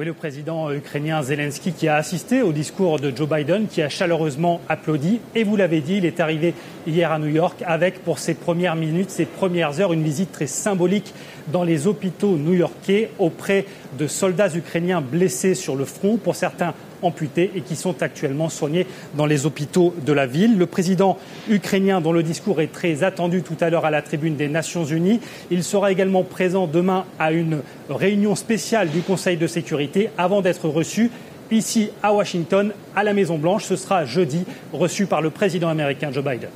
Oui, 0.00 0.06
le 0.06 0.14
président 0.14 0.72
ukrainien 0.72 1.22
Zelensky 1.22 1.72
qui 1.74 1.86
a 1.86 1.96
assisté 1.96 2.40
au 2.40 2.52
discours 2.52 3.00
de 3.00 3.14
Joe 3.14 3.28
Biden, 3.28 3.66
qui 3.66 3.82
a 3.82 3.90
chaleureusement 3.90 4.62
applaudi. 4.66 5.20
Et 5.34 5.44
vous 5.44 5.56
l'avez 5.56 5.82
dit, 5.82 5.98
il 5.98 6.06
est 6.06 6.20
arrivé 6.20 6.54
hier 6.86 7.12
à 7.12 7.18
New 7.18 7.28
York 7.28 7.62
avec, 7.66 8.02
pour 8.02 8.18
ses 8.18 8.32
premières 8.32 8.76
minutes, 8.76 9.10
ses 9.10 9.26
premières 9.26 9.78
heures, 9.78 9.92
une 9.92 10.02
visite 10.02 10.32
très 10.32 10.46
symbolique 10.46 11.12
dans 11.52 11.64
les 11.64 11.86
hôpitaux 11.86 12.36
new-yorkais 12.36 13.10
auprès 13.18 13.66
de 13.98 14.06
soldats 14.06 14.54
ukrainiens 14.54 15.00
blessés 15.00 15.54
sur 15.54 15.76
le 15.76 15.84
front. 15.84 16.16
Pour 16.16 16.36
certains, 16.36 16.74
amputés 17.02 17.50
et 17.54 17.60
qui 17.60 17.76
sont 17.76 18.02
actuellement 18.02 18.48
soignés 18.48 18.86
dans 19.14 19.26
les 19.26 19.46
hôpitaux 19.46 19.94
de 20.04 20.12
la 20.12 20.26
ville. 20.26 20.58
Le 20.58 20.66
président 20.66 21.18
ukrainien, 21.48 22.00
dont 22.00 22.12
le 22.12 22.22
discours 22.22 22.60
est 22.60 22.72
très 22.72 23.02
attendu 23.02 23.42
tout 23.42 23.56
à 23.60 23.70
l'heure 23.70 23.84
à 23.84 23.90
la 23.90 24.02
tribune 24.02 24.36
des 24.36 24.48
Nations 24.48 24.84
Unies, 24.84 25.20
il 25.50 25.64
sera 25.64 25.92
également 25.92 26.22
présent 26.22 26.66
demain 26.66 27.04
à 27.18 27.32
une 27.32 27.60
réunion 27.88 28.34
spéciale 28.34 28.90
du 28.90 29.00
Conseil 29.00 29.36
de 29.36 29.46
sécurité 29.46 30.10
avant 30.18 30.42
d'être 30.42 30.68
reçu 30.68 31.10
ici 31.50 31.90
à 32.02 32.12
Washington, 32.14 32.72
à 32.94 33.02
la 33.02 33.12
Maison-Blanche. 33.12 33.64
Ce 33.64 33.76
sera 33.76 34.04
jeudi, 34.04 34.44
reçu 34.72 35.06
par 35.06 35.20
le 35.20 35.30
président 35.30 35.68
américain 35.68 36.10
Joe 36.12 36.24
Biden. 36.24 36.50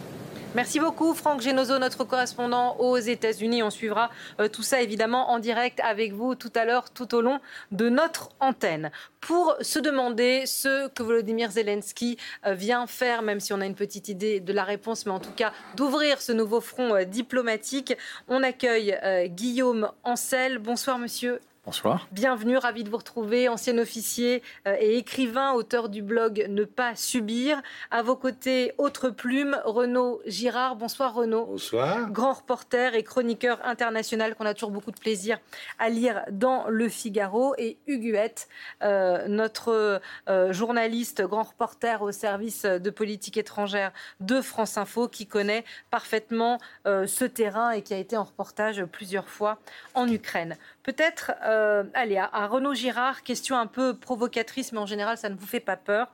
Merci 0.55 0.79
beaucoup, 0.79 1.15
Franck 1.15 1.41
Genozo, 1.41 1.81
notre 1.81 2.05
correspondant 2.05 2.77
aux 2.79 2.97
États-Unis. 2.97 3.65
On 3.65 3.71
suivra 3.71 4.11
euh, 4.39 4.47
tout 4.47 4.63
ça 4.63 4.81
évidemment 4.81 5.31
en 5.31 5.41
direct 5.41 5.81
avec 5.81 6.13
vous 6.13 6.37
tout 6.37 6.53
à 6.55 6.65
l'heure, 6.65 6.91
tout 6.91 7.13
au 7.17 7.23
long 7.23 7.41
de 7.73 7.89
notre 7.89 8.29
antenne. 8.39 8.93
Pour 9.21 9.57
se 9.61 9.81
demander 9.81 10.47
ce 10.47 10.87
que 10.91 11.03
Volodymyr 11.03 11.51
Zelensky 11.51 12.19
euh, 12.47 12.55
vient 12.55 12.87
faire, 12.87 13.23
même 13.23 13.41
si 13.41 13.53
on 13.53 13.61
a 13.61 13.67
une 13.67 13.75
petite 13.75 14.09
idée 14.09 14.39
de 14.39 14.53
la 14.53 14.63
réponse, 14.63 15.07
mais 15.07 15.13
en 15.13 15.19
tout 15.19 15.33
cas 15.33 15.53
d'ouvrir 15.75 16.23
ce 16.23 16.31
nouveau 16.31 16.61
front 16.61 16.95
euh, 16.95 17.03
diplomatique, 17.03 17.97
on 18.29 18.45
accueille 18.45 18.97
Guillaume 19.31 19.91
Ancel. 20.05 20.59
Bonsoir, 20.59 20.99
monsieur. 20.99 21.41
Bonsoir. 21.67 22.09
Bienvenue, 22.13 22.59
ravi 22.59 22.85
de 22.85 22.91
vous 22.91 22.99
retrouver, 22.99 23.49
ancien 23.49 23.79
officier 23.79 24.43
euh, 24.69 24.77
et 24.79 24.99
écrivain, 24.99 25.53
auteur 25.53 25.89
du 25.89 26.03
blog 26.03 26.45
Ne 26.51 26.65
pas 26.65 26.95
subir. 26.95 27.63
À 27.91 28.03
vos 28.03 28.17
côtés, 28.17 28.75
autre 28.77 29.09
plume, 29.09 29.59
Renaud 29.65 30.21
Girard. 30.27 30.77
Bonsoir 30.77 31.15
Renaud. 31.15 31.47
Bonsoir. 31.47 32.11
Grand 32.11 32.35
reporter 32.35 32.95
et 32.95 33.03
chroniqueur 33.03 33.65
international 33.65 34.35
qu'on 34.35 34.45
a 34.45 34.53
toujours 34.53 34.73
beaucoup 34.73 34.91
de 34.91 35.01
plaisir 35.01 35.39
à 35.79 35.89
lire 35.89 36.23
dans 36.31 36.67
Le 36.69 36.87
Figaro. 36.91 37.55
Et 37.57 37.79
Huguette, 37.87 38.47
euh, 38.83 39.27
notre 39.29 40.03
euh, 40.29 40.53
journaliste, 40.53 41.23
grand 41.23 41.45
reporter 41.45 42.03
au 42.03 42.13
service 42.13 42.67
de 42.67 42.91
politique 42.91 43.39
étrangère 43.39 43.91
de 44.21 44.43
France 44.43 44.77
Info, 44.77 45.09
qui 45.09 45.27
connaît 45.27 45.65
parfaitement 45.91 46.59
ce 46.85 47.25
terrain 47.25 47.71
et 47.71 47.81
qui 47.81 47.95
a 47.95 47.99
été 47.99 48.17
en 48.19 48.25
reportage 48.25 48.85
plusieurs 48.85 49.29
fois 49.29 49.59
en 49.95 50.07
Ukraine. 50.09 50.59
Peut-être 50.85 51.33
euh, 51.43 51.85
allez, 51.95 52.19
à, 52.19 52.47
Renaud 52.47 52.75
Girard, 52.75 53.23
question 53.23 53.57
un 53.57 53.67
peu 53.67 53.97
provocatrice, 53.97 54.71
mais 54.71 54.79
en 54.79 54.87
général, 54.87 55.17
ça 55.17 55.31
ne 55.31 55.35
vous 55.35 55.47
fait 55.47 55.59
pas 55.59 55.79
peur. 55.79 56.09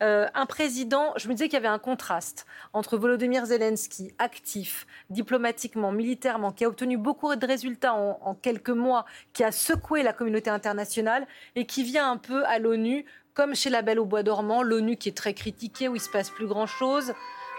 Euh, 0.00 0.28
un 0.32 0.46
président, 0.46 1.12
je 1.16 1.26
me 1.28 1.34
disais 1.34 1.46
qu'il 1.46 1.54
y 1.54 1.56
avait 1.56 1.66
un 1.66 1.80
contraste 1.80 2.46
entre 2.72 2.96
Volodymyr 2.96 3.44
Zelensky, 3.46 4.14
actif, 4.18 4.86
diplomatiquement, 5.10 5.90
militairement, 5.90 6.52
qui 6.52 6.64
a 6.64 6.68
obtenu 6.68 6.96
beaucoup 6.96 7.34
de 7.34 7.44
résultats 7.44 7.94
en, 7.94 8.34
quelques 8.40 8.70
mois, 8.70 9.06
qui 9.32 9.42
a 9.42 9.50
secoué 9.50 10.04
la 10.04 10.12
communauté 10.12 10.50
internationale 10.50 11.26
et 11.56 11.66
qui 11.66 11.82
vient 11.82 12.08
un 12.08 12.16
peu 12.16 12.44
à 12.46 12.60
l'ONU, 12.60 13.04
comme 13.34 13.56
chez 13.56 13.70
la 13.70 13.82
Belle 13.82 13.98
au 13.98 14.04
Bois 14.04 14.22
dormant, 14.22 14.62
l'ONU 14.62 14.96
qui 14.96 15.08
est 15.08 15.16
très 15.16 15.34
critiquée, 15.34 15.88
où 15.88 15.96
il 15.96 16.00
se 16.00 16.10
passe 16.10 16.30
plus 16.30 16.46
grand-chose. 16.46 17.12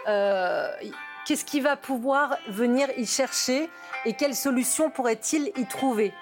Euh, 0.08 0.70
qu'est-ce 1.26 1.44
qu'il 1.44 1.62
va 1.62 1.76
pouvoir 1.76 2.38
venir 2.48 2.88
y 2.96 3.04
chercher 3.04 3.68
et 4.06 4.14
quelles 4.14 4.34
solutions 4.34 4.88
pourrait-il 4.88 5.52
y 5.56 5.66
trouver? 5.66 6.14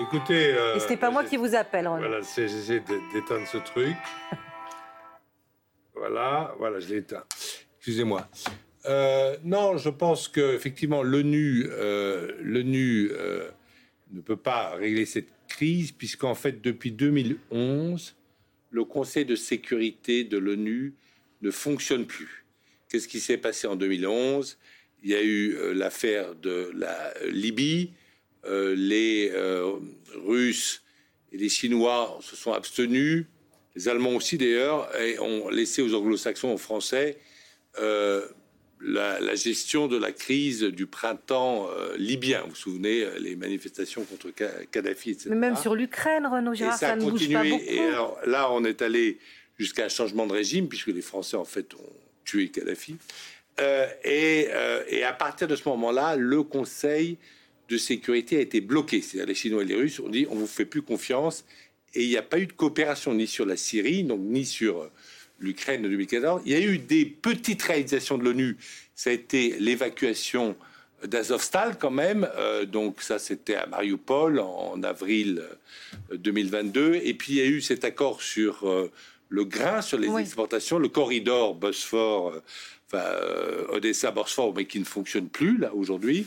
Écoutez. 0.00 0.54
Euh, 0.54 0.78
et 0.78 0.90
n'est 0.90 0.96
pas 0.96 1.10
moi 1.10 1.24
qui 1.24 1.36
vous 1.36 1.54
appelle. 1.54 1.86
Voilà, 1.86 2.20
j'essaie 2.20 2.82
d'éteindre 3.12 3.46
ce 3.46 3.58
truc. 3.58 3.96
voilà, 5.94 6.54
voilà, 6.58 6.78
je 6.78 6.88
l'ai 6.88 6.96
éteint. 6.98 7.24
Excusez-moi. 7.78 8.28
Euh, 8.86 9.36
non, 9.44 9.76
je 9.76 9.90
pense 9.90 10.28
qu'effectivement, 10.28 11.02
l'ONU 11.02 11.66
euh, 11.70 12.32
euh, 12.40 13.50
ne 14.12 14.20
peut 14.20 14.36
pas 14.36 14.74
régler 14.76 15.04
cette 15.04 15.28
crise, 15.48 15.92
puisqu'en 15.92 16.34
fait, 16.34 16.62
depuis 16.62 16.92
2011, 16.92 18.16
le 18.70 18.84
Conseil 18.84 19.24
de 19.24 19.34
sécurité 19.34 20.24
de 20.24 20.38
l'ONU 20.38 20.94
ne 21.42 21.50
fonctionne 21.50 22.06
plus. 22.06 22.44
Qu'est-ce 22.88 23.08
qui 23.08 23.20
s'est 23.20 23.36
passé 23.36 23.66
en 23.66 23.76
2011 23.76 24.58
Il 25.02 25.10
y 25.10 25.14
a 25.14 25.22
eu 25.22 25.74
l'affaire 25.74 26.34
de 26.34 26.70
la 26.74 27.12
Libye. 27.30 27.92
Euh, 28.48 28.74
les 28.76 29.30
euh, 29.34 29.72
Russes 30.26 30.82
et 31.32 31.36
les 31.36 31.48
Chinois 31.48 32.18
se 32.22 32.36
sont 32.36 32.52
abstenus. 32.52 33.26
Les 33.76 33.88
Allemands 33.88 34.14
aussi, 34.14 34.38
d'ailleurs, 34.38 34.88
et 35.00 35.18
ont 35.20 35.48
laissé 35.50 35.82
aux 35.82 35.94
anglo-saxons, 35.94 36.52
aux 36.52 36.58
Français, 36.58 37.18
la, 38.80 39.34
gestion 39.34 39.86
de 39.86 39.96
la 39.96 40.10
crise 40.10 40.62
du 40.62 40.86
printemps 40.86 41.68
libyen. 41.96 42.40
Vous 42.42 42.50
vous 42.50 42.56
souvenez, 42.56 43.06
les 43.20 43.36
manifestations 43.36 44.04
contre 44.04 44.30
Kadhafi, 44.72 45.10
etc. 45.10 45.28
Mais 45.30 45.36
même 45.36 45.56
sur 45.56 45.76
l'Ukraine, 45.76 46.26
Renaud 46.26 46.54
Girard, 46.54 46.76
ça, 46.76 46.96
ne 46.96 47.08
bouge 47.08 47.32
pas 47.32 47.44
beaucoup. 47.44 47.62
Et 47.64 47.78
alors, 47.78 48.18
là, 48.26 48.50
on 48.50 48.64
est 48.64 48.82
allé 48.82 49.18
jusqu'à 49.58 49.84
un 49.84 49.88
changement 49.88 50.26
de 50.26 50.32
régime, 50.32 50.68
puisque 50.68 50.88
les 50.88 51.02
Français, 51.02 51.36
en 51.36 51.44
fait, 51.44 51.72
ont 51.74 51.92
tuer 52.24 52.48
Kadhafi. 52.48 52.96
Euh, 53.60 53.86
euh, 54.06 54.82
et, 54.88 55.02
à 55.02 55.12
partir 55.12 55.48
de 55.48 55.56
ce 55.56 55.68
moment-là, 55.68 56.16
le 56.16 56.42
Conseil 56.42 57.18
de 57.68 57.76
sécurité 57.76 58.38
a 58.38 58.40
été 58.40 58.60
bloqué. 58.60 59.00
C'est-à-dire 59.00 59.26
les 59.26 59.34
Chinois 59.34 59.62
et 59.62 59.66
les 59.66 59.74
Russes 59.74 60.00
ont 60.00 60.08
dit 60.08 60.26
on 60.30 60.34
vous 60.34 60.46
fait 60.46 60.64
plus 60.64 60.82
confiance. 60.82 61.44
Et 61.94 62.02
il 62.02 62.08
n'y 62.08 62.16
a 62.16 62.22
pas 62.22 62.38
eu 62.38 62.46
de 62.46 62.52
coopération 62.52 63.14
ni 63.14 63.26
sur 63.26 63.46
la 63.46 63.56
Syrie, 63.56 64.04
donc 64.04 64.20
ni 64.20 64.44
sur 64.44 64.82
euh, 64.82 64.90
l'Ukraine 65.38 65.82
de 65.82 65.88
2014. 65.88 66.42
Il 66.44 66.52
y 66.52 66.54
a 66.54 66.60
eu 66.60 66.78
des 66.78 67.06
petites 67.06 67.62
réalisations 67.62 68.18
de 68.18 68.24
l'ONU. 68.24 68.56
Ça 68.94 69.10
a 69.10 69.12
été 69.12 69.56
l'évacuation 69.58 70.56
d'Azovstal 71.04 71.78
quand 71.78 71.92
même. 71.92 72.28
donc 72.66 73.02
ça, 73.02 73.20
c'était 73.20 73.54
à 73.54 73.66
Mariupol 73.66 74.40
en, 74.40 74.82
avril 74.82 75.44
2022. 76.12 76.96
Et 77.04 77.14
puis 77.14 77.34
il 77.34 77.36
y 77.36 77.40
a 77.40 77.46
eu 77.46 77.60
cet 77.60 77.84
accord 77.84 78.20
sur 78.20 78.90
le 79.28 79.44
grain 79.44 79.82
sur 79.82 79.98
les 79.98 80.14
exportations, 80.18 80.78
le 80.78 80.88
corridor 80.88 81.54
Bosphore, 81.54 82.32
euh, 82.32 82.40
enfin, 82.86 83.04
euh, 83.04 83.66
Odessa-Bosphore, 83.68 84.54
mais 84.54 84.64
qui 84.64 84.80
ne 84.80 84.84
fonctionne 84.84 85.28
plus 85.28 85.58
là 85.58 85.74
aujourd'hui. 85.74 86.26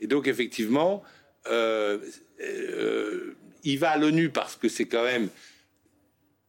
Et 0.00 0.06
donc 0.06 0.28
effectivement, 0.28 1.02
euh, 1.50 1.98
il 3.64 3.78
va 3.78 3.90
à 3.90 3.98
l'ONU 3.98 4.30
parce 4.30 4.56
que 4.56 4.68
c'est 4.68 4.86
quand 4.86 5.04
même 5.04 5.28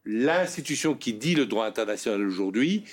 l'institution 0.04 0.94
qui 0.94 1.12
dit 1.12 1.34
le 1.34 1.46
droit 1.46 1.66
international 1.66 2.26
aujourd'hui, 2.26 2.84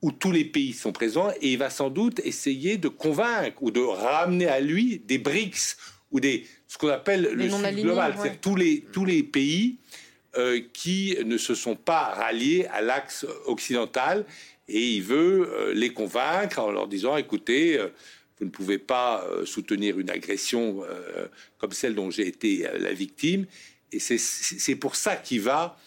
où 0.00 0.10
tous 0.10 0.32
les 0.32 0.44
pays 0.44 0.72
sont 0.72 0.92
présents, 0.92 1.30
et 1.40 1.52
il 1.52 1.58
va 1.58 1.70
sans 1.70 1.90
doute 1.90 2.20
essayer 2.24 2.76
de 2.76 2.88
convaincre 2.88 3.62
ou 3.62 3.70
de 3.70 3.80
ramener 3.80 4.48
à 4.48 4.60
lui 4.60 5.00
des 5.06 5.18
BRICS 5.18 5.76
ou 6.10 6.20
des 6.20 6.46
ce 6.66 6.78
qu'on 6.78 6.88
appelle 6.88 7.22
le 7.34 7.48
Sud 7.48 7.82
global, 7.82 8.14
c'est 8.20 8.40
tous 8.40 8.56
les 8.56 8.84
tous 8.92 9.04
les 9.04 9.22
pays 9.22 9.76
euh, 10.36 10.60
qui 10.72 11.16
ne 11.24 11.36
se 11.36 11.54
sont 11.54 11.76
pas 11.76 12.04
ralliés 12.14 12.66
à 12.72 12.80
l'axe 12.80 13.26
occidental 13.46 14.24
et 14.68 14.80
il 14.80 15.02
veut 15.02 15.50
euh, 15.52 15.74
les 15.74 15.92
convaincre 15.92 16.58
en 16.58 16.70
leur 16.70 16.88
disant 16.88 17.16
écoutez, 17.16 17.78
euh, 18.42 18.44
vous 18.44 18.46
ne 18.46 18.50
pouvez 18.50 18.78
pas 18.78 19.26
soutenir 19.44 19.98
une 19.98 20.10
agression 20.10 20.82
comme 21.58 21.72
celle 21.72 21.94
dont 21.94 22.10
j'ai 22.10 22.26
été 22.26 22.66
la 22.78 22.92
victime. 22.92 23.46
Et 23.92 23.98
c'est 23.98 24.76
pour 24.76 24.96
ça 24.96 25.16
qu'il 25.16 25.42
va 25.42 25.78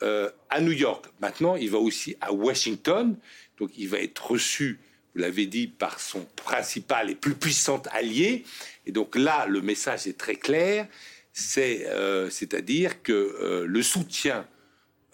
à 0.00 0.60
New 0.60 0.72
York. 0.72 1.06
Maintenant, 1.20 1.56
il 1.56 1.70
va 1.70 1.78
aussi 1.78 2.16
à 2.20 2.32
Washington. 2.32 3.16
Donc, 3.58 3.70
il 3.78 3.88
va 3.88 3.98
être 3.98 4.32
reçu, 4.32 4.80
vous 5.14 5.20
l'avez 5.20 5.46
dit, 5.46 5.68
par 5.68 6.00
son 6.00 6.26
principal 6.36 7.10
et 7.10 7.14
plus 7.14 7.34
puissant 7.34 7.82
allié. 7.92 8.44
Et 8.86 8.92
donc 8.92 9.16
là, 9.16 9.46
le 9.46 9.60
message 9.60 10.06
est 10.06 10.18
très 10.18 10.36
clair 10.36 10.88
c'est 11.32 11.86
euh, 11.86 12.28
à 12.52 12.60
dire 12.60 13.02
que 13.02 13.12
euh, 13.12 13.64
le 13.66 13.82
soutien 13.82 14.46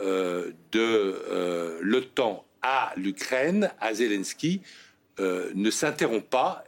euh, 0.01 0.53
de 0.73 1.79
l'OTAN 1.81 2.45
à 2.63 2.93
l'Ukraine, 2.97 3.71
à 3.81 3.95
Zelensky, 3.95 4.63
ne 5.19 5.71
s'interrompt 5.71 6.29
pas, 6.29 6.65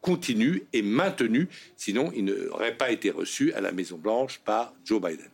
continue 0.00 0.66
et 0.72 0.82
maintenu, 0.82 1.48
sinon 1.76 2.10
il 2.14 2.24
n'aurait 2.24 2.76
pas 2.76 2.90
été 2.90 3.10
reçu 3.10 3.52
à 3.54 3.60
la 3.60 3.72
Maison 3.72 3.96
Blanche 3.96 4.40
par 4.44 4.74
Joe 4.84 5.00
Biden. 5.00 5.28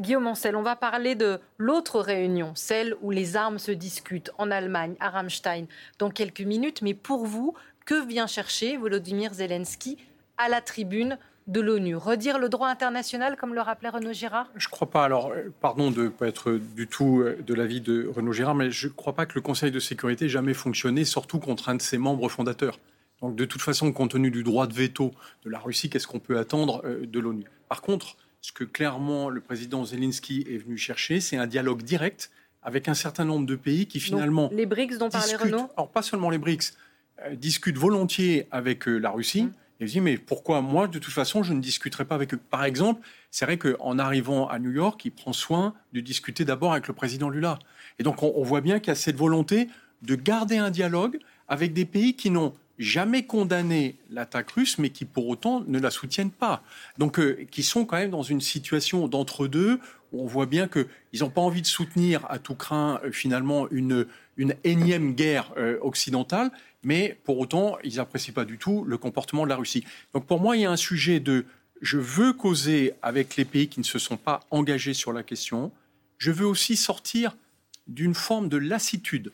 Guillaume 0.00 0.28
Ancel, 0.28 0.54
on 0.54 0.62
va 0.62 0.76
parler 0.76 1.16
de 1.16 1.40
l'autre 1.58 2.00
réunion, 2.00 2.52
celle 2.54 2.94
où 3.02 3.10
les 3.10 3.36
armes 3.36 3.58
se 3.58 3.72
discutent 3.72 4.30
en 4.38 4.50
Allemagne, 4.50 4.94
à 5.00 5.10
Ramstein, 5.10 5.66
dans 5.98 6.10
quelques 6.10 6.40
minutes. 6.40 6.82
Mais 6.82 6.94
pour 6.94 7.26
vous, 7.26 7.54
que 7.84 8.06
vient 8.06 8.26
chercher 8.26 8.76
Volodymyr 8.76 9.34
Zelensky 9.34 9.98
à 10.36 10.48
la 10.48 10.60
tribune 10.60 11.18
de 11.48 11.60
l'ONU 11.60 11.96
Redire 11.96 12.38
le 12.38 12.48
droit 12.48 12.68
international, 12.68 13.36
comme 13.36 13.54
le 13.54 13.60
rappelait 13.60 13.88
Renaud 13.88 14.12
Girard? 14.12 14.48
Je 14.54 14.66
ne 14.66 14.70
crois 14.70 14.90
pas. 14.90 15.04
Alors, 15.04 15.32
euh, 15.32 15.52
pardon 15.60 15.90
de 15.90 16.04
ne 16.04 16.08
pas 16.08 16.28
être 16.28 16.52
du 16.52 16.86
tout 16.86 17.20
euh, 17.20 17.38
de 17.44 17.54
l'avis 17.54 17.80
de 17.80 18.06
Renaud 18.06 18.32
Girard, 18.32 18.54
mais 18.54 18.70
je 18.70 18.86
ne 18.86 18.92
crois 18.92 19.14
pas 19.14 19.26
que 19.26 19.34
le 19.34 19.40
Conseil 19.40 19.70
de 19.70 19.80
sécurité 19.80 20.26
ait 20.26 20.28
jamais 20.28 20.54
fonctionné, 20.54 21.04
surtout 21.04 21.38
contre 21.38 21.70
un 21.70 21.74
de 21.74 21.82
ses 21.82 21.98
membres 21.98 22.28
fondateurs. 22.28 22.78
Donc, 23.22 23.34
de 23.34 23.44
toute 23.46 23.62
façon, 23.62 23.90
compte 23.92 24.12
tenu 24.12 24.30
du 24.30 24.42
droit 24.42 24.66
de 24.66 24.74
veto 24.74 25.12
de 25.44 25.50
la 25.50 25.58
Russie, 25.58 25.90
qu'est-ce 25.90 26.06
qu'on 26.06 26.20
peut 26.20 26.38
attendre 26.38 26.82
euh, 26.84 27.06
de 27.06 27.18
l'ONU? 27.18 27.44
Par 27.68 27.80
contre, 27.80 28.16
ce 28.42 28.52
que 28.52 28.64
clairement 28.64 29.30
le 29.30 29.40
président 29.40 29.84
Zelensky 29.84 30.44
est 30.48 30.58
venu 30.58 30.76
chercher, 30.76 31.20
c'est 31.20 31.38
un 31.38 31.46
dialogue 31.46 31.82
direct 31.82 32.30
avec 32.62 32.88
un 32.88 32.94
certain 32.94 33.24
nombre 33.24 33.46
de 33.46 33.56
pays 33.56 33.86
qui 33.86 34.00
finalement. 34.00 34.50
les 34.52 34.66
BRICS 34.66 34.98
dont 34.98 35.08
parlait 35.08 35.36
Renaud? 35.36 35.68
Alors, 35.76 35.88
pas 35.88 36.02
seulement 36.02 36.28
les 36.28 36.38
BRICS, 36.38 36.76
discutent 37.32 37.78
volontiers 37.78 38.46
avec 38.50 38.86
la 38.86 39.10
Russie. 39.10 39.44
Mmh. 39.44 39.52
Et 39.80 39.86
je 39.86 39.92
dis, 39.92 40.00
mais 40.00 40.18
pourquoi 40.18 40.60
moi, 40.60 40.88
de 40.88 40.98
toute 40.98 41.12
façon, 41.12 41.42
je 41.42 41.52
ne 41.52 41.60
discuterai 41.60 42.04
pas 42.04 42.16
avec 42.16 42.34
eux? 42.34 42.40
Par 42.50 42.64
exemple, 42.64 43.06
c'est 43.30 43.44
vrai 43.44 43.58
qu'en 43.58 43.98
arrivant 43.98 44.48
à 44.48 44.58
New 44.58 44.72
York, 44.72 45.04
il 45.04 45.12
prend 45.12 45.32
soin 45.32 45.74
de 45.92 46.00
discuter 46.00 46.44
d'abord 46.44 46.72
avec 46.72 46.88
le 46.88 46.94
président 46.94 47.28
Lula. 47.28 47.60
Et 48.00 48.02
donc, 48.02 48.22
on, 48.22 48.42
voit 48.42 48.60
bien 48.60 48.80
qu'il 48.80 48.88
y 48.88 48.90
a 48.92 48.96
cette 48.96 49.16
volonté 49.16 49.68
de 50.02 50.16
garder 50.16 50.56
un 50.56 50.70
dialogue 50.70 51.18
avec 51.46 51.72
des 51.72 51.84
pays 51.84 52.14
qui 52.14 52.30
n'ont 52.30 52.54
jamais 52.78 53.24
condamné 53.24 53.96
l'attaque 54.10 54.50
russe, 54.52 54.78
mais 54.78 54.90
qui 54.90 55.04
pour 55.04 55.28
autant 55.28 55.64
ne 55.66 55.78
la 55.78 55.90
soutiennent 55.90 56.30
pas. 56.30 56.62
Donc, 56.96 57.18
euh, 57.18 57.46
qui 57.50 57.62
sont 57.62 57.84
quand 57.84 57.96
même 57.96 58.10
dans 58.10 58.22
une 58.22 58.40
situation 58.40 59.08
d'entre-deux, 59.08 59.80
où 60.12 60.22
on 60.22 60.26
voit 60.26 60.46
bien 60.46 60.68
qu'ils 60.68 61.20
n'ont 61.20 61.30
pas 61.30 61.40
envie 61.40 61.62
de 61.62 61.66
soutenir 61.66 62.24
à 62.30 62.38
tout 62.38 62.54
craint, 62.54 63.00
euh, 63.04 63.12
finalement, 63.12 63.68
une, 63.70 64.06
une 64.36 64.54
énième 64.64 65.14
guerre 65.14 65.52
euh, 65.56 65.78
occidentale, 65.82 66.50
mais 66.82 67.18
pour 67.24 67.38
autant, 67.38 67.76
ils 67.82 67.96
n'apprécient 67.96 68.34
pas 68.34 68.44
du 68.44 68.58
tout 68.58 68.84
le 68.84 68.96
comportement 68.96 69.44
de 69.44 69.48
la 69.48 69.56
Russie. 69.56 69.84
Donc 70.14 70.26
pour 70.26 70.40
moi, 70.40 70.56
il 70.56 70.62
y 70.62 70.64
a 70.64 70.70
un 70.70 70.76
sujet 70.76 71.20
de 71.20 71.44
je 71.80 71.98
veux 71.98 72.32
causer 72.32 72.94
avec 73.02 73.36
les 73.36 73.44
pays 73.44 73.68
qui 73.68 73.80
ne 73.80 73.84
se 73.84 73.98
sont 73.98 74.16
pas 74.16 74.40
engagés 74.50 74.94
sur 74.94 75.12
la 75.12 75.22
question. 75.22 75.70
Je 76.18 76.30
veux 76.30 76.46
aussi 76.46 76.76
sortir 76.76 77.36
d'une 77.86 78.14
forme 78.14 78.48
de 78.48 78.56
lassitude 78.56 79.30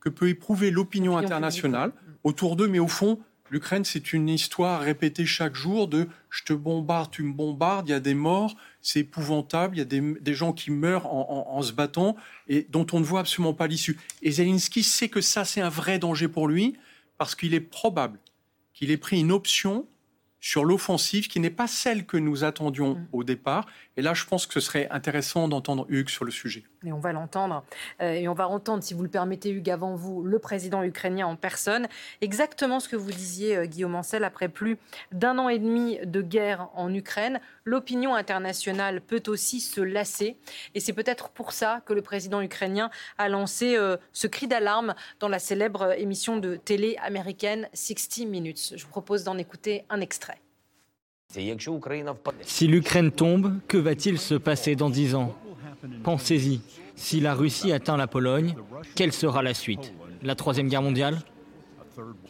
que 0.00 0.08
peut 0.08 0.28
éprouver 0.28 0.70
l'opinion 0.70 1.16
internationale 1.16 1.92
autour 2.24 2.56
d'eux, 2.56 2.68
mais 2.68 2.78
au 2.78 2.88
fond, 2.88 3.18
L'Ukraine, 3.52 3.84
c'est 3.84 4.14
une 4.14 4.30
histoire 4.30 4.80
répétée 4.80 5.26
chaque 5.26 5.54
jour 5.54 5.86
de 5.86 6.08
je 6.30 6.42
te 6.42 6.54
bombarde, 6.54 7.10
tu 7.10 7.22
me 7.22 7.34
bombardes, 7.34 7.86
il 7.86 7.90
y 7.90 7.94
a 7.94 8.00
des 8.00 8.14
morts, 8.14 8.56
c'est 8.80 9.00
épouvantable, 9.00 9.76
il 9.76 9.78
y 9.80 9.82
a 9.82 9.84
des, 9.84 10.34
gens 10.34 10.54
qui 10.54 10.70
meurent 10.70 11.04
en, 11.04 11.60
se 11.60 11.72
battant 11.72 12.16
et 12.48 12.66
dont 12.70 12.86
on 12.92 13.00
ne 13.00 13.04
voit 13.04 13.20
absolument 13.20 13.52
pas 13.52 13.66
l'issue. 13.66 13.98
Et 14.22 14.30
Zelensky 14.30 14.82
sait 14.82 15.10
que 15.10 15.20
ça, 15.20 15.44
c'est 15.44 15.60
un 15.60 15.68
vrai 15.68 15.98
danger 15.98 16.28
pour 16.28 16.48
lui 16.48 16.78
parce 17.18 17.34
qu'il 17.34 17.52
est 17.52 17.60
probable 17.60 18.18
qu'il 18.72 18.90
ait 18.90 18.96
pris 18.96 19.20
une 19.20 19.32
option 19.32 19.86
sur 20.40 20.64
l'offensive 20.64 21.28
qui 21.28 21.38
n'est 21.38 21.50
pas 21.50 21.66
celle 21.66 22.06
que 22.06 22.16
nous 22.16 22.44
attendions 22.44 22.94
mm. 22.94 23.08
au 23.12 23.22
départ. 23.22 23.66
Et 23.98 24.02
là, 24.02 24.14
je 24.14 24.24
pense 24.24 24.46
que 24.46 24.54
ce 24.54 24.60
serait 24.60 24.88
intéressant 24.90 25.46
d'entendre 25.46 25.84
Hugues 25.90 26.08
sur 26.08 26.24
le 26.24 26.30
sujet. 26.30 26.64
Et 26.84 26.92
on 26.92 26.98
va 26.98 27.12
l'entendre. 27.12 27.64
Euh, 28.00 28.12
et 28.12 28.28
on 28.28 28.34
va 28.34 28.48
entendre, 28.48 28.82
si 28.82 28.94
vous 28.94 29.02
le 29.02 29.08
permettez, 29.08 29.50
Hugues, 29.50 29.70
avant 29.70 29.94
vous, 29.94 30.22
le 30.22 30.38
président 30.38 30.82
ukrainien 30.82 31.26
en 31.26 31.36
personne. 31.36 31.86
Exactement 32.20 32.80
ce 32.80 32.88
que 32.88 32.96
vous 32.96 33.10
disiez, 33.10 33.56
euh, 33.56 33.66
Guillaume 33.66 33.94
Ancel, 33.94 34.24
après 34.24 34.48
plus 34.48 34.78
d'un 35.12 35.38
an 35.38 35.48
et 35.48 35.58
demi 35.58 35.98
de 36.04 36.22
guerre 36.22 36.68
en 36.74 36.92
Ukraine, 36.92 37.40
l'opinion 37.64 38.14
internationale 38.14 39.00
peut 39.00 39.22
aussi 39.26 39.60
se 39.60 39.80
lasser. 39.80 40.36
Et 40.74 40.80
c'est 40.80 40.92
peut-être 40.92 41.28
pour 41.28 41.52
ça 41.52 41.82
que 41.86 41.92
le 41.92 42.02
président 42.02 42.40
ukrainien 42.40 42.90
a 43.18 43.28
lancé 43.28 43.76
euh, 43.76 43.96
ce 44.12 44.26
cri 44.26 44.48
d'alarme 44.48 44.94
dans 45.20 45.28
la 45.28 45.38
célèbre 45.38 45.92
émission 45.98 46.36
de 46.36 46.56
télé 46.56 46.96
américaine 47.02 47.68
60 47.74 48.28
Minutes. 48.28 48.74
Je 48.76 48.82
vous 48.84 48.90
propose 48.90 49.24
d'en 49.24 49.38
écouter 49.38 49.84
un 49.90 50.00
extrait. 50.00 50.38
Si 52.42 52.66
l'Ukraine 52.66 53.10
tombe, 53.10 53.58
que 53.66 53.78
va-t-il 53.78 54.18
se 54.18 54.34
passer 54.34 54.76
dans 54.76 54.90
dix 54.90 55.14
ans? 55.14 55.34
Pensez-y, 56.02 56.60
si 56.94 57.20
la 57.20 57.34
Russie 57.34 57.72
atteint 57.72 57.96
la 57.96 58.06
Pologne, 58.06 58.54
quelle 58.94 59.12
sera 59.12 59.42
la 59.42 59.54
suite? 59.54 59.92
La 60.22 60.34
Troisième 60.34 60.68
Guerre 60.68 60.82
mondiale? 60.82 61.18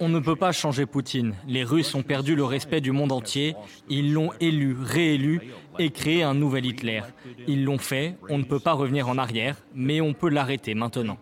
On 0.01 0.09
ne 0.09 0.19
peut 0.19 0.37
pas 0.37 0.53
changer 0.53 0.87
Poutine. 0.87 1.35
Les 1.47 1.63
Russes 1.63 1.95
ont 1.95 2.03
perdu 2.03 2.35
le 2.35 2.45
respect 2.45 2.81
du 2.81 2.91
monde 2.91 3.13
entier. 3.13 3.55
Ils 3.89 4.13
l'ont 4.13 4.31
élu, 4.41 4.77
réélu 4.81 5.41
et 5.79 5.91
créé 5.91 6.23
un 6.23 6.35
nouvel 6.35 6.67
Hitler. 6.67 7.03
Ils 7.47 7.65
l'ont 7.65 7.79
fait, 7.79 8.17
on 8.29 8.39
ne 8.39 8.45
peut 8.45 8.59
pas 8.59 8.73
revenir 8.73 9.09
en 9.09 9.19
arrière, 9.19 9.57
mais 9.75 10.01
on 10.01 10.15
peut 10.15 10.31
l'arrêter 10.31 10.75
maintenant. 10.75 11.19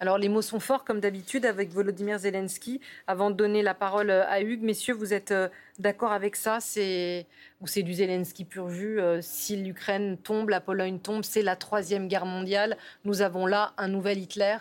Alors 0.00 0.16
les 0.16 0.28
mots 0.28 0.42
sont 0.42 0.60
forts 0.60 0.84
comme 0.84 1.00
d'habitude 1.00 1.44
avec 1.44 1.70
Volodymyr 1.70 2.18
Zelensky. 2.18 2.80
Avant 3.08 3.30
de 3.30 3.34
donner 3.34 3.62
la 3.62 3.74
parole 3.74 4.10
euh, 4.10 4.28
à 4.28 4.40
Hugues, 4.42 4.62
messieurs, 4.62 4.94
vous 4.94 5.12
êtes 5.12 5.32
euh, 5.32 5.48
d'accord 5.80 6.12
avec 6.12 6.36
ça? 6.36 6.60
C'est 6.60 7.26
ou 7.60 7.66
c'est 7.66 7.82
du 7.82 7.94
Zelensky 7.94 8.44
pur 8.44 8.70
jus 8.70 9.00
euh, 9.00 9.20
Si 9.22 9.56
l'Ukraine 9.56 10.16
tombe, 10.16 10.50
la 10.50 10.60
Pologne 10.60 11.00
tombe, 11.00 11.24
c'est 11.24 11.42
la 11.42 11.56
troisième 11.56 12.06
guerre 12.06 12.26
mondiale. 12.26 12.76
Nous 13.04 13.22
avons 13.22 13.46
là 13.46 13.72
un 13.76 13.88
nouvel 13.88 14.18
Hitler. 14.18 14.58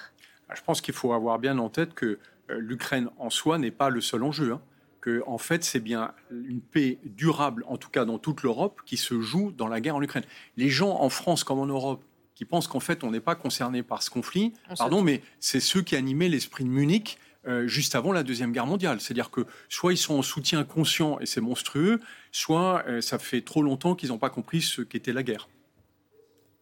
Ah, 0.49 0.55
je 0.55 0.61
pense 0.63 0.81
qu'il 0.81 0.95
faut 0.95 1.13
avoir 1.13 1.38
bien 1.38 1.59
en 1.59 1.69
tête 1.69 1.93
que 1.93 2.17
l'Ukraine 2.49 3.09
en 3.19 3.29
soi 3.29 3.59
n'est 3.59 3.71
pas 3.71 3.89
le 3.89 4.01
seul 4.01 4.23
enjeu. 4.23 4.53
Hein. 4.53 4.61
Que 5.01 5.21
en 5.27 5.38
fait 5.38 5.63
c'est 5.63 5.79
bien 5.79 6.13
une 6.31 6.61
paix 6.61 6.97
durable, 7.03 7.63
en 7.67 7.77
tout 7.77 7.89
cas 7.89 8.05
dans 8.05 8.17
toute 8.17 8.41
l'Europe, 8.41 8.81
qui 8.85 8.97
se 8.97 9.21
joue 9.21 9.51
dans 9.51 9.67
la 9.67 9.81
guerre 9.81 9.97
en 9.97 10.01
Ukraine. 10.01 10.23
Les 10.55 10.69
gens 10.69 10.99
en 10.99 11.09
France 11.09 11.43
comme 11.43 11.59
en 11.59 11.67
Europe 11.67 12.03
qui 12.38 12.45
pensent 12.45 12.67
qu'en 12.67 12.79
fait 12.79 13.03
on 13.03 13.09
n'est 13.09 13.19
pas 13.19 13.33
concerné 13.33 13.81
par 13.81 14.03
ce 14.03 14.11
conflit. 14.11 14.53
Pardon, 14.77 15.01
mais 15.01 15.23
c'est 15.39 15.59
ceux 15.59 15.81
qui 15.81 15.95
animaient 15.95 16.29
l'esprit 16.29 16.63
de 16.63 16.69
Munich 16.69 17.17
euh, 17.47 17.65
juste 17.65 17.95
avant 17.95 18.11
la 18.11 18.21
Deuxième 18.21 18.51
Guerre 18.51 18.67
mondiale. 18.67 19.01
C'est-à-dire 19.01 19.31
que 19.31 19.41
soit 19.69 19.91
ils 19.91 19.97
sont 19.97 20.13
en 20.13 20.21
soutien 20.21 20.63
conscient 20.63 21.19
et 21.19 21.25
c'est 21.25 21.41
monstrueux, 21.41 21.99
soit 22.31 22.83
euh, 22.88 23.01
ça 23.01 23.17
fait 23.17 23.41
trop 23.41 23.63
longtemps 23.63 23.95
qu'ils 23.95 24.09
n'ont 24.09 24.19
pas 24.19 24.29
compris 24.29 24.61
ce 24.61 24.83
qu'était 24.83 25.13
la 25.13 25.23
guerre. 25.23 25.49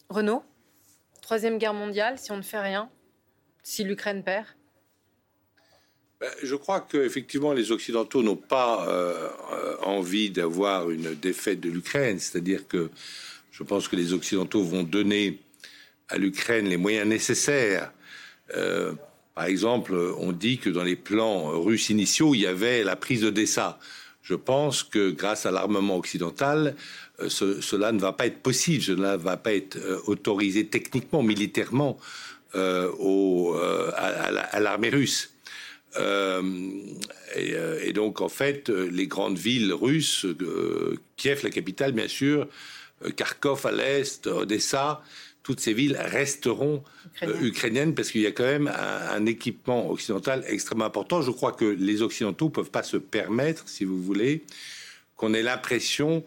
Renaud, 0.08 0.44
Troisième 1.22 1.58
Guerre 1.58 1.74
mondiale, 1.74 2.20
si 2.20 2.32
on 2.32 2.38
ne 2.38 2.42
fait 2.42 2.62
rien, 2.62 2.90
si 3.62 3.84
l'Ukraine 3.84 4.24
perd? 4.24 4.46
Ben, 6.22 6.32
je 6.42 6.56
crois 6.56 6.80
qu'effectivement, 6.80 7.52
les 7.52 7.72
Occidentaux 7.72 8.24
n'ont 8.24 8.38
pas 8.38 8.88
euh, 8.88 9.76
envie 9.84 10.30
d'avoir 10.30 10.90
une 10.90 11.16
défaite 11.16 11.60
de 11.60 11.70
l'Ukraine. 11.70 12.20
C'est-à-dire 12.20 12.66
que 12.66 12.92
je 13.52 13.64
pense 13.64 13.90
que 13.90 13.98
les 13.98 14.14
Occidentaux 14.14 14.64
vont 14.64 14.84
donner 14.84 15.40
à 16.10 16.18
l'Ukraine 16.18 16.68
les 16.68 16.78
moyens 16.78 17.08
nécessaires. 17.08 17.92
Euh, 18.56 18.94
par 19.34 19.46
exemple, 19.46 19.96
on 20.18 20.32
dit 20.32 20.60
que 20.60 20.70
dans 20.70 20.84
les 20.84 20.96
plans 20.96 21.60
russes 21.62 21.90
initiaux, 21.90 22.36
il 22.36 22.42
y 22.42 22.48
avait 22.48 22.84
la 22.84 22.96
prise 22.96 23.22
d'Odessa. 23.22 23.80
Je 24.22 24.36
pense 24.36 24.84
que 24.84 25.12
grâce 25.12 25.46
à 25.46 25.52
l'armement 25.52 25.98
occidental, 25.98 26.76
euh, 27.20 27.30
cela 27.30 27.92
ne 27.92 28.00
va 28.00 28.14
pas 28.14 28.28
être 28.28 28.42
possible, 28.42 28.84
cela 28.84 29.18
ne 29.18 29.22
va 29.22 29.38
pas 29.38 29.54
être 29.54 29.78
euh, 29.78 30.00
autorisé 30.08 30.68
techniquement, 30.68 31.22
militairement 31.22 31.98
à, 32.54 34.60
l'armée 34.62 34.90
russe. 34.90 35.32
Et, 37.36 37.94
donc, 37.94 38.22
en 38.22 38.30
fait, 38.30 38.70
les 38.70 39.08
grandes 39.08 39.38
villes 39.38 39.74
russes, 39.74 40.26
Kiev, 41.18 41.42
la 41.44 41.50
capitale, 41.50 41.92
bien 41.92 42.08
sûr, 42.08 42.48
Kharkov 43.18 43.66
à 43.66 43.74
l'est, 43.74 44.26
Odessa, 44.28 45.02
toutes 45.46 45.60
ces 45.60 45.74
villes 45.74 45.96
resteront 45.96 46.84
euh, 47.22 47.40
ukrainiennes 47.42 47.94
parce 47.94 48.10
qu'il 48.10 48.22
y 48.22 48.26
a 48.26 48.32
quand 48.32 48.44
même 48.44 48.68
un, 48.68 49.26
équipement 49.28 49.92
occidental 49.92 50.44
extrêmement 50.48 50.86
important. 50.86 51.22
Je 51.22 51.30
crois 51.30 51.52
que 51.52 51.66
les 51.66 52.02
Occidentaux 52.02 52.46
ne 52.46 52.50
peuvent 52.50 52.72
pas 52.72 52.82
se 52.82 52.98
permettre, 52.98 53.70
si 53.70 53.86
vous 53.86 54.02
voulez, 54.02 54.44
qu'on 55.16 55.36
ait 55.36 55.44
l'impression 55.44 56.24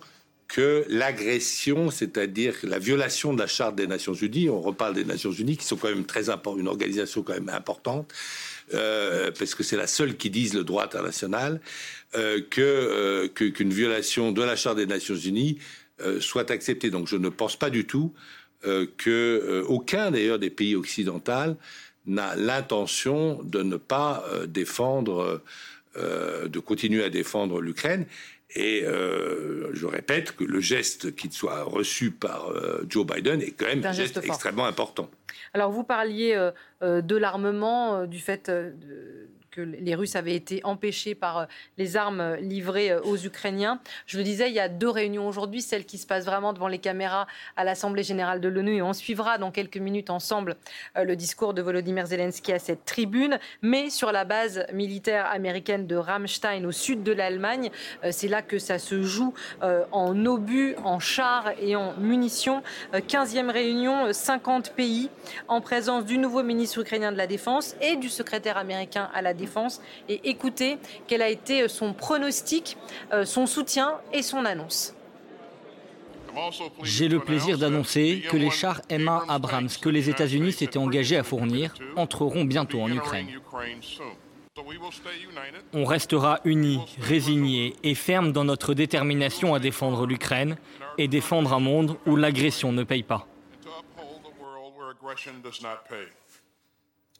que 0.46 0.84
l'agression, 0.88 1.90
c'est-à-dire 1.90 2.54
la 2.62 2.78
violation 2.78 3.34
de 3.34 3.40
la 3.40 3.48
charte 3.48 3.74
des 3.74 3.88
Nations 3.88 4.14
Unies, 4.14 4.48
on 4.48 4.60
reparle 4.60 4.94
des 4.94 5.04
Nations 5.04 5.32
Unies 5.32 5.56
qui 5.56 5.66
sont 5.66 5.76
quand 5.76 5.88
même 5.88 6.06
très 6.06 6.30
importantes, 6.30 6.60
une 6.60 6.68
organisation 6.68 7.24
quand 7.24 7.34
même 7.34 7.48
importante, 7.48 8.14
euh, 8.72 9.32
parce 9.36 9.56
que 9.56 9.64
c'est 9.64 9.76
la 9.76 9.88
seule 9.88 10.16
qui 10.16 10.30
dise 10.30 10.54
le 10.54 10.62
droit 10.62 10.84
international, 10.84 11.60
euh, 12.14 12.40
que 12.48 13.26
qu'une 13.26 13.72
violation 13.72 14.30
de 14.30 14.42
la 14.44 14.54
charte 14.54 14.76
des 14.76 14.86
Nations 14.86 15.16
Unies 15.16 15.58
soit 16.20 16.52
acceptée. 16.52 16.90
Donc 16.90 17.08
je 17.08 17.16
ne 17.16 17.28
pense 17.28 17.56
pas 17.56 17.70
du 17.70 17.84
tout 17.84 18.14
euh, 18.66 18.86
que 18.96 19.10
euh, 19.10 19.64
aucun 19.68 20.10
d'ailleurs 20.10 20.40
des 20.40 20.50
pays 20.50 20.74
occidentaux 20.74 21.56
n'a 22.06 22.34
l'intention 22.34 23.40
de 23.44 23.62
ne 23.62 23.76
pas 23.76 24.24
euh, 24.32 24.46
défendre, 24.46 25.42
de 25.96 26.58
continuer 26.60 27.02
à 27.02 27.10
défendre 27.10 27.60
l'Ukraine. 27.60 28.06
Et 28.54 28.84
je 28.84 29.86
répète 29.86 30.36
que 30.36 30.44
le 30.44 30.60
geste 30.60 31.16
qui 31.16 31.28
soit 31.32 31.64
reçu 31.64 32.12
par 32.12 32.52
Joe 32.88 33.04
Biden 33.04 33.42
est 33.42 33.50
quand 33.50 33.66
même 33.66 33.84
un 33.84 33.90
geste, 33.90 34.20
extrêmement 34.22 34.66
important. 34.66 35.10
Alors 35.54 35.72
vous 35.72 35.82
parliez 35.82 36.50
de 36.80 37.16
l'armement, 37.16 38.06
du 38.06 38.20
fait 38.20 38.48
les 39.62 39.94
Russes 39.94 40.16
avaient 40.16 40.34
été 40.34 40.60
empêchés 40.64 41.14
par 41.14 41.38
euh, 41.38 41.44
les 41.76 41.96
armes 41.96 42.20
euh, 42.20 42.36
livrées 42.36 42.90
euh, 42.90 43.00
aux 43.02 43.16
Ukrainiens. 43.16 43.80
Je 44.06 44.18
le 44.18 44.24
disais, 44.24 44.48
il 44.48 44.54
y 44.54 44.60
a 44.60 44.68
deux 44.68 44.88
réunions 44.88 45.26
aujourd'hui, 45.26 45.62
celle 45.62 45.84
qui 45.84 45.98
se 45.98 46.06
passe 46.06 46.24
vraiment 46.24 46.52
devant 46.52 46.68
les 46.68 46.78
caméras 46.78 47.26
à 47.56 47.64
l'Assemblée 47.64 48.02
générale 48.02 48.40
de 48.40 48.48
l'ONU, 48.48 48.76
et 48.76 48.82
on 48.82 48.92
suivra 48.92 49.38
dans 49.38 49.50
quelques 49.50 49.78
minutes 49.78 50.10
ensemble 50.10 50.56
le 50.96 51.16
discours 51.16 51.54
de 51.54 51.62
Volodymyr 51.62 52.06
Zelensky 52.06 52.52
à 52.52 52.58
cette 52.58 52.84
tribune, 52.84 53.38
mais 53.62 53.90
sur 53.90 54.12
la 54.12 54.24
base 54.24 54.66
militaire 54.72 55.26
américaine 55.26 55.86
de 55.86 55.96
Ramstein 55.96 56.64
au 56.64 56.72
sud 56.72 57.02
de 57.02 57.12
l'Allemagne. 57.12 57.70
C'est 58.10 58.28
là 58.28 58.42
que 58.42 58.58
ça 58.58 58.78
se 58.78 59.02
joue 59.02 59.34
en 59.60 60.26
obus, 60.26 60.76
en 60.84 60.98
chars 60.98 61.52
et 61.60 61.76
en 61.76 61.94
munitions. 61.98 62.62
15e 62.92 63.50
réunion, 63.50 64.12
50 64.12 64.72
pays 64.72 65.10
en 65.48 65.60
présence 65.60 66.04
du 66.04 66.18
nouveau 66.18 66.42
ministre 66.42 66.80
ukrainien 66.80 67.12
de 67.12 67.18
la 67.18 67.26
Défense 67.26 67.74
et 67.80 67.96
du 67.96 68.08
secrétaire 68.08 68.56
américain 68.56 69.10
à 69.14 69.22
la 69.22 69.34
Défense 69.34 69.47
et 70.08 70.28
écouter 70.28 70.78
quel 71.06 71.22
a 71.22 71.28
été 71.28 71.68
son 71.68 71.92
pronostic, 71.92 72.76
euh, 73.12 73.24
son 73.24 73.46
soutien 73.46 73.94
et 74.12 74.22
son 74.22 74.44
annonce. 74.44 74.94
J'ai 76.82 77.08
le 77.08 77.20
plaisir 77.20 77.58
d'annoncer 77.58 78.22
que 78.30 78.36
les 78.36 78.50
chars 78.50 78.80
M1 78.90 79.24
Abrams 79.28 79.68
que 79.80 79.88
les 79.88 80.08
États-Unis 80.08 80.52
s'étaient 80.52 80.78
engagés 80.78 81.16
à 81.16 81.24
fournir 81.24 81.74
entreront 81.96 82.44
bientôt 82.44 82.80
en 82.80 82.92
Ukraine. 82.92 83.28
On 85.72 85.84
restera 85.84 86.40
unis, 86.44 86.80
résignés 87.00 87.74
et 87.82 87.94
fermes 87.94 88.32
dans 88.32 88.44
notre 88.44 88.74
détermination 88.74 89.54
à 89.54 89.58
défendre 89.60 90.06
l'Ukraine 90.06 90.56
et 90.96 91.08
défendre 91.08 91.52
un 91.52 91.60
monde 91.60 91.96
où 92.06 92.16
l'agression 92.16 92.72
ne 92.72 92.82
paye 92.82 93.04
pas. 93.04 93.26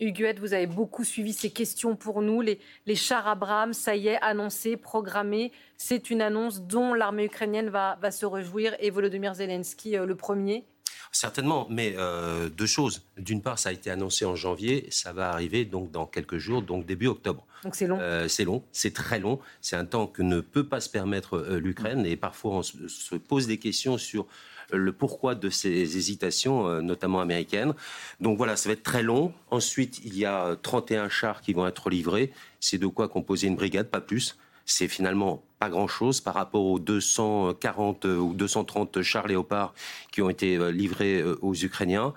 Huguette, 0.01 0.39
vous 0.39 0.55
avez 0.55 0.67
beaucoup 0.67 1.03
suivi 1.03 1.33
ces 1.33 1.51
questions 1.51 1.97
pour 1.97 2.23
nous. 2.23 2.41
Les, 2.41 2.59
chars 2.95 3.27
Abraham, 3.27 3.73
ça 3.73 3.97
y 3.97 4.09
est, 4.09 4.19
annoncé, 4.23 4.77
programmé. 4.77 5.51
C'est 5.77 6.11
une 6.11 6.23
annonce 6.23 6.63
dont 6.63 6.95
l'armée 6.95 7.25
ukrainienne 7.25 7.69
va, 7.69 7.99
se 8.11 8.27
réjouir 8.27 8.77
et 8.79 8.91
Volodymyr 8.91 9.35
Zelensky 9.35 9.97
euh, 9.97 10.07
le 10.07 10.15
premier. 10.15 10.65
Certainement, 11.11 11.67
mais 11.71 11.95
euh, 11.97 12.49
deux 12.49 12.67
choses. 12.67 13.03
D'une 13.17 13.43
part, 13.43 13.59
ça 13.59 13.71
a 13.71 13.73
été 13.73 13.91
annoncé 13.91 14.25
en 14.25 14.37
janvier, 14.37 14.87
ça 14.91 15.13
va 15.13 15.31
arriver 15.31 15.65
donc 15.65 15.91
dans 15.91 16.07
quelques 16.07 16.37
jours, 16.37 16.63
donc 16.63 16.87
début 16.87 17.07
octobre. 17.07 17.47
Donc 17.65 17.75
c'est 17.75 17.87
long. 17.87 17.99
Euh, 17.99 18.29
c'est 18.29 18.45
long, 18.45 18.63
c'est 18.73 18.93
très 18.93 19.19
long. 19.19 19.41
C'est 19.63 19.75
un 19.75 19.87
temps 19.87 20.07
que 20.07 20.23
ne 20.23 20.41
peut 20.41 20.67
pas 20.67 20.81
se 20.81 20.91
permettre 20.91 21.39
l'Ukraine 21.59 22.07
et 22.07 22.17
parfois 22.17 22.53
on 22.57 22.63
se 22.63 23.15
pose 23.17 23.47
des 23.47 23.59
questions 23.59 23.97
sur 23.97 24.27
le 24.73 24.93
pourquoi 24.93 25.35
de 25.35 25.51
ces 25.51 25.97
hésitations, 25.97 26.69
euh, 26.69 26.81
notamment 26.81 27.21
américaines. 27.21 27.75
Donc 28.21 28.37
voilà, 28.37 28.57
ça 28.57 28.69
va 28.69 28.75
être 28.75 28.83
très 28.83 29.03
long. 29.03 29.33
Ensuite, 29.51 30.01
il 30.05 30.17
y 30.17 30.25
a 30.25 30.57
31 30.63 31.09
chars 31.09 31.41
qui 31.41 31.53
vont 31.53 31.67
être 31.67 31.91
livrés. 31.91 32.33
C'est 32.61 32.79
de 32.79 32.87
quoi 32.87 33.09
composer 33.09 33.47
une 33.47 33.57
brigade, 33.57 33.89
pas 33.89 34.01
plus. 34.01 34.37
C'est 34.65 34.89
finalement 34.89 35.43
pas 35.59 35.69
grand-chose 35.69 36.21
par 36.21 36.35
rapport 36.35 36.65
aux 36.65 36.79
240 36.79 38.05
ou 38.05 38.35
230 38.35 39.03
chars 39.03 39.27
léopards 39.27 39.75
qui 40.13 40.23
ont 40.23 40.31
été 40.31 40.59
livrés 40.73 41.23
aux 41.43 41.55
Ukrainiens. 41.55 42.15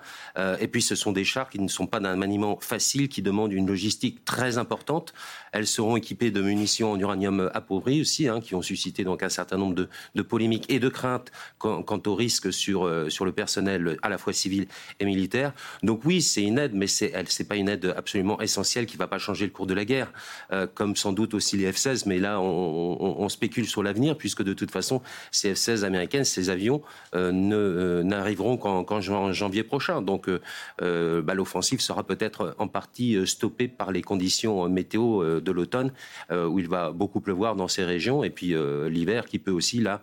et 0.60 0.68
puis 0.68 0.82
ce 0.82 0.94
sont 0.94 1.12
des 1.12 1.24
chars 1.24 1.48
qui 1.48 1.58
ne 1.60 1.68
sont 1.68 1.86
pas 1.86 2.00
d'un 2.00 2.16
maniement 2.16 2.58
facile, 2.60 3.08
qui 3.08 3.22
demandent 3.22 3.52
une 3.52 3.66
logistique 3.66 4.24
très 4.24 4.58
importante. 4.58 5.12
Elles 5.52 5.66
seront 5.66 5.96
équipées 5.96 6.30
de 6.30 6.40
munitions 6.40 6.92
en 6.92 6.98
uranium 6.98 7.50
appauvri 7.54 8.00
aussi, 8.00 8.28
hein, 8.28 8.40
qui 8.40 8.54
ont 8.54 8.62
suscité 8.62 9.04
donc 9.04 9.22
un 9.22 9.28
certain 9.28 9.56
nombre 9.56 9.74
de, 9.74 9.88
de 10.14 10.22
polémiques 10.22 10.66
et 10.68 10.80
de 10.80 10.88
craintes 10.88 11.30
quant, 11.58 11.82
quant 11.82 12.02
au 12.06 12.14
risque 12.14 12.52
sur, 12.52 12.90
sur 13.08 13.24
le 13.24 13.32
personnel 13.32 13.98
à 14.02 14.08
la 14.08 14.18
fois 14.18 14.32
civil 14.32 14.66
et 15.00 15.04
militaire. 15.04 15.52
Donc 15.82 16.04
oui, 16.04 16.22
c'est 16.22 16.42
une 16.42 16.58
aide, 16.58 16.74
mais 16.74 16.86
c'est 16.86 17.12
c'est 17.28 17.44
pas 17.44 17.56
une 17.56 17.68
aide 17.68 17.94
absolument 17.96 18.40
essentielle 18.40 18.86
qui 18.86 18.96
va 18.96 19.06
pas 19.06 19.18
changer 19.18 19.46
le 19.46 19.52
cours 19.52 19.66
de 19.66 19.74
la 19.74 19.84
guerre, 19.84 20.12
euh, 20.52 20.66
comme 20.72 20.96
sans 20.96 21.12
doute 21.12 21.34
aussi 21.34 21.56
les 21.56 21.70
F-16. 21.70 22.04
Mais 22.06 22.18
là, 22.18 22.40
on, 22.40 22.96
on, 23.00 23.24
on 23.24 23.28
spécule 23.32 23.66
sur 23.66 23.82
l'avenir, 23.82 24.16
puisque 24.16 24.42
de 24.42 24.52
toute 24.52 24.70
façon, 24.70 25.02
ces 25.30 25.54
F-16 25.54 25.84
américaines, 25.84 26.24
ces 26.24 26.50
avions, 26.50 26.82
euh, 27.14 27.32
ne 27.32 27.56
euh, 27.56 28.02
n'arriveront 28.02 28.56
qu'en 28.56 28.84
qu 28.84 29.02
janvier 29.32 29.62
prochain. 29.62 30.02
Donc, 30.02 30.28
euh, 30.28 31.22
bah, 31.22 31.34
l'offensive 31.34 31.80
sera 31.80 32.04
peut-être 32.04 32.54
en 32.58 32.68
partie 32.68 33.26
stoppée 33.26 33.68
par 33.68 33.92
les 33.92 34.02
conditions 34.02 34.68
météo 34.68 35.40
de 35.40 35.52
l'automne, 35.52 35.92
où 36.30 36.58
il 36.58 36.68
va 36.68 36.92
beaucoup 36.92 37.20
pleuvoir 37.20 37.56
dans 37.56 37.68
ces 37.68 37.84
régions, 37.84 38.24
et 38.24 38.30
puis 38.30 38.54
l'hiver 38.88 39.26
qui 39.26 39.38
peut 39.38 39.50
aussi 39.50 39.80
là, 39.80 40.02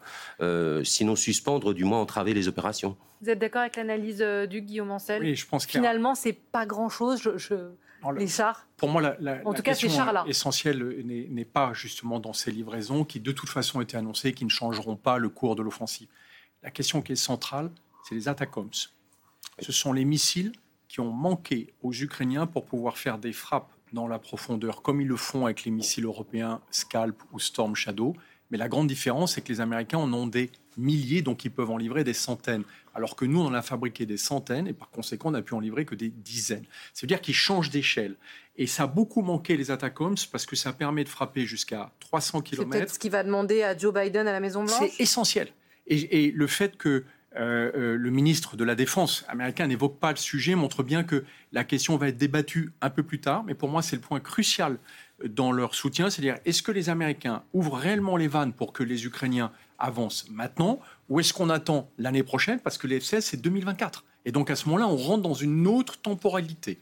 sinon 0.84 1.16
suspendre, 1.16 1.74
du 1.74 1.84
moins 1.84 2.00
entraver 2.00 2.34
les 2.34 2.48
opérations. 2.48 2.96
Vous 3.22 3.30
êtes 3.30 3.40
d'accord 3.40 3.62
avec 3.62 3.76
l'analyse 3.76 4.24
du 4.50 4.62
Guillaume 4.62 4.92
Ancel? 4.92 5.22
Oui, 5.22 5.36
je 5.36 5.46
pense 5.46 5.66
que 5.66 5.72
finalement, 5.72 6.16
c'est 6.16 6.34
pas 6.34 6.66
grand-chose. 6.66 7.22
Je, 7.22 7.38
je... 7.38 7.56
les 8.16 8.28
chars. 8.28 8.68
Pour 8.78 8.89
moi, 8.89 9.02
la, 9.02 9.16
la, 9.20 9.39
en 9.45 9.52
tout 9.52 9.58
la 9.58 9.62
cas, 9.62 9.76
question 9.76 10.26
essentielle 10.26 11.04
n'est 11.06 11.45
pas 11.45 11.74
justement 11.74 12.20
dans 12.20 12.34
ces 12.34 12.52
livraisons 12.52 13.04
qui, 13.04 13.20
de 13.20 13.32
toute 13.32 13.50
façon, 13.50 13.82
étaient 13.82 13.97
annoncées, 13.97 14.34
qui 14.34 14.45
ne 14.45 14.50
changeront 14.50 14.95
pas 14.95 15.18
le 15.18 15.30
cours 15.30 15.56
de 15.56 15.62
l'offensive. 15.62 16.08
La 16.64 16.72
question 16.72 17.02
qui 17.02 17.14
est 17.14 17.16
centrale, 17.16 17.72
c'est 18.04 18.16
les 18.16 18.28
ATACOMS. 18.28 18.72
Ce 19.60 19.72
sont 19.72 19.93
les 19.93 20.06
missiles 20.06 20.54
qui 20.88 21.00
ont 21.00 21.12
manqué 21.12 21.74
aux 21.82 21.93
Ukrainiens 21.93 22.47
pour 22.47 22.66
pouvoir 22.66 22.97
faire 22.97 23.18
des 23.18 23.34
frappes 23.34 23.72
dans 23.93 24.08
la 24.08 24.20
profondeur, 24.20 24.82
comme 24.82 25.02
ils 25.02 25.08
le 25.08 25.18
font 25.18 25.45
avec 25.45 25.64
les 25.64 25.72
missiles 25.72 26.06
européens 26.06 26.62
Scalp 26.72 27.22
ou 27.32 27.39
Storm 27.39 27.76
Shadow. 27.76 28.16
Mais 28.52 28.58
la 28.58 28.68
grande 28.68 28.88
différence, 28.88 29.36
c'est 29.36 29.41
que 29.41 29.52
les 29.52 29.62
Américains 29.62 29.97
en 29.97 30.12
ont 30.14 30.28
des 30.28 30.50
milliers, 30.78 31.22
donc 31.22 31.45
ils 31.45 31.52
peuvent 31.52 31.70
en 31.70 31.78
livrer 31.78 32.04
des 32.04 32.14
centaines. 32.14 32.64
Alors 32.95 33.16
que 33.16 33.26
nous, 33.26 33.39
on 33.39 33.45
en 33.45 33.54
a 33.54 33.62
fabriqué 33.62 34.06
des 34.06 34.18
centaines 34.18 34.68
et 34.68 34.74
par 34.74 34.89
conséquent, 34.89 35.30
on 35.30 35.32
n'a 35.32 35.41
pu 35.41 35.54
en 35.54 35.60
livrer 35.60 35.86
que 35.86 35.95
des 35.95 36.10
dizaines. 36.10 36.66
Ça 36.93 37.02
veut 37.02 37.08
dire 37.08 37.22
qu'ils 37.22 37.36
changent 37.36 37.70
d'échelle. 37.70 38.16
Et 38.56 38.68
ça 38.68 38.84
a 38.84 38.88
beaucoup 38.88 39.22
manqué 39.22 39.56
les 39.56 39.72
ATACOMS 39.72 40.16
parce 40.32 40.45
que 40.45 40.56
ça 40.56 40.74
permet 40.74 41.04
de 41.04 41.10
frapper 41.10 41.45
jusqu'à 41.45 41.91
300 42.00 42.41
km. 42.41 42.64
C'est 42.64 42.80
peut-être 42.80 42.93
ce 42.93 43.00
qui 43.00 43.10
va 43.10 43.24
demander 43.24 43.64
à 43.64 43.78
Joe 43.78 43.93
Biden 43.93 44.28
à 44.28 44.32
la 44.32 44.39
Maison-Blanche 44.39 44.80
C'est 44.80 45.02
essentiel. 45.02 45.50
Et, 45.88 46.26
et, 46.26 46.32
le 46.32 46.47
fait 46.47 46.78
que 46.78 47.06
euh, 47.36 47.72
euh, 47.76 47.95
le 47.95 48.10
ministre 48.10 48.58
de 48.58 48.64
la 48.64 48.76
Défense 48.76 49.24
américain 49.28 49.68
n'évoque 49.68 50.00
pas 50.00 50.12
le 50.12 50.18
sujet 50.18 50.56
montre 50.56 50.82
bien 50.82 51.04
que 51.04 51.24
la 51.52 51.64
question 51.64 51.95
va 51.95 52.08
être 52.08 52.18
débattue 52.18 52.74
un 52.82 52.89
peu 52.89 53.04
plus 53.04 53.22
tard. 53.22 53.43
Mais 53.43 53.54
pour 53.54 53.70
moi, 53.70 53.82
c'est 53.82 53.95
le 53.95 54.02
point 54.02 54.20
crucial 54.20 54.78
dans 55.28 55.51
leur 55.51 55.76
soutien, 55.76 56.09
c'est-à-dire 56.09 56.38
est-ce 56.45 56.61
que 56.61 56.72
les 56.72 56.89
Américains 56.89 57.43
ouvrent 57.53 57.78
réellement 57.78 58.17
les 58.17 58.28
vannes 58.28 58.53
pour 58.53 58.74
que 58.74 58.84
les 58.84 59.05
Ukrainiens 59.05 59.51
avancent 59.78 60.28
maintenant, 60.30 60.80
ou 61.09 61.20
est-ce 61.20 61.34
qu'on 61.34 61.49
attend 61.49 61.89
l'année 61.97 62.24
prochaine 62.24 62.59
parce 62.59 62.78
que 62.78 62.88
les 62.88 62.99
F-16 62.99 63.22
c'est 63.22 63.41
2024 63.41 64.03
et 64.26 64.32
donc 64.32 64.49
à 64.49 64.55
ce 64.55 64.65
moment-là, 64.65 64.88
on 64.88 64.97
rentre 64.97 65.24
dans 65.24 65.34
une 65.34 65.67
autre 65.67 65.99
temporalité. 65.99 66.80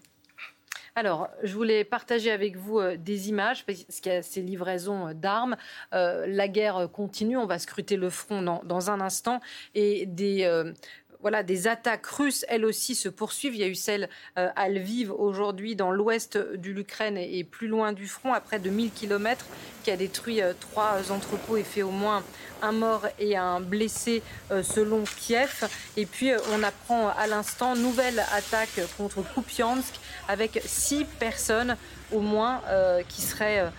Alors, 0.96 1.30
je 1.44 1.54
voulais 1.54 1.84
partager 1.84 2.32
avec 2.32 2.56
vous 2.56 2.80
euh, 2.80 2.98
des 2.98 3.30
images, 3.30 3.64
parce 3.66 3.84
qu'il 4.02 4.12
y 4.12 4.16
a 4.16 4.24
ces 4.24 4.42
livraisons 4.42 5.10
euh, 5.10 5.14
d'armes. 5.14 5.56
Euh, 5.94 6.26
la 6.26 6.48
guerre 6.48 6.90
continue, 6.92 7.38
on 7.38 7.46
va 7.46 7.60
scruter 7.60 7.98
le 7.98 8.10
front 8.10 8.42
dans, 8.42 8.90
un 8.90 9.00
instant, 9.00 9.40
et 9.76 10.08
des, 10.08 10.74
voilà, 11.22 11.44
des 11.44 11.68
attaques 11.68 12.06
russes, 12.06 12.46
elles 12.48 12.66
aussi, 12.66 12.96
se 12.96 13.10
poursuivent. 13.10 13.56
Il 13.56 13.62
y 13.62 13.64
a 13.64 13.68
eu 13.68 13.76
celle 13.76 14.10
euh, 14.38 14.50
à 14.56 14.70
Lviv 14.70 15.12
aujourd'hui, 15.12 15.76
dans 15.76 15.92
l'ouest 15.92 16.38
de 16.38 16.70
l'Ukraine 16.70 17.18
et, 17.18 17.44
plus 17.44 17.68
loin 17.68 17.94
du 17.94 18.08
front, 18.08 18.34
à 18.34 18.40
près 18.40 18.60
de 18.60 18.70
1000 18.70 18.92
km, 18.92 19.46
qui 19.84 19.92
a 19.92 19.98
détruit 19.98 20.42
euh, 20.42 20.54
trois 20.60 21.12
entrepôts 21.12 21.58
et 21.58 21.64
fait 21.64 21.82
au 21.82 21.92
moins 21.92 22.24
un 22.62 22.72
mort 22.72 23.08
et 23.20 23.36
un 23.36 23.60
blessé 23.60 24.22
euh, 24.52 24.62
selon 24.62 25.04
Kiev. 25.04 25.68
Et 25.96 26.06
puis, 26.06 26.32
on 26.54 26.64
apprend 26.64 27.10
à 27.10 27.26
l'instant 27.28 27.76
nouvelle 27.76 28.20
attaque 28.32 28.80
contre 28.98 29.24
Kupiansk 29.34 29.96
avec 30.28 30.62
six 30.66 31.06
personnes 31.20 31.78
au 32.12 32.22
moins 32.22 32.62
qui 33.10 33.22
seraient 33.22 33.70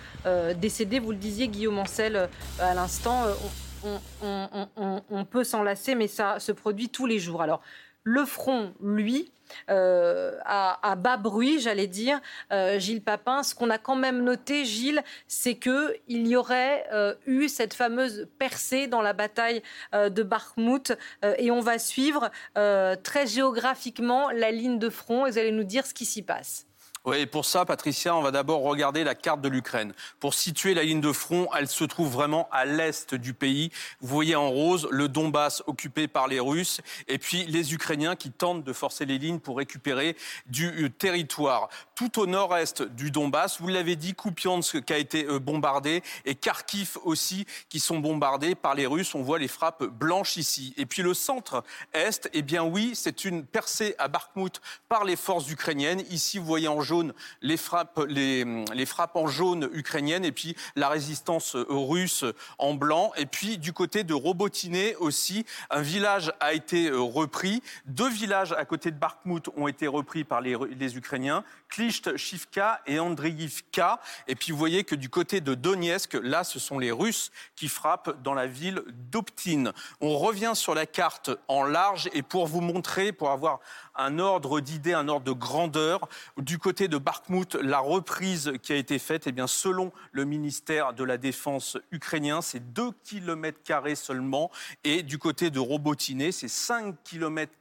décédées. 0.55 0.99
Vous 0.99 1.11
le 1.11 1.17
disiez, 1.17 1.47
Guillaume 1.47 1.79
Ancel, 1.79 2.29
à 2.59 2.75
l'instant. 2.75 3.25
On, 3.83 3.99
on, 4.23 4.67
on, 4.75 5.01
on, 5.09 5.25
peut 5.25 5.43
s'en 5.43 5.63
lasser, 5.63 5.95
mais 5.95 6.07
ça 6.07 6.39
se 6.39 6.51
produit 6.51 6.89
tous 6.89 7.05
les 7.05 7.19
jours. 7.19 7.41
Alors, 7.41 7.61
le 8.03 8.25
front, 8.25 8.73
lui, 8.81 9.31
euh, 9.69 10.37
à, 10.45 10.79
à, 10.89 10.95
bas 10.95 11.17
bruit, 11.17 11.59
j'allais 11.59 11.87
dire, 11.87 12.19
euh, 12.51 12.79
Gilles 12.79 13.03
Papin. 13.03 13.43
Ce 13.43 13.55
qu'on 13.55 13.69
a 13.69 13.77
quand 13.77 13.95
même 13.95 14.23
noté, 14.23 14.65
Gilles, 14.65 15.03
c'est 15.27 15.55
qu'il 15.55 16.27
y 16.27 16.35
aurait 16.35 16.85
euh, 16.91 17.15
eu 17.25 17.47
cette 17.49 17.73
fameuse 17.73 18.27
percée 18.37 18.87
dans 18.87 19.01
la 19.01 19.13
bataille 19.13 19.61
euh, 19.93 20.09
de 20.09 20.23
Bakhmut. 20.23 20.93
et 21.37 21.51
on 21.51 21.59
va 21.59 21.79
suivre 21.79 22.29
euh, 22.57 22.95
très 22.95 23.27
géographiquement 23.27 24.29
la 24.31 24.51
ligne 24.51 24.79
de 24.79 24.89
front 24.89 25.25
et 25.25 25.31
vous 25.31 25.37
allez 25.37 25.51
nous 25.51 25.63
dire 25.63 25.85
ce 25.85 25.93
qui 25.93 26.05
s'y 26.05 26.21
passe. 26.21 26.68
Oui, 27.05 27.25
pour 27.25 27.45
ça, 27.45 27.63
Patricia, 27.63 28.13
on 28.13 28.21
va 28.21 28.31
d'abord 28.31 28.61
regarder 28.61 29.05
la 29.05 29.15
carte 29.15 29.39
de 29.39 29.47
l'Ukraine. 29.47 29.93
Pour 30.19 30.33
situer 30.33 30.73
la 30.73 30.83
ligne 30.83 30.99
de 30.99 31.13
front, 31.13 31.47
elle 31.57 31.69
se 31.69 31.85
trouve 31.85 32.11
vraiment 32.11 32.49
à 32.51 32.65
l'est 32.65 33.15
du 33.15 33.33
pays. 33.33 33.71
Vous 34.01 34.09
voyez 34.09 34.35
en 34.35 34.49
rose 34.49 34.85
le 34.91 35.07
Donbass 35.07 35.63
occupé 35.65 36.09
par 36.09 36.27
les 36.27 36.41
Russes 36.41 36.81
et 37.07 37.17
puis 37.17 37.45
les 37.45 37.73
Ukrainiens 37.73 38.17
qui 38.17 38.31
tentent 38.31 38.65
de 38.65 38.73
forcer 38.73 39.05
les 39.05 39.17
lignes 39.17 39.39
pour 39.39 39.57
récupérer 39.57 40.17
du 40.45 40.67
euh, 40.83 40.89
territoire. 40.89 41.69
Tout 41.99 42.21
au 42.21 42.27
nord-est 42.27 42.81
du 42.81 43.11
Donbass, 43.11 43.59
vous 43.59 43.67
l'avez 43.67 43.97
dit, 43.97 44.15
Kupiansk 44.15 44.85
qui 44.85 44.93
a 44.93 44.97
été 44.97 45.25
euh, 45.25 45.37
bombardé 45.37 46.01
et 46.23 46.33
Kharkiv 46.33 46.97
aussi 47.03 47.45
qui 47.67 47.81
sont 47.81 47.99
bombardés 47.99 48.55
par 48.55 48.73
les 48.73 48.85
Russes. 48.85 49.15
On 49.15 49.21
voit 49.21 49.37
les 49.37 49.49
frappes 49.49 49.83
blanches 49.83 50.37
ici. 50.37 50.73
Et 50.77 50.85
puis 50.85 51.01
le 51.01 51.13
centre-est, 51.13 52.29
eh 52.31 52.41
bien 52.41 52.63
oui, 52.63 52.91
c'est 52.95 53.25
une 53.25 53.43
percée 53.43 53.95
à 53.97 54.07
Bakhmut 54.07 54.61
par 54.87 55.03
les 55.03 55.17
forces 55.17 55.51
ukrainiennes. 55.51 56.01
Ici, 56.09 56.37
vous 56.37 56.45
voyez 56.45 56.69
en 56.69 56.79
jaune 56.79 57.13
les 57.41 57.57
frappes, 57.57 57.99
les, 58.07 58.45
frappes 58.85 59.17
en 59.17 59.27
jaune 59.27 59.69
ukrainiennes 59.73 60.23
et 60.23 60.31
puis 60.31 60.55
la 60.77 60.87
résistance 60.87 61.57
russe 61.67 62.23
en 62.59 62.75
blanc. 62.75 63.11
Et 63.17 63.25
puis 63.25 63.57
du 63.57 63.73
côté 63.73 64.05
de 64.05 64.13
Robotiné 64.13 64.95
aussi, 65.01 65.45
un 65.69 65.81
village 65.81 66.31
a 66.39 66.53
été 66.53 66.91
repris. 66.91 67.61
Deux 67.87 68.09
villages 68.09 68.53
à 68.53 68.63
côté 68.63 68.89
de 68.89 68.97
Bakhmut 68.97 69.49
ont 69.57 69.67
été 69.67 69.85
repris 69.85 70.23
par 70.23 70.39
les 70.39 70.95
Ukrainiens, 70.95 71.43
Klisht, 71.69 72.17
Shivka 72.17 72.81
et 72.85 72.99
Andriivka. 72.99 73.99
Et 74.27 74.35
puis 74.35 74.51
vous 74.51 74.57
voyez 74.57 74.83
que 74.83 74.95
du 74.95 75.09
côté 75.09 75.41
de 75.41 75.53
Donetsk, 75.53 76.17
là, 76.21 76.43
ce 76.43 76.59
sont 76.59 76.79
les 76.79 76.91
Russes 76.91 77.31
qui 77.55 77.67
frappent 77.67 78.21
dans 78.23 78.33
la 78.33 78.47
ville 78.47 78.83
d'Optine. 78.87 79.71
On 80.01 80.17
revient 80.17 80.53
sur 80.55 80.75
la 80.75 80.85
carte 80.85 81.31
en 81.47 81.63
large 81.63 82.09
et 82.13 82.23
pour 82.23 82.47
vous 82.47 82.61
montrer, 82.61 83.11
pour 83.11 83.31
avoir 83.31 83.59
un 83.99 84.17
ordre 84.17 84.61
d'idée, 84.61 84.93
un 84.93 85.07
ordre 85.07 85.25
de 85.25 85.31
grandeur. 85.31 86.07
Du 86.37 86.57
côté 86.57 86.87
de 86.87 86.97
Bakhmut, 86.97 87.55
la 87.55 87.79
reprise 87.79 88.53
qui 88.63 88.73
a 88.73 88.75
été 88.75 88.97
faite, 88.97 89.27
eh 89.27 89.31
bien, 89.31 89.47
selon 89.47 89.91
le 90.11 90.25
ministère 90.25 90.93
de 90.93 91.03
la 91.03 91.17
Défense 91.17 91.77
ukrainien, 91.91 92.41
c'est 92.41 92.73
2 92.73 92.91
km 93.03 93.59
seulement. 93.95 94.49
Et 94.83 95.03
du 95.03 95.17
côté 95.17 95.49
de 95.49 95.59
Robotiné, 95.59 96.31
c'est 96.31 96.47
5 96.47 96.95
km. 97.03 97.53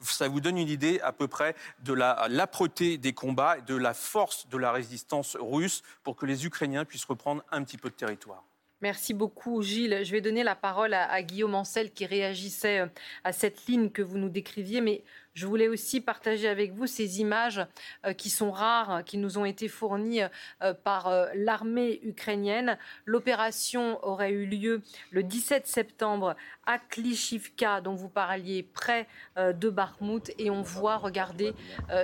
Ça 0.00 0.28
vous 0.28 0.40
donne 0.40 0.58
une 0.58 0.68
idée 0.68 1.00
à 1.02 1.12
peu 1.12 1.28
près 1.28 1.54
de 1.84 1.92
l'âpreté 1.92 2.98
des 2.98 3.12
combats 3.12 3.58
et 3.58 3.62
de 3.62 3.76
la 3.76 3.94
force 3.94 4.48
de 4.48 4.56
la 4.56 4.72
résistance 4.72 5.36
russe 5.38 5.82
pour 6.02 6.16
que 6.16 6.26
les 6.26 6.46
Ukrainiens 6.46 6.84
puissent 6.84 7.04
reprendre 7.04 7.42
un 7.50 7.62
petit 7.62 7.76
peu 7.76 7.90
de 7.90 7.94
territoire. 7.94 8.42
Merci 8.80 9.12
beaucoup, 9.12 9.60
Gilles. 9.60 10.02
Je 10.04 10.12
vais 10.12 10.20
donner 10.20 10.44
la 10.44 10.54
parole 10.54 10.94
à, 10.94 11.10
à, 11.10 11.22
Guillaume 11.22 11.56
Ancel 11.56 11.90
qui 11.90 12.06
réagissait 12.06 12.88
à 13.24 13.32
cette 13.32 13.66
ligne 13.66 13.90
que 13.90 14.02
vous 14.02 14.18
nous 14.18 14.28
décriviez. 14.28 14.80
Mais 14.80 15.02
je 15.38 15.46
voulais 15.46 15.68
aussi 15.68 16.00
partager 16.00 16.48
avec 16.48 16.72
vous 16.72 16.88
ces 16.88 17.20
images 17.20 17.64
euh, 18.04 18.12
qui 18.12 18.28
sont 18.28 18.50
rares, 18.50 19.04
qui 19.04 19.18
nous 19.18 19.38
ont 19.38 19.44
été 19.44 19.68
fournies 19.68 20.22
euh, 20.62 20.74
par 20.74 21.06
euh, 21.06 21.28
l'armée 21.36 22.00
ukrainienne. 22.02 22.76
L'opération 23.04 24.04
aurait 24.04 24.32
eu 24.32 24.46
lieu 24.46 24.82
le 25.12 25.22
17 25.22 25.68
septembre 25.68 26.34
à 26.66 26.80
Klishivka, 26.80 27.80
dont 27.80 27.94
vous 27.94 28.08
parliez, 28.08 28.64
près 28.64 29.06
de 29.36 29.70
Bakhmut. 29.70 30.32
Et 30.38 30.50
on 30.50 30.62
voit, 30.62 30.96
regardez, 30.96 31.54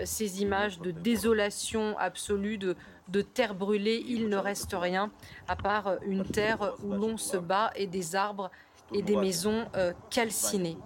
ces 0.04 0.40
images 0.40 0.78
de 0.78 0.90
désolation 0.90 1.98
absolue, 1.98 2.56
de 2.56 2.76
de 3.08 3.20
terre 3.20 3.54
brûlée, 3.54 4.02
il 4.06 4.28
ne 4.28 4.36
reste 4.36 4.74
rien 4.74 5.10
à 5.46 5.56
part 5.56 5.96
une 6.06 6.24
terre 6.24 6.74
où 6.82 6.92
l'on 6.92 7.18
se 7.18 7.36
bat 7.36 7.70
et 7.76 7.86
des 7.86 8.16
arbres 8.16 8.50
et 8.94 9.02
des 9.02 9.16
maisons 9.16 9.66
calcinées. 10.10 10.78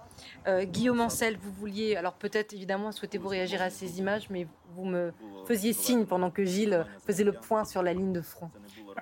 Guillaume 0.63 0.99
Ancel, 0.99 1.37
vous 1.37 1.51
vouliez, 1.51 1.95
alors 1.95 2.13
peut-être 2.13 2.53
évidemment 2.53 2.91
souhaitez-vous 2.91 3.27
réagir 3.27 3.61
à 3.61 3.69
ces 3.69 3.99
images, 3.99 4.29
mais 4.29 4.47
vous 4.75 4.85
me 4.85 5.13
faisiez 5.47 5.73
signe 5.73 6.05
pendant 6.05 6.31
que 6.31 6.43
Gilles 6.43 6.85
faisait 7.05 7.23
le 7.23 7.33
point 7.33 7.65
sur 7.65 7.83
la 7.83 7.93
ligne 7.93 8.13
de 8.13 8.21
front. 8.21 8.49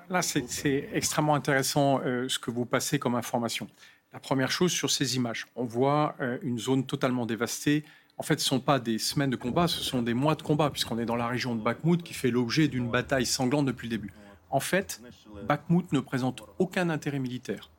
Là, 0.10 0.22
c'est 0.22 0.90
extrêmement 0.94 1.36
intéressant 1.36 2.00
ce 2.00 2.38
que 2.38 2.52
vous 2.52 2.66
passez 2.66 3.00
comme 3.00 3.16
information. 3.16 3.68
La 4.14 4.20
première 4.20 4.52
chose 4.52 4.72
sur 4.72 4.92
ces 4.92 5.16
images, 5.16 5.48
on 5.56 5.66
voit 5.66 6.16
une 6.42 6.60
zone 6.60 6.86
totalement 6.86 7.26
dévastée, 7.26 7.84
en 8.20 8.24
fait, 8.24 8.40
ce 8.40 8.46
ne 8.46 8.58
sont 8.58 8.60
pas 8.60 8.80
des 8.80 8.98
semaines 8.98 9.30
de 9.30 9.36
combat, 9.36 9.68
ce 9.68 9.84
sont 9.84 10.02
des 10.02 10.16
mois 10.16 10.34
de 10.34 10.42
combat, 10.42 10.72
puisqu'on 10.72 10.98
est 10.98 11.06
dans 11.06 11.16
la 11.16 11.28
région 11.28 11.54
de 11.54 11.62
Bakhmut 11.62 12.02
qui 12.02 12.16
fait 12.16 12.32
l'objet 12.32 12.68
d'une 12.68 12.90
bataille 12.90 13.28
sanglante 13.28 13.68
depuis 13.68 13.88
le 13.88 13.92
début. 13.92 14.12
En 14.50 14.60
fait, 14.60 15.02
Bakhmut 15.48 15.92
ne 15.94 16.00
présente 16.00 16.42
aucun 16.58 16.90
intérêt 16.90 17.20
militaire. 17.20 17.70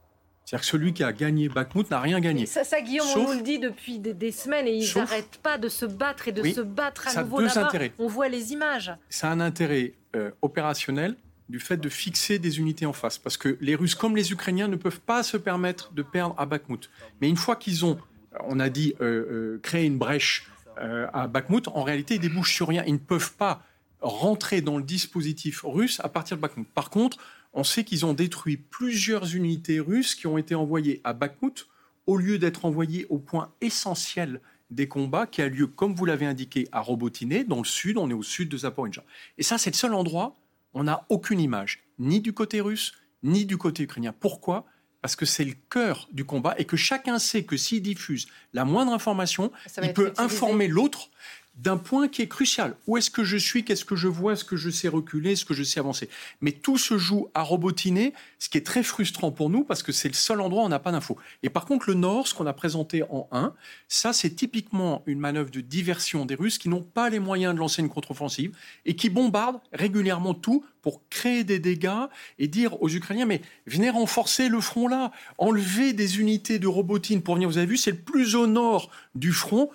C'est-à-dire 0.49 0.61
que 0.61 0.71
celui 0.71 0.93
qui 0.93 1.05
a 1.05 1.13
gagné 1.13 1.49
Bakhmut 1.49 1.91
n'a 1.91 2.01
rien 2.01 2.21
gagné. 2.21 2.47
Ça, 2.47 2.65
ça 2.65 2.81
Guillaume, 2.81 3.07
on 3.17 3.33
nous 3.33 3.39
le 3.39 3.43
dit 3.43 3.59
depuis 3.59 3.99
des, 3.99 4.33
semaines 4.33 4.67
et 4.67 4.77
ils 4.77 4.97
n'arrêtent 4.97 5.41
pas 5.43 5.59
de 5.59 5.69
se 5.69 5.85
battre 5.85 6.29
et 6.29 6.33
de 6.33 6.43
se 6.43 6.61
battre 6.61 7.09
à 7.09 7.23
nouveau 7.23 7.41
là-bas. 7.41 7.71
On 7.99 8.07
voit 8.07 8.29
les 8.29 8.53
images. 8.53 8.93
Ça 9.11 9.29
a 9.29 9.33
un 9.33 9.41
intérêt 9.41 9.95
euh, 10.17 10.31
opérationnel 10.41 11.17
du 11.49 11.61
fait 11.61 11.77
de 11.77 11.89
fixer 11.89 12.39
des 12.39 12.59
unités 12.59 12.87
en 12.87 12.93
face. 12.93 13.19
Parce 13.19 13.37
que 13.37 13.57
les 13.61 13.75
Russes, 13.75 13.95
comme 13.95 14.17
les 14.17 14.33
Ukrainiens, 14.33 14.69
ne 14.69 14.77
peuvent 14.77 15.01
pas 15.01 15.23
se 15.23 15.37
permettre 15.37 15.93
de 15.93 16.03
perdre 16.03 16.35
à 16.39 16.47
Bakhmut. 16.47 16.91
Mais 17.21 17.29
une 17.29 17.37
fois 17.37 17.57
qu'ils 17.57 17.85
ont 17.85 17.99
on 18.45 18.61
a 18.61 18.69
dit 18.69 18.95
euh, 19.01 19.05
euh, 19.05 19.61
créer 19.63 19.87
une 19.87 19.99
brèche 19.99 20.51
euh, 20.81 21.07
à 21.13 21.27
Bakhmut, 21.27 21.69
en 21.69 21.83
réalité, 21.83 22.15
ils 22.15 22.21
débouchent 22.21 22.55
sur 22.55 22.69
rien. 22.69 22.85
Ils 22.87 22.95
ne 22.95 22.99
peuvent 22.99 23.35
pas 23.35 23.63
rentrer 24.01 24.61
dans 24.61 24.77
le 24.77 24.85
dispositif 24.85 25.63
russe 25.65 26.01
à 26.05 26.09
partir 26.09 26.37
de 26.37 26.43
Bakhmut. 26.43 26.69
Par 26.69 26.91
contre, 26.91 27.19
on 27.59 27.65
sait 27.65 27.83
qu'ils 27.83 28.07
ont 28.07 28.15
détruit 28.15 28.57
plusieurs 28.57 29.35
unités 29.35 29.81
russes 29.81 30.15
qui 30.15 30.29
ont 30.29 30.39
été 30.39 30.55
envoyées 30.55 31.01
à 31.03 31.13
Bakhmut 31.13 31.67
au 32.07 32.17
lieu 32.17 32.39
d'être 32.39 32.65
envoyées 32.65 33.05
au 33.11 33.19
point 33.19 33.53
essentiel 33.61 34.41
des 34.71 34.87
combats 34.87 35.27
qui 35.27 35.43
a 35.43 35.49
lieu, 35.49 35.67
comme 35.67 35.93
vous 35.93 36.05
l'avez 36.05 36.25
indiqué, 36.25 36.69
à 36.71 36.81
Robotine, 36.81 37.43
dans 37.49 37.59
le 37.59 37.65
sud, 37.65 37.99
on 37.99 38.11
est 38.11 38.15
au 38.15 38.23
sud 38.23 38.49
de 38.49 38.59
Zaporizhzhia. 38.59 39.03
Et 39.39 39.43
ça, 39.43 39.59
c'est 39.59 39.71
le 39.71 39.77
seul 39.77 39.93
endroit 39.93 40.37
où 40.73 40.81
on 40.81 40.85
n'a 40.85 41.05
aucune 41.09 41.41
image, 41.41 41.83
ni 41.99 42.21
du 42.21 42.33
côté 42.33 42.61
russe, 42.61 42.93
ni 43.25 43.45
du 43.45 43.59
côté 43.59 43.83
ukrainien. 43.83 44.15
Pourquoi? 44.21 44.65
Parce 45.03 45.17
que 45.17 45.27
c'est 45.27 45.45
le 45.45 45.55
cœur 45.69 46.09
du 46.13 46.25
combat 46.25 46.55
et 46.59 46.65
que 46.65 46.77
chacun 46.77 47.19
sait 47.19 47.43
que 47.43 47.57
s'il 47.57 47.83
diffuse 47.83 48.29
la 48.53 48.65
moindre 48.65 48.93
information, 48.93 49.51
il 49.83 49.93
peut 49.95 50.13
informer 50.17 50.69
l'autre 50.69 51.11
d'un 51.59 51.77
point 51.77 52.09
qui 52.09 52.23
est 52.23 52.29
crucial. 52.29 52.77
Où 52.87 52.97
est-ce 52.97 53.11
que 53.11 53.25
je 53.25 53.37
suis? 53.37 53.65
Qu'est-ce 53.65 53.85
que 53.85 53.97
je 53.97 54.09
vois? 54.09 54.35
Est-ce 54.35 54.45
que 54.45 54.57
je 54.57 54.71
sais 54.71 54.89
reculer? 54.89 55.33
Est-ce 55.33 55.45
que 55.45 55.55
je 55.55 55.63
sais 55.63 55.81
avancer? 55.81 56.09
Mais 56.41 56.53
tout 56.53 56.79
se 56.79 56.99
joue 56.99 57.29
à 57.35 57.43
robotiner, 57.43 58.13
ce 58.39 58.49
qui 58.49 58.59
est 58.59 58.67
très 58.67 58.83
frustrant 58.83 59.33
pour 59.33 59.51
nous 59.51 59.65
parce 59.65 59.83
que 59.83 59.93
c'est 59.93 60.09
le 60.09 60.15
seul 60.15 60.41
endroit 60.41 60.63
où 60.63 60.67
on 60.67 60.69
n'a 60.69 60.79
pas 60.79 60.93
d'infos. 60.93 61.17
Et 61.43 61.51
par 61.51 61.67
contre, 61.67 61.89
le 61.89 61.95
Nord, 61.95 62.29
ce 62.29 62.35
qu'on 62.35 62.47
a 62.47 62.53
présenté 62.53 63.03
en 63.11 63.29
1, 63.33 63.53
ça 63.89 64.13
c'est 64.13 64.31
typiquement 64.31 65.03
une 65.07 65.19
manœuvre 65.19 65.51
de 65.51 65.61
diversion 65.61 66.25
des 66.25 66.35
Russes 66.35 66.59
qui 66.59 66.69
n'ont 66.69 66.83
pas 66.83 67.11
les 67.11 67.19
moyens 67.19 67.55
de 67.55 67.59
lancer 67.59 67.83
une 67.83 67.89
contre-offensive 67.89 68.57
et 68.87 68.95
qui 68.95 69.11
bombardent 69.11 69.61
régulièrement 69.73 70.35
tout 70.35 70.65
pour 70.83 71.03
créer 71.09 71.45
des 71.45 71.59
dégâts 71.59 72.07
et 72.39 72.49
dire 72.49 72.81
aux 72.83 72.89
Ukrainiens 72.89 73.27
mais 73.27 73.41
venez 73.67 73.91
renforcer 73.91 74.49
le 74.49 74.61
front 74.61 74.89
là, 74.89 75.13
enlever 75.39 75.93
des 75.93 76.21
unités 76.21 76.59
de 76.59 76.67
robotine 76.67 77.23
pour 77.23 77.35
venir. 77.35 77.49
Vous 77.49 77.59
avez 77.59 77.67
vu, 77.67 77.77
c'est 77.77 77.93
le 77.93 77.99
plus 77.99 78.35
au 78.35 78.47
nord 78.47 78.91
du 79.15 79.33
front. 79.33 79.71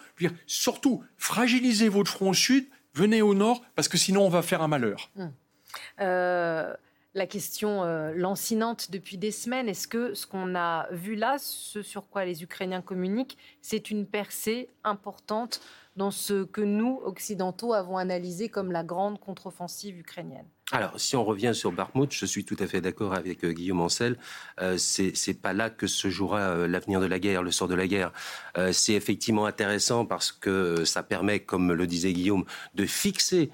Surtout, 0.48 1.04
fragilisez 1.18 1.90
votre 1.90 2.12
front 2.12 2.34
sud, 2.34 2.66
venez 2.94 3.22
au 3.22 3.34
nord, 3.34 3.62
parce 3.76 3.88
que 3.88 3.98
sinon 3.98 4.26
on 4.26 4.30
va 4.30 4.42
faire 4.42 4.62
un 4.62 4.68
malheur. 4.68 5.10
Hum. 5.18 5.32
Euh, 6.02 6.74
la 7.16 7.28
question 7.28 7.84
euh, 7.84 8.12
lancinante 8.16 8.90
depuis 8.90 9.18
des 9.18 9.32
semaines, 9.32 9.70
est-ce 9.70 9.88
que 9.88 10.14
ce 10.14 10.26
qu'on 10.26 10.56
a 10.56 10.88
vu 10.92 11.16
là, 11.16 11.38
ce 11.40 11.82
sur 11.84 12.08
quoi 12.10 12.26
les 12.26 12.42
Ukrainiens 12.42 12.82
communiquent, 12.82 13.38
c'est 13.62 13.92
une 13.92 14.08
percée 14.08 14.70
importante 14.84 15.62
dans 15.96 16.10
ce 16.10 16.44
que 16.44 16.62
nous, 16.62 17.00
occidentaux, 17.04 17.74
avons 17.74 17.98
analysé 17.98 18.50
comme 18.50 18.72
la 18.72 18.84
grande 18.84 19.20
contre-offensive 19.20 20.00
ukrainienne? 20.00 20.48
Alors, 20.72 20.94
si 20.96 21.18
on 21.18 21.26
revient 21.26 21.52
sur 21.54 21.74
Barmouth, 21.74 22.14
je 22.14 22.26
suis 22.26 22.46
tout 22.46 22.56
à 22.60 22.68
fait 22.68 22.80
d'accord 22.80 23.14
avec 23.14 23.44
euh, 23.44 23.52
Guillaume 23.52 23.82
Ancel. 23.82 24.18
Euh, 24.62 24.78
c'est 24.78 25.42
pas 25.42 25.52
là 25.52 25.70
que 25.70 25.88
se 25.88 26.10
jouera 26.10 26.40
euh, 26.40 26.68
l'avenir 26.68 27.02
de 27.02 27.06
la 27.06 27.20
guerre, 27.20 27.44
le 27.44 27.52
sort 27.52 27.68
de 27.68 27.76
la 27.76 27.86
guerre. 27.86 28.14
Euh, 28.58 28.72
c'est 28.72 28.94
effectivement 28.94 29.46
intéressant 29.46 30.06
parce 30.06 30.32
que 30.32 30.86
ça 30.86 31.04
permet, 31.04 31.42
comme 31.42 31.74
le 31.74 31.86
disait 31.86 32.14
Guillaume, 32.14 32.46
de 32.76 32.86
fixer 32.86 33.52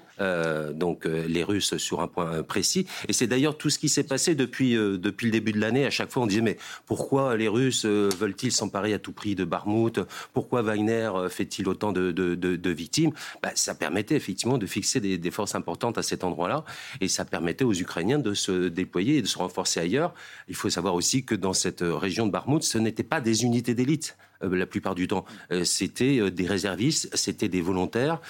donc 0.74 1.06
les 1.06 1.42
Russes 1.42 1.78
sur 1.78 2.02
un 2.02 2.06
point 2.06 2.42
précis. 2.42 2.86
Et 3.08 3.14
c'est 3.14 3.26
d'ailleurs 3.26 3.56
tout 3.56 3.70
ce 3.70 3.78
qui 3.78 3.88
s'est 3.88 4.04
passé 4.04 4.34
depuis 4.34 4.74
depuis 4.74 5.24
le 5.24 5.32
début 5.32 5.52
de 5.52 5.58
l'année. 5.58 5.86
À 5.86 5.90
chaque 5.90 6.10
fois, 6.10 6.22
on 6.22 6.26
disait 6.26 6.42
mais 6.42 6.58
pourquoi 6.84 7.38
les 7.38 7.48
Russes 7.48 7.86
veulent-ils 7.86 8.52
s'emparer 8.52 8.92
à 8.92 8.98
tout 8.98 9.12
prix 9.12 9.34
de 9.34 9.44
Barmouth 9.44 9.98
Pourquoi 10.34 10.60
Wagner 10.60 11.10
fait-il 11.30 11.70
autant 11.70 11.92
de, 11.92 12.70
victimes? 12.70 13.12
Bah, 13.42 13.52
Ça 13.54 13.74
permettait 13.74 14.14
effectivement 14.14 14.58
de 14.58 14.66
fixer 14.66 15.00
des 15.00 15.30
forces 15.30 15.54
importantes 15.54 15.96
à 15.96 16.02
cet 16.02 16.22
endroit-là. 16.22 16.66
Et 17.00 17.08
ça 17.08 17.24
permettait 17.24 17.64
aux 17.64 17.74
Ukrainiens 17.74 18.18
de 18.18 18.34
se 18.34 18.68
déployer 18.68 19.18
et 19.18 19.22
de 19.22 19.26
se 19.26 19.38
renforcer 19.38 19.80
ailleurs. 19.80 20.14
Il 20.48 20.54
faut 20.54 20.70
savoir 20.70 20.94
aussi 20.94 21.24
que 21.24 21.34
dans 21.34 21.52
cette 21.52 21.82
région 21.82 22.26
de 22.26 22.32
Barmout, 22.32 22.62
ce 22.62 22.78
n'étaient 22.78 23.02
pas 23.02 23.20
des 23.20 23.44
unités 23.44 23.74
d'élite 23.74 24.16
euh, 24.42 24.56
la 24.56 24.66
plupart 24.66 24.94
du 24.94 25.06
temps. 25.06 25.24
Euh, 25.52 25.64
c'était 25.64 26.18
euh, 26.18 26.30
des 26.30 26.46
réservistes, 26.46 27.14
c'était 27.14 27.48
des 27.48 27.60
volontaires, 27.60 28.20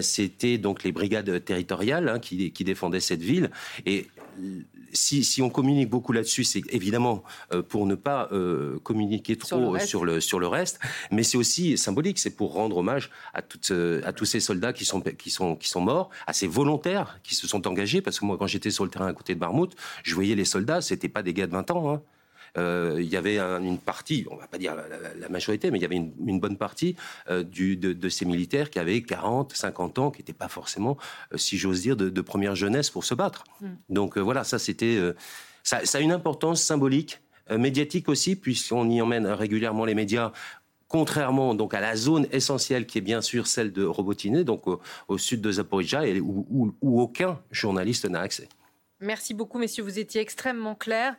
c'était 0.00 0.58
donc 0.58 0.84
les 0.84 0.92
brigades 0.92 1.44
territoriales 1.44 2.08
hein, 2.08 2.18
qui, 2.18 2.52
qui, 2.52 2.64
défendaient 2.64 3.00
cette 3.00 3.22
ville. 3.22 3.50
Et 3.84 4.06
si, 4.92 5.42
on 5.42 5.50
communique 5.50 5.90
beaucoup 5.90 6.12
là-dessus, 6.12 6.44
c'est 6.44 6.62
évidemment 6.70 7.24
euh, 7.52 7.62
pour 7.62 7.86
ne 7.86 7.94
pas 7.94 8.28
euh, 8.32 8.78
communiquer 8.82 9.36
trop 9.36 9.78
sur 9.78 10.04
le, 10.04 10.20
sur 10.20 10.40
le, 10.40 10.46
reste, 10.46 10.80
mais 11.10 11.22
c'est 11.22 11.36
aussi 11.36 11.76
symbolique, 11.76 12.18
c'est 12.18 12.30
pour 12.36 12.52
rendre 12.52 12.78
hommage 12.78 13.10
à, 13.34 13.42
toutes, 13.42 13.70
euh, 13.70 14.00
à 14.04 14.12
tous 14.12 14.24
ces 14.24 14.40
soldats 14.40 14.72
qui 14.72 14.84
sont, 14.84 15.00
qui, 15.00 15.30
sont, 15.30 15.56
qui 15.56 15.68
sont 15.68 15.80
morts, 15.80 16.10
à 16.26 16.32
ces 16.32 16.46
volontaires 16.46 17.18
qui 17.22 17.34
se 17.34 17.46
sont 17.46 17.66
engagés, 17.66 18.00
parce 18.00 18.20
que 18.20 18.24
moi, 18.24 18.36
quand 18.38 18.46
j'étais 18.46 18.70
sur 18.70 18.84
le 18.84 18.90
terrain 18.90 19.06
à 19.06 19.12
côté 19.12 19.34
de 19.34 19.40
Barmouth, 19.40 19.74
je 20.02 20.14
voyais 20.14 20.34
les 20.34 20.44
soldats, 20.44 20.80
c'était 20.80 21.08
pas 21.08 21.22
des 21.22 21.34
gars 21.34 21.46
de 21.46 21.52
20 21.52 21.70
ans, 21.70 21.92
hein. 21.92 22.02
Euh, 22.56 22.96
il 22.98 23.08
y 23.08 23.16
avait 23.16 23.38
une 23.38 23.78
partie, 23.78 24.26
on 24.30 24.36
va 24.36 24.46
pas 24.46 24.58
dire 24.58 24.74
la, 25.18 25.28
majorité, 25.28 25.70
mais 25.70 25.78
il 25.78 25.82
y 25.82 25.84
avait 25.84 25.96
une, 25.96 26.40
bonne 26.40 26.56
partie 26.56 26.96
euh, 27.30 27.42
du, 27.42 27.76
de, 27.76 28.08
ces 28.08 28.24
militaires 28.24 28.70
qui 28.70 28.78
avaient 28.78 29.02
40, 29.02 29.54
50 29.54 29.98
ans, 29.98 30.10
qui 30.10 30.20
n'étaient 30.20 30.32
pas 30.32 30.48
forcément, 30.48 30.96
euh, 31.32 31.36
si 31.36 31.58
j'ose 31.58 31.82
dire, 31.82 31.96
de, 31.96 32.20
première 32.20 32.56
jeunesse 32.56 32.90
pour 32.90 33.04
se 33.04 33.14
battre. 33.14 33.44
Mm. 33.60 33.66
Donc 33.90 34.18
voilà, 34.18 34.44
ça 34.44 34.58
c'était, 34.58 34.98
ça, 35.62 35.80
a 35.92 36.00
une 36.00 36.12
importance 36.12 36.62
symbolique, 36.62 37.20
médiatique 37.50 38.08
aussi, 38.08 38.36
puisqu'on 38.36 38.88
y 38.90 39.00
emmène 39.00 39.26
régulièrement 39.26 39.84
les 39.84 39.94
médias 39.94 40.32
contrairement 40.88 41.56
donc 41.56 41.74
à 41.74 41.80
la 41.80 41.96
zone 41.96 42.28
essentielle 42.30 42.86
qui 42.86 42.98
est 42.98 43.00
bien 43.00 43.20
sûr 43.20 43.48
celle 43.48 43.72
de 43.72 43.84
Robotine, 43.84 44.44
donc 44.44 44.64
au, 45.08 45.18
sud 45.18 45.40
de 45.40 45.52
Zaporizhia, 45.52 46.06
et 46.06 46.20
où 46.20 46.74
aucun 46.80 47.38
journaliste 47.50 48.08
n'a 48.08 48.20
accès. 48.20 48.48
Merci 49.00 49.34
beaucoup, 49.34 49.58
messieurs. 49.58 49.82
Vous 49.82 49.98
étiez 49.98 50.22
extrêmement 50.22 50.74
clairs. 50.74 51.16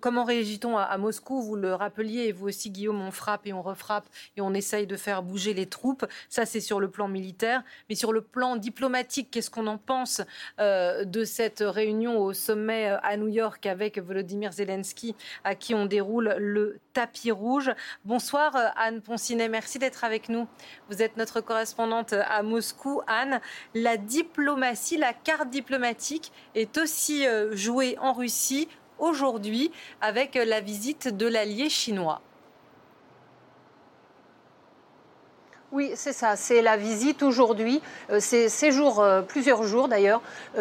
comment 0.00 0.24
réagit-on 0.24 0.78
à, 0.78 0.96
Moscou 0.96 1.42
Vous 1.42 1.54
le 1.54 1.74
rappeliez, 1.74 2.22
et 2.22 2.32
vous 2.32 2.48
aussi, 2.48 2.70
Guillaume, 2.70 3.02
on 3.02 3.10
frappe 3.10 3.46
et 3.46 3.52
on 3.52 3.60
refrappe 3.60 4.06
et 4.38 4.40
on 4.40 4.54
essaye 4.54 4.86
de 4.86 4.96
faire 4.96 5.22
bouger 5.22 5.52
les 5.52 5.66
troupes. 5.66 6.06
Ça, 6.30 6.46
c'est 6.46 6.60
sur 6.60 6.80
le 6.80 6.88
plan 6.88 7.08
militaire. 7.08 7.62
Mais 7.90 7.94
sur 7.94 8.14
le 8.14 8.22
plan 8.22 8.56
diplomatique, 8.56 9.30
qu'est-ce 9.30 9.50
qu'on 9.50 9.66
en 9.66 9.76
pense 9.76 10.22
euh, 10.60 11.04
de 11.04 11.24
cette 11.24 11.60
réunion 11.60 12.18
au 12.18 12.32
sommet 12.32 12.88
euh, 12.88 12.96
à 13.02 13.18
New 13.18 13.28
York 13.28 13.66
avec 13.66 13.98
Volodymyr 13.98 14.52
Zelensky, 14.52 15.14
à 15.44 15.54
qui 15.54 15.74
on 15.74 15.84
déroule 15.84 16.34
le 16.38 16.78
tapis 16.92 17.30
rouge 17.30 17.70
Bonsoir, 18.04 18.56
euh, 18.56 18.66
Anne 18.76 19.00
Poncinet. 19.00 19.48
Merci 19.48 19.78
d'être 19.78 20.04
avec 20.04 20.28
nous. 20.28 20.46
Vous 20.88 21.02
êtes 21.02 21.16
notre 21.16 21.40
correspondante 21.40 22.12
à 22.12 22.42
Moscou. 22.42 23.02
Anne, 23.06 23.40
la 23.74 23.96
diplomatie, 23.96 24.96
la 24.96 25.12
carte 25.12 25.50
diplomatique 25.50 26.32
est 26.54 26.78
aussi 26.78 27.26
euh, 27.26 27.54
joué 27.54 27.96
en 28.00 28.12
Russie 28.12 28.68
aujourd'hui 28.98 29.70
avec 30.00 30.34
la 30.34 30.60
visite 30.60 31.08
de 31.08 31.26
l'allié 31.26 31.70
chinois. 31.70 32.20
Oui, 35.72 35.92
c'est 35.94 36.12
ça. 36.12 36.34
C'est 36.34 36.62
la 36.62 36.76
visite 36.76 37.22
aujourd'hui, 37.22 37.80
euh, 38.10 38.18
c'est 38.18 38.48
séjour, 38.48 39.00
euh, 39.00 39.22
plusieurs 39.22 39.62
jours 39.62 39.86
d'ailleurs, 39.86 40.20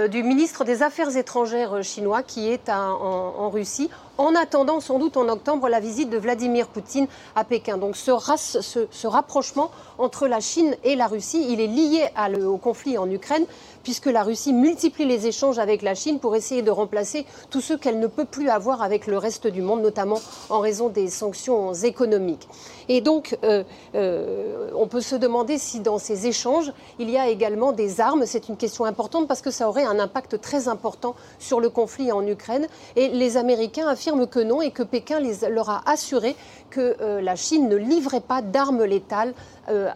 du 0.10 0.22
ministre 0.22 0.64
des 0.64 0.84
Affaires 0.84 1.18
étrangères 1.18 1.84
chinois 1.84 2.22
qui 2.22 2.48
est 2.48 2.70
en, 2.70 3.50
Russie 3.50 3.90
en 4.20 4.36
attendant 4.36 4.82
sans 4.82 5.00
doute 5.00 5.18
en 5.18 5.30
octobre 5.30 5.70
la 5.70 5.80
visite 5.80 6.10
de 6.10 6.18
Vladimir 6.18 6.68
Poutine 6.68 7.08
à 7.36 7.46
Pékin. 7.46 7.78
Donc 7.78 7.96
ce, 7.96 9.08
rapprochement 9.08 9.72
entre 9.98 10.28
la 10.28 10.42
Chine 10.42 10.76
et 10.84 10.96
la 10.96 11.08
Russie, 11.08 11.48
il 11.50 11.62
est 11.62 11.68
lié 11.68 12.10
au 12.46 12.58
conflit 12.58 12.98
en 12.98 13.10
Ukraine 13.10 13.46
puisque 13.82 14.08
la 14.08 14.24
Russie 14.24 14.52
multiplie 14.52 15.06
les 15.06 15.26
échanges 15.26 15.58
avec 15.58 15.82
la 15.82 15.96
Chine 15.96 16.20
pour 16.20 16.36
essayer 16.36 16.62
de 16.62 16.70
remplacer 16.70 17.26
tous 17.50 17.62
ceux 17.62 17.78
qu'elle 17.78 18.00
ne 18.00 18.08
peut 18.08 18.26
plus 18.26 18.50
avoir 18.50 18.82
avec 18.82 19.08
le 19.08 19.18
reste 19.18 19.48
du 19.48 19.62
monde, 19.62 19.82
notamment 19.82 20.20
en 20.50 20.60
raison 20.60 20.90
des 20.90 21.08
sanctions 21.08 21.74
économiques. 21.74 22.48
Et 22.90 23.02
donc, 23.02 23.38
euh, 23.44 23.64
euh, 23.96 24.70
on 24.76 24.88
peut 24.88 25.00
se 25.00 25.16
demander 25.16 25.58
si 25.58 25.80
dans 25.80 25.98
ces 25.98 26.28
échanges, 26.28 26.74
il 26.98 27.10
y 27.10 27.18
a 27.18 27.30
également 27.30 27.72
des 27.72 28.02
armes. 28.02 28.26
C'est 28.26 28.50
une 28.50 28.58
question 28.58 28.84
importante 28.84 29.28
parce 29.28 29.42
que 29.42 29.52
ça 29.52 29.70
aurait 29.70 29.86
un 29.86 30.00
impact 30.00 30.42
très 30.42 30.68
important 30.68 31.16
sur 31.38 31.60
le 31.60 31.70
conflit 31.70 32.12
en 32.12 32.26
Ukraine. 32.28 32.68
Et 32.96 33.08
les 33.10 33.38
Américains 33.38 33.88
affirment 33.88 34.09
que 34.28 34.40
non 34.40 34.62
et 34.62 34.72
que 34.72 34.84
Pékin 34.84 35.20
leur 35.50 35.70
a 35.70 35.82
assuré 35.90 36.36
que 36.70 36.96
euh, 37.02 37.22
la 37.22 37.36
Chine 37.36 37.70
ne 37.70 37.76
livrait 37.76 38.22
pas 38.22 38.42
d'armes 38.42 38.84
létales 38.84 39.34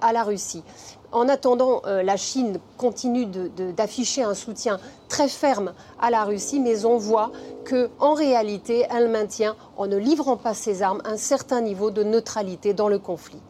à 0.01 0.13
la 0.13 0.21
Russie. 0.21 0.61
En 1.13 1.29
attendant, 1.29 1.83
euh, 1.85 2.01
la 2.01 2.17
Chine 2.17 2.57
continue 2.75 3.27
d'afficher 3.77 4.23
un 4.23 4.33
soutien 4.33 4.79
très 5.09 5.27
ferme 5.27 5.73
à 6.01 6.09
la 6.09 6.23
Russie, 6.23 6.59
mais 6.59 6.85
on 6.85 6.97
voit 6.97 7.31
qu'en 7.69 8.15
réalité, 8.15 8.87
elle 8.89 9.09
maintient, 9.09 9.55
en 9.77 9.85
ne 9.85 9.95
livrant 9.95 10.37
pas 10.37 10.55
ses 10.55 10.81
armes, 10.81 11.03
un 11.05 11.17
certain 11.17 11.61
niveau 11.61 11.91
de 11.91 12.03
neutralité 12.03 12.73
dans 12.73 12.89
le 12.89 12.97
conflit. 12.97 13.41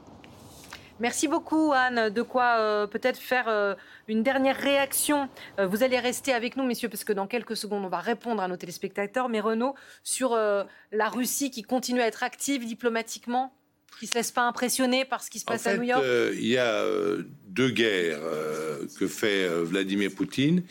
Merci 1.03 1.27
beaucoup, 1.27 1.71
Anne. 1.71 2.09
De 2.09 2.21
quoi 2.23 2.55
euh, 2.57 2.87
peut-être 2.87 3.19
faire 3.19 3.47
euh, 3.47 3.75
une 4.07 4.23
dernière 4.23 4.57
réaction. 4.57 5.29
vous 5.59 5.83
allez 5.83 5.99
rester 5.99 6.33
avec 6.33 6.57
nous, 6.57 6.63
messieurs, 6.65 6.89
parce 6.89 7.03
que 7.03 7.13
dans 7.13 7.27
quelques 7.27 7.55
secondes, 7.55 7.85
on 7.85 7.89
va 7.89 7.99
répondre 7.99 8.41
à 8.41 8.47
nos 8.47 8.57
téléspectateurs. 8.57 9.29
Mais 9.29 9.39
Renaud, 9.39 9.75
sur 10.03 10.35
la 10.35 11.09
Russie 11.09 11.51
qui 11.51 11.61
continue 11.61 12.01
à 12.01 12.07
être 12.07 12.23
active 12.23 12.65
diplomatiquement 12.65 13.53
qui 13.99 14.05
ne 14.05 14.09
se 14.09 14.15
laisse 14.15 14.31
pas 14.31 14.47
impressionner 14.47 15.05
par 15.05 15.23
ce 15.23 15.29
qui 15.29 15.39
se 15.39 15.45
passe 15.45 15.67
à 15.67 15.77
New 15.77 15.83
York? 15.83 16.03
euh, 16.03 16.33
Il 16.35 16.47
y 16.47 16.57
a 16.57 16.73
euh, 16.81 17.23
deux 17.47 17.69
guerres 17.69 18.19
euh, 18.21 18.85
que 18.99 19.07
fait 19.07 19.47
Vladimir 19.63 20.11
Poutine. 20.13 20.63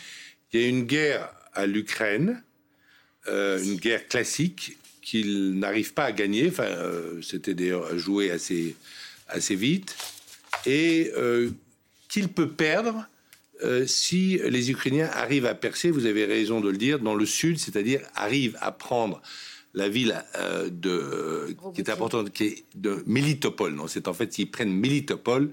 Il 0.53 0.61
y 0.61 0.65
a 0.65 0.69
une 0.69 0.85
guerre 0.85 1.33
à 1.55 1.67
l'Ukraine, 1.67 2.43
une 3.27 3.77
guerre 3.77 4.07
classique 4.07 4.77
qu'il 5.01 5.59
n'arrive 5.59 5.95
pas 5.95 6.05
à 6.05 6.13
gagner. 6.13 6.49
Enfin, 6.49 6.69
c'était 7.23 7.55
d'ailleurs 7.55 7.97
joué 7.99 8.31
assez, 8.31 8.77
assez 9.29 9.55
vite. 9.55 9.97
Et 10.67 11.11
qu'il 12.09 12.29
peut 12.29 12.51
perdre 12.51 13.07
si 13.87 14.41
les 14.45 14.71
Ukrainiens 14.71 15.09
arrivent 15.13 15.47
à 15.47 15.55
percer, 15.55 15.91
vous 15.91 16.07
avez 16.07 16.25
raison 16.25 16.61
de 16.61 16.71
le 16.71 16.77
dire, 16.77 16.99
dans 16.99 17.15
le 17.15 17.27
sud, 17.27 17.59
c'est-à-dire 17.59 18.01
arrivent 18.15 18.59
à 18.61 18.73
prendre 18.73 19.23
la 19.75 19.89
ville 19.89 20.23
euh, 20.37 20.69
de, 20.71 21.57
qui 21.75 21.81
est 21.81 21.91
importante, 21.91 22.33
qui 22.33 22.45
est 22.45 22.65
de 22.75 23.03
Melitopol. 23.07 23.75
Non, 23.75 23.87
c'est 23.87 24.09
en 24.09 24.15
fait 24.15 24.29
qu'ils 24.29 24.51
prennent 24.51 24.73
Melitopol. 24.73 25.51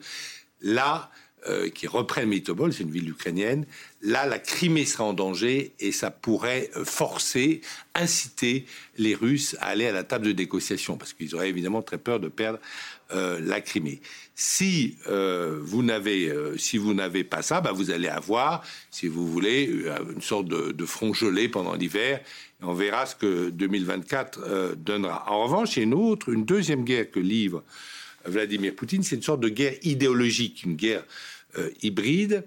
Là, 0.62 1.10
euh, 1.48 1.70
qui 1.70 1.88
reprennent 1.88 2.28
Melitopol, 2.28 2.74
c'est 2.74 2.84
une 2.84 2.92
ville 2.92 3.10
ukrainienne. 3.10 3.66
Là, 4.02 4.26
la 4.26 4.40
Crimée 4.40 4.86
sera 4.86 5.06
en 5.06 5.14
danger 5.14 5.74
et 5.80 5.94
ça 5.94 6.12
pourrait 6.12 6.70
euh, 6.76 6.84
forcer, 6.84 7.62
inciter 7.96 8.66
les 8.98 9.16
Russes 9.16 9.56
à 9.62 9.68
aller 9.68 9.88
à 9.88 9.94
la 9.94 10.04
table 10.04 10.26
de 10.26 10.34
négociation 10.34 10.98
parce 10.98 11.14
qu'ils 11.14 11.34
auraient 11.36 11.50
évidemment 11.50 11.82
très 11.82 11.98
peur 11.98 12.20
de 12.20 12.28
perdre 12.28 12.60
la 13.12 13.62
Crimée. 13.62 14.02
Si 14.36 14.98
vous 15.06 15.84
n'avez, 15.84 16.32
si 16.58 16.78
vous 16.78 16.94
n'avez 16.94 17.24
pas 17.24 17.42
ça, 17.42 17.60
bah, 17.60 17.72
vous 17.72 17.90
allez 17.90 18.08
avoir, 18.08 18.64
si 18.92 19.08
vous 19.08 19.28
voulez, 19.28 19.84
une 20.14 20.22
sorte 20.22 20.48
de, 20.48 20.86
front 20.86 21.14
gelé 21.14 21.50
pendant 21.50 21.74
l'hiver 21.74 22.22
on 22.62 22.74
verra 22.74 23.06
ce 23.06 23.16
que 23.16 23.50
2024 23.50 24.40
euh, 24.44 24.76
donnera. 24.76 25.32
En 25.32 25.44
revanche, 25.44 25.78
il 25.78 25.80
y 25.80 25.82
a 25.82 25.84
une 25.84 25.94
autre, 25.94 26.30
une 26.30 26.46
deuxième 26.46 26.84
guerre 26.84 27.10
que 27.10 27.20
livre 27.20 27.64
Vladimir 28.26 28.76
Poutine, 28.76 29.02
c'est 29.02 29.16
une 29.16 29.22
sorte 29.22 29.40
de 29.40 29.50
guerre 29.50 29.76
idéologique, 29.84 30.64
une 30.64 30.76
guerre 30.76 31.06
euh, 31.58 31.70
hybride, 31.82 32.44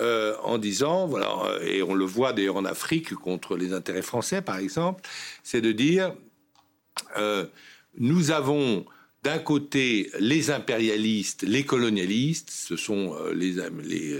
euh, 0.00 0.36
en 0.44 0.58
disant, 0.58 1.06
voilà, 1.06 1.58
et 1.62 1.82
on 1.82 1.94
le 1.94 2.04
voit 2.04 2.32
d'ailleurs 2.32 2.56
en 2.56 2.64
Afrique 2.64 3.14
contre 3.14 3.56
les 3.56 3.72
intérêts 3.72 4.02
français, 4.02 4.40
par 4.40 4.58
exemple, 4.58 5.02
c'est 5.42 5.60
de 5.60 5.72
dire, 5.72 6.14
nous 7.98 8.30
avons 8.30 8.86
d'un 9.26 9.38
côté 9.38 10.10
les 10.20 10.50
impérialistes, 10.50 11.42
les 11.42 11.64
colonialistes, 11.64 12.50
ce 12.50 12.76
sont 12.76 13.16
les, 13.34 13.56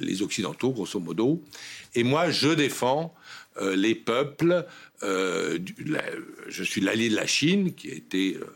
les, 0.00 0.22
Occidentaux, 0.22 0.72
grosso 0.72 0.98
modo, 0.98 1.42
et 1.94 2.02
moi 2.02 2.30
je 2.30 2.48
défends 2.48 3.14
les 3.60 3.94
peuples 3.94 4.66
euh, 5.02 5.58
je 6.48 6.62
suis 6.62 6.80
l'allié 6.80 7.08
de 7.08 7.16
la 7.16 7.26
Chine, 7.26 7.74
qui 7.74 7.90
a 7.90 7.94
été 7.94 8.38
euh, 8.40 8.46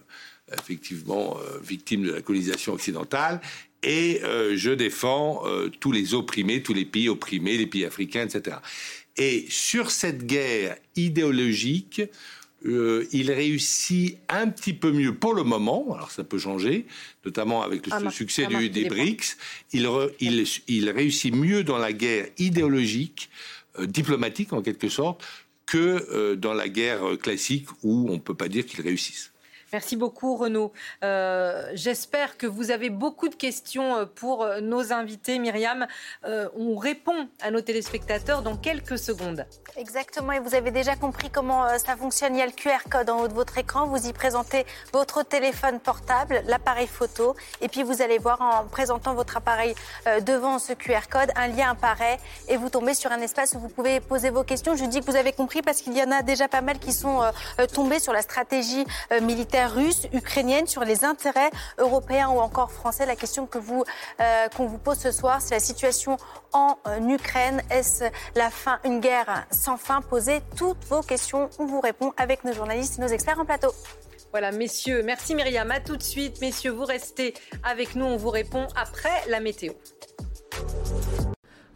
effectivement 0.59 1.39
euh, 1.39 1.59
victime 1.63 2.05
de 2.05 2.13
la 2.13 2.23
colonisation 2.23 2.73
occidentale, 2.73 3.41
et 3.83 4.21
je 4.57 4.73
défends 4.73 5.43
tous 5.81 5.91
les 5.91 6.13
opprimés, 6.13 6.63
tous 6.63 6.75
les 6.75 6.85
pays 6.85 7.09
opprimés, 7.09 7.57
les 7.57 7.67
pays 7.67 7.87
africains, 7.87 8.27
etc. 8.27 8.59
Et 9.17 9.47
sur 9.49 9.91
cette 9.91 10.27
guerre 10.27 10.77
idéologique, 10.97 12.03
il 12.65 13.33
réussit 13.33 14.19
un 14.29 14.49
petit 14.49 14.75
peu 14.75 14.93
mieux 14.93 15.15
pour 15.15 15.35
le 15.35 15.45
moment, 15.45 15.95
alors 15.95 16.11
ça 16.11 16.25
peut 16.25 16.39
changer, 16.39 16.87
notamment 17.25 17.63
avec 17.63 17.87
le 17.87 17.93
ah, 17.93 18.11
succès 18.11 18.47
du, 18.47 18.69
des 18.69 18.85
BRICS, 18.85 19.37
il, 19.73 19.89
il, 20.21 20.45
il, 20.69 20.91
réussit 20.91 21.35
mieux 21.35 21.65
dans 21.65 21.79
la 21.79 21.93
guerre 21.93 22.29
idéologique, 22.39 23.31
diplomatique 23.87 24.53
en 24.53 24.61
quelque 24.61 24.89
sorte, 24.89 25.25
que 25.71 26.07
euh, 26.11 26.37
dans 26.37 26.53
la 26.53 26.69
guerre 26.69 27.17
classique 27.23 27.69
où 27.83 28.09
on 28.11 28.15
ne 28.15 28.19
peut 28.19 28.35
pas 28.35 28.49
dire 28.49 28.67
qu'ils 28.67 28.83
réussissent. 28.83 29.33
Merci 29.73 29.95
beaucoup 29.95 30.35
Renaud. 30.37 30.73
Euh, 31.05 31.71
j'espère 31.75 32.37
que 32.37 32.47
vous 32.49 32.73
avez 32.73 32.91
beaucoup 32.91 33.29
de 33.29 33.37
questions 33.37 33.99
euh, 33.99 34.05
pour 34.05 34.43
euh, 34.43 34.61
nos 34.61 34.93
invités. 34.93 35.39
Myriam, 35.39 35.87
on 36.25 36.77
répond 36.77 37.29
à 37.41 37.51
nos 37.51 37.61
téléspectateurs 37.61 38.43
dans 38.43 38.57
quelques 38.57 38.99
secondes. 38.99 39.47
Exactement, 39.77 40.33
et 40.33 40.41
vous 40.41 40.55
avez 40.55 40.71
déjà 40.71 40.97
compris 40.97 41.31
comment 41.31 41.67
ça 41.79 41.97
fonctionne. 41.97 42.35
Il 42.35 42.39
y 42.39 42.43
a 42.43 42.47
le 42.47 42.53
QR 42.53 42.89
code 42.91 43.11
en 43.11 43.21
haut 43.21 43.29
de 43.29 43.33
votre 43.33 43.59
écran, 43.59 43.87
vous 43.87 44.09
y 44.09 44.13
présentez 44.13 44.67
votre 44.93 45.23
téléphone 45.23 45.79
portable, 45.79 46.43
l'appareil 46.47 46.87
photo, 46.87 47.37
et 47.61 47.69
puis 47.69 47.83
vous 47.83 48.03
allez 48.03 48.19
voir 48.19 48.41
en 48.41 48.67
présentant 48.67 49.15
votre 49.15 49.37
appareil 49.37 49.75
devant 50.27 50.59
ce 50.59 50.73
QR 50.73 51.09
code, 51.11 51.31
un 51.37 51.49
lien 51.49 51.71
apparaît 51.71 52.19
et 52.49 52.57
vous 52.57 52.69
tombez 52.69 52.95
sur 52.95 53.13
un 53.13 53.21
espace 53.21 53.55
où 53.55 53.61
vous 53.61 53.69
pouvez 53.69 54.01
poser 54.01 54.31
vos 54.31 54.45
questions. 54.45 54.77
Je 54.77 54.85
dis 54.85 55.01
que 55.01 55.07
vous 55.07 55.17
avez 55.17 55.33
compris 55.33 55.63
parce 55.63 55.81
qu'il 55.81 55.97
y 55.97 56.03
en 56.03 56.11
a 56.11 56.23
déjà 56.23 56.49
pas 56.49 56.61
mal 56.61 56.79
qui 56.79 56.93
sont 56.93 57.21
tombés 57.73 58.01
sur 58.01 58.13
la 58.13 58.23
stratégie 58.23 58.85
militaire 59.23 59.60
russe, 59.69 60.07
ukrainienne, 60.13 60.67
sur 60.67 60.85
les 60.85 61.05
intérêts 61.05 61.51
européens 61.79 62.29
ou 62.31 62.39
encore 62.41 62.73
français. 62.73 63.07
La 63.07 63.17
question 63.17 63.47
que 63.47 63.59
vous 63.59 63.85
euh, 64.21 64.49
qu'on 64.57 64.67
vous 64.67 64.79
pose 64.79 64.99
ce 64.99 65.13
soir, 65.13 65.41
c'est 65.41 65.55
la 65.55 65.61
situation 65.61 66.17
en 66.53 66.77
euh, 66.87 67.01
Ukraine. 67.09 67.63
Est-ce 67.71 68.05
la 68.35 68.51
fin, 68.51 68.79
une 68.85 69.01
guerre 69.01 69.47
sans 69.51 69.77
fin? 69.77 70.01
Posez 70.03 70.41
toutes 70.57 70.85
vos 70.85 71.03
questions. 71.03 71.51
On 71.59 71.67
vous 71.67 71.81
répond 71.81 72.13
avec 72.17 72.45
nos 72.45 72.53
journalistes 72.53 72.99
et 72.99 73.03
nos 73.03 73.09
experts 73.09 73.39
en 73.39 73.45
plateau. 73.45 73.73
Voilà, 74.31 74.53
messieurs, 74.53 75.03
merci 75.03 75.35
Myriam. 75.35 75.71
À 75.71 75.81
tout 75.81 75.97
de 75.97 76.03
suite, 76.03 76.41
messieurs, 76.41 76.71
vous 76.71 76.85
restez 76.85 77.35
avec 77.65 77.97
nous. 77.97 78.05
On 78.05 78.17
vous 78.17 78.31
répond 78.31 78.69
après 78.77 79.11
la 79.29 79.41
météo. 79.41 79.73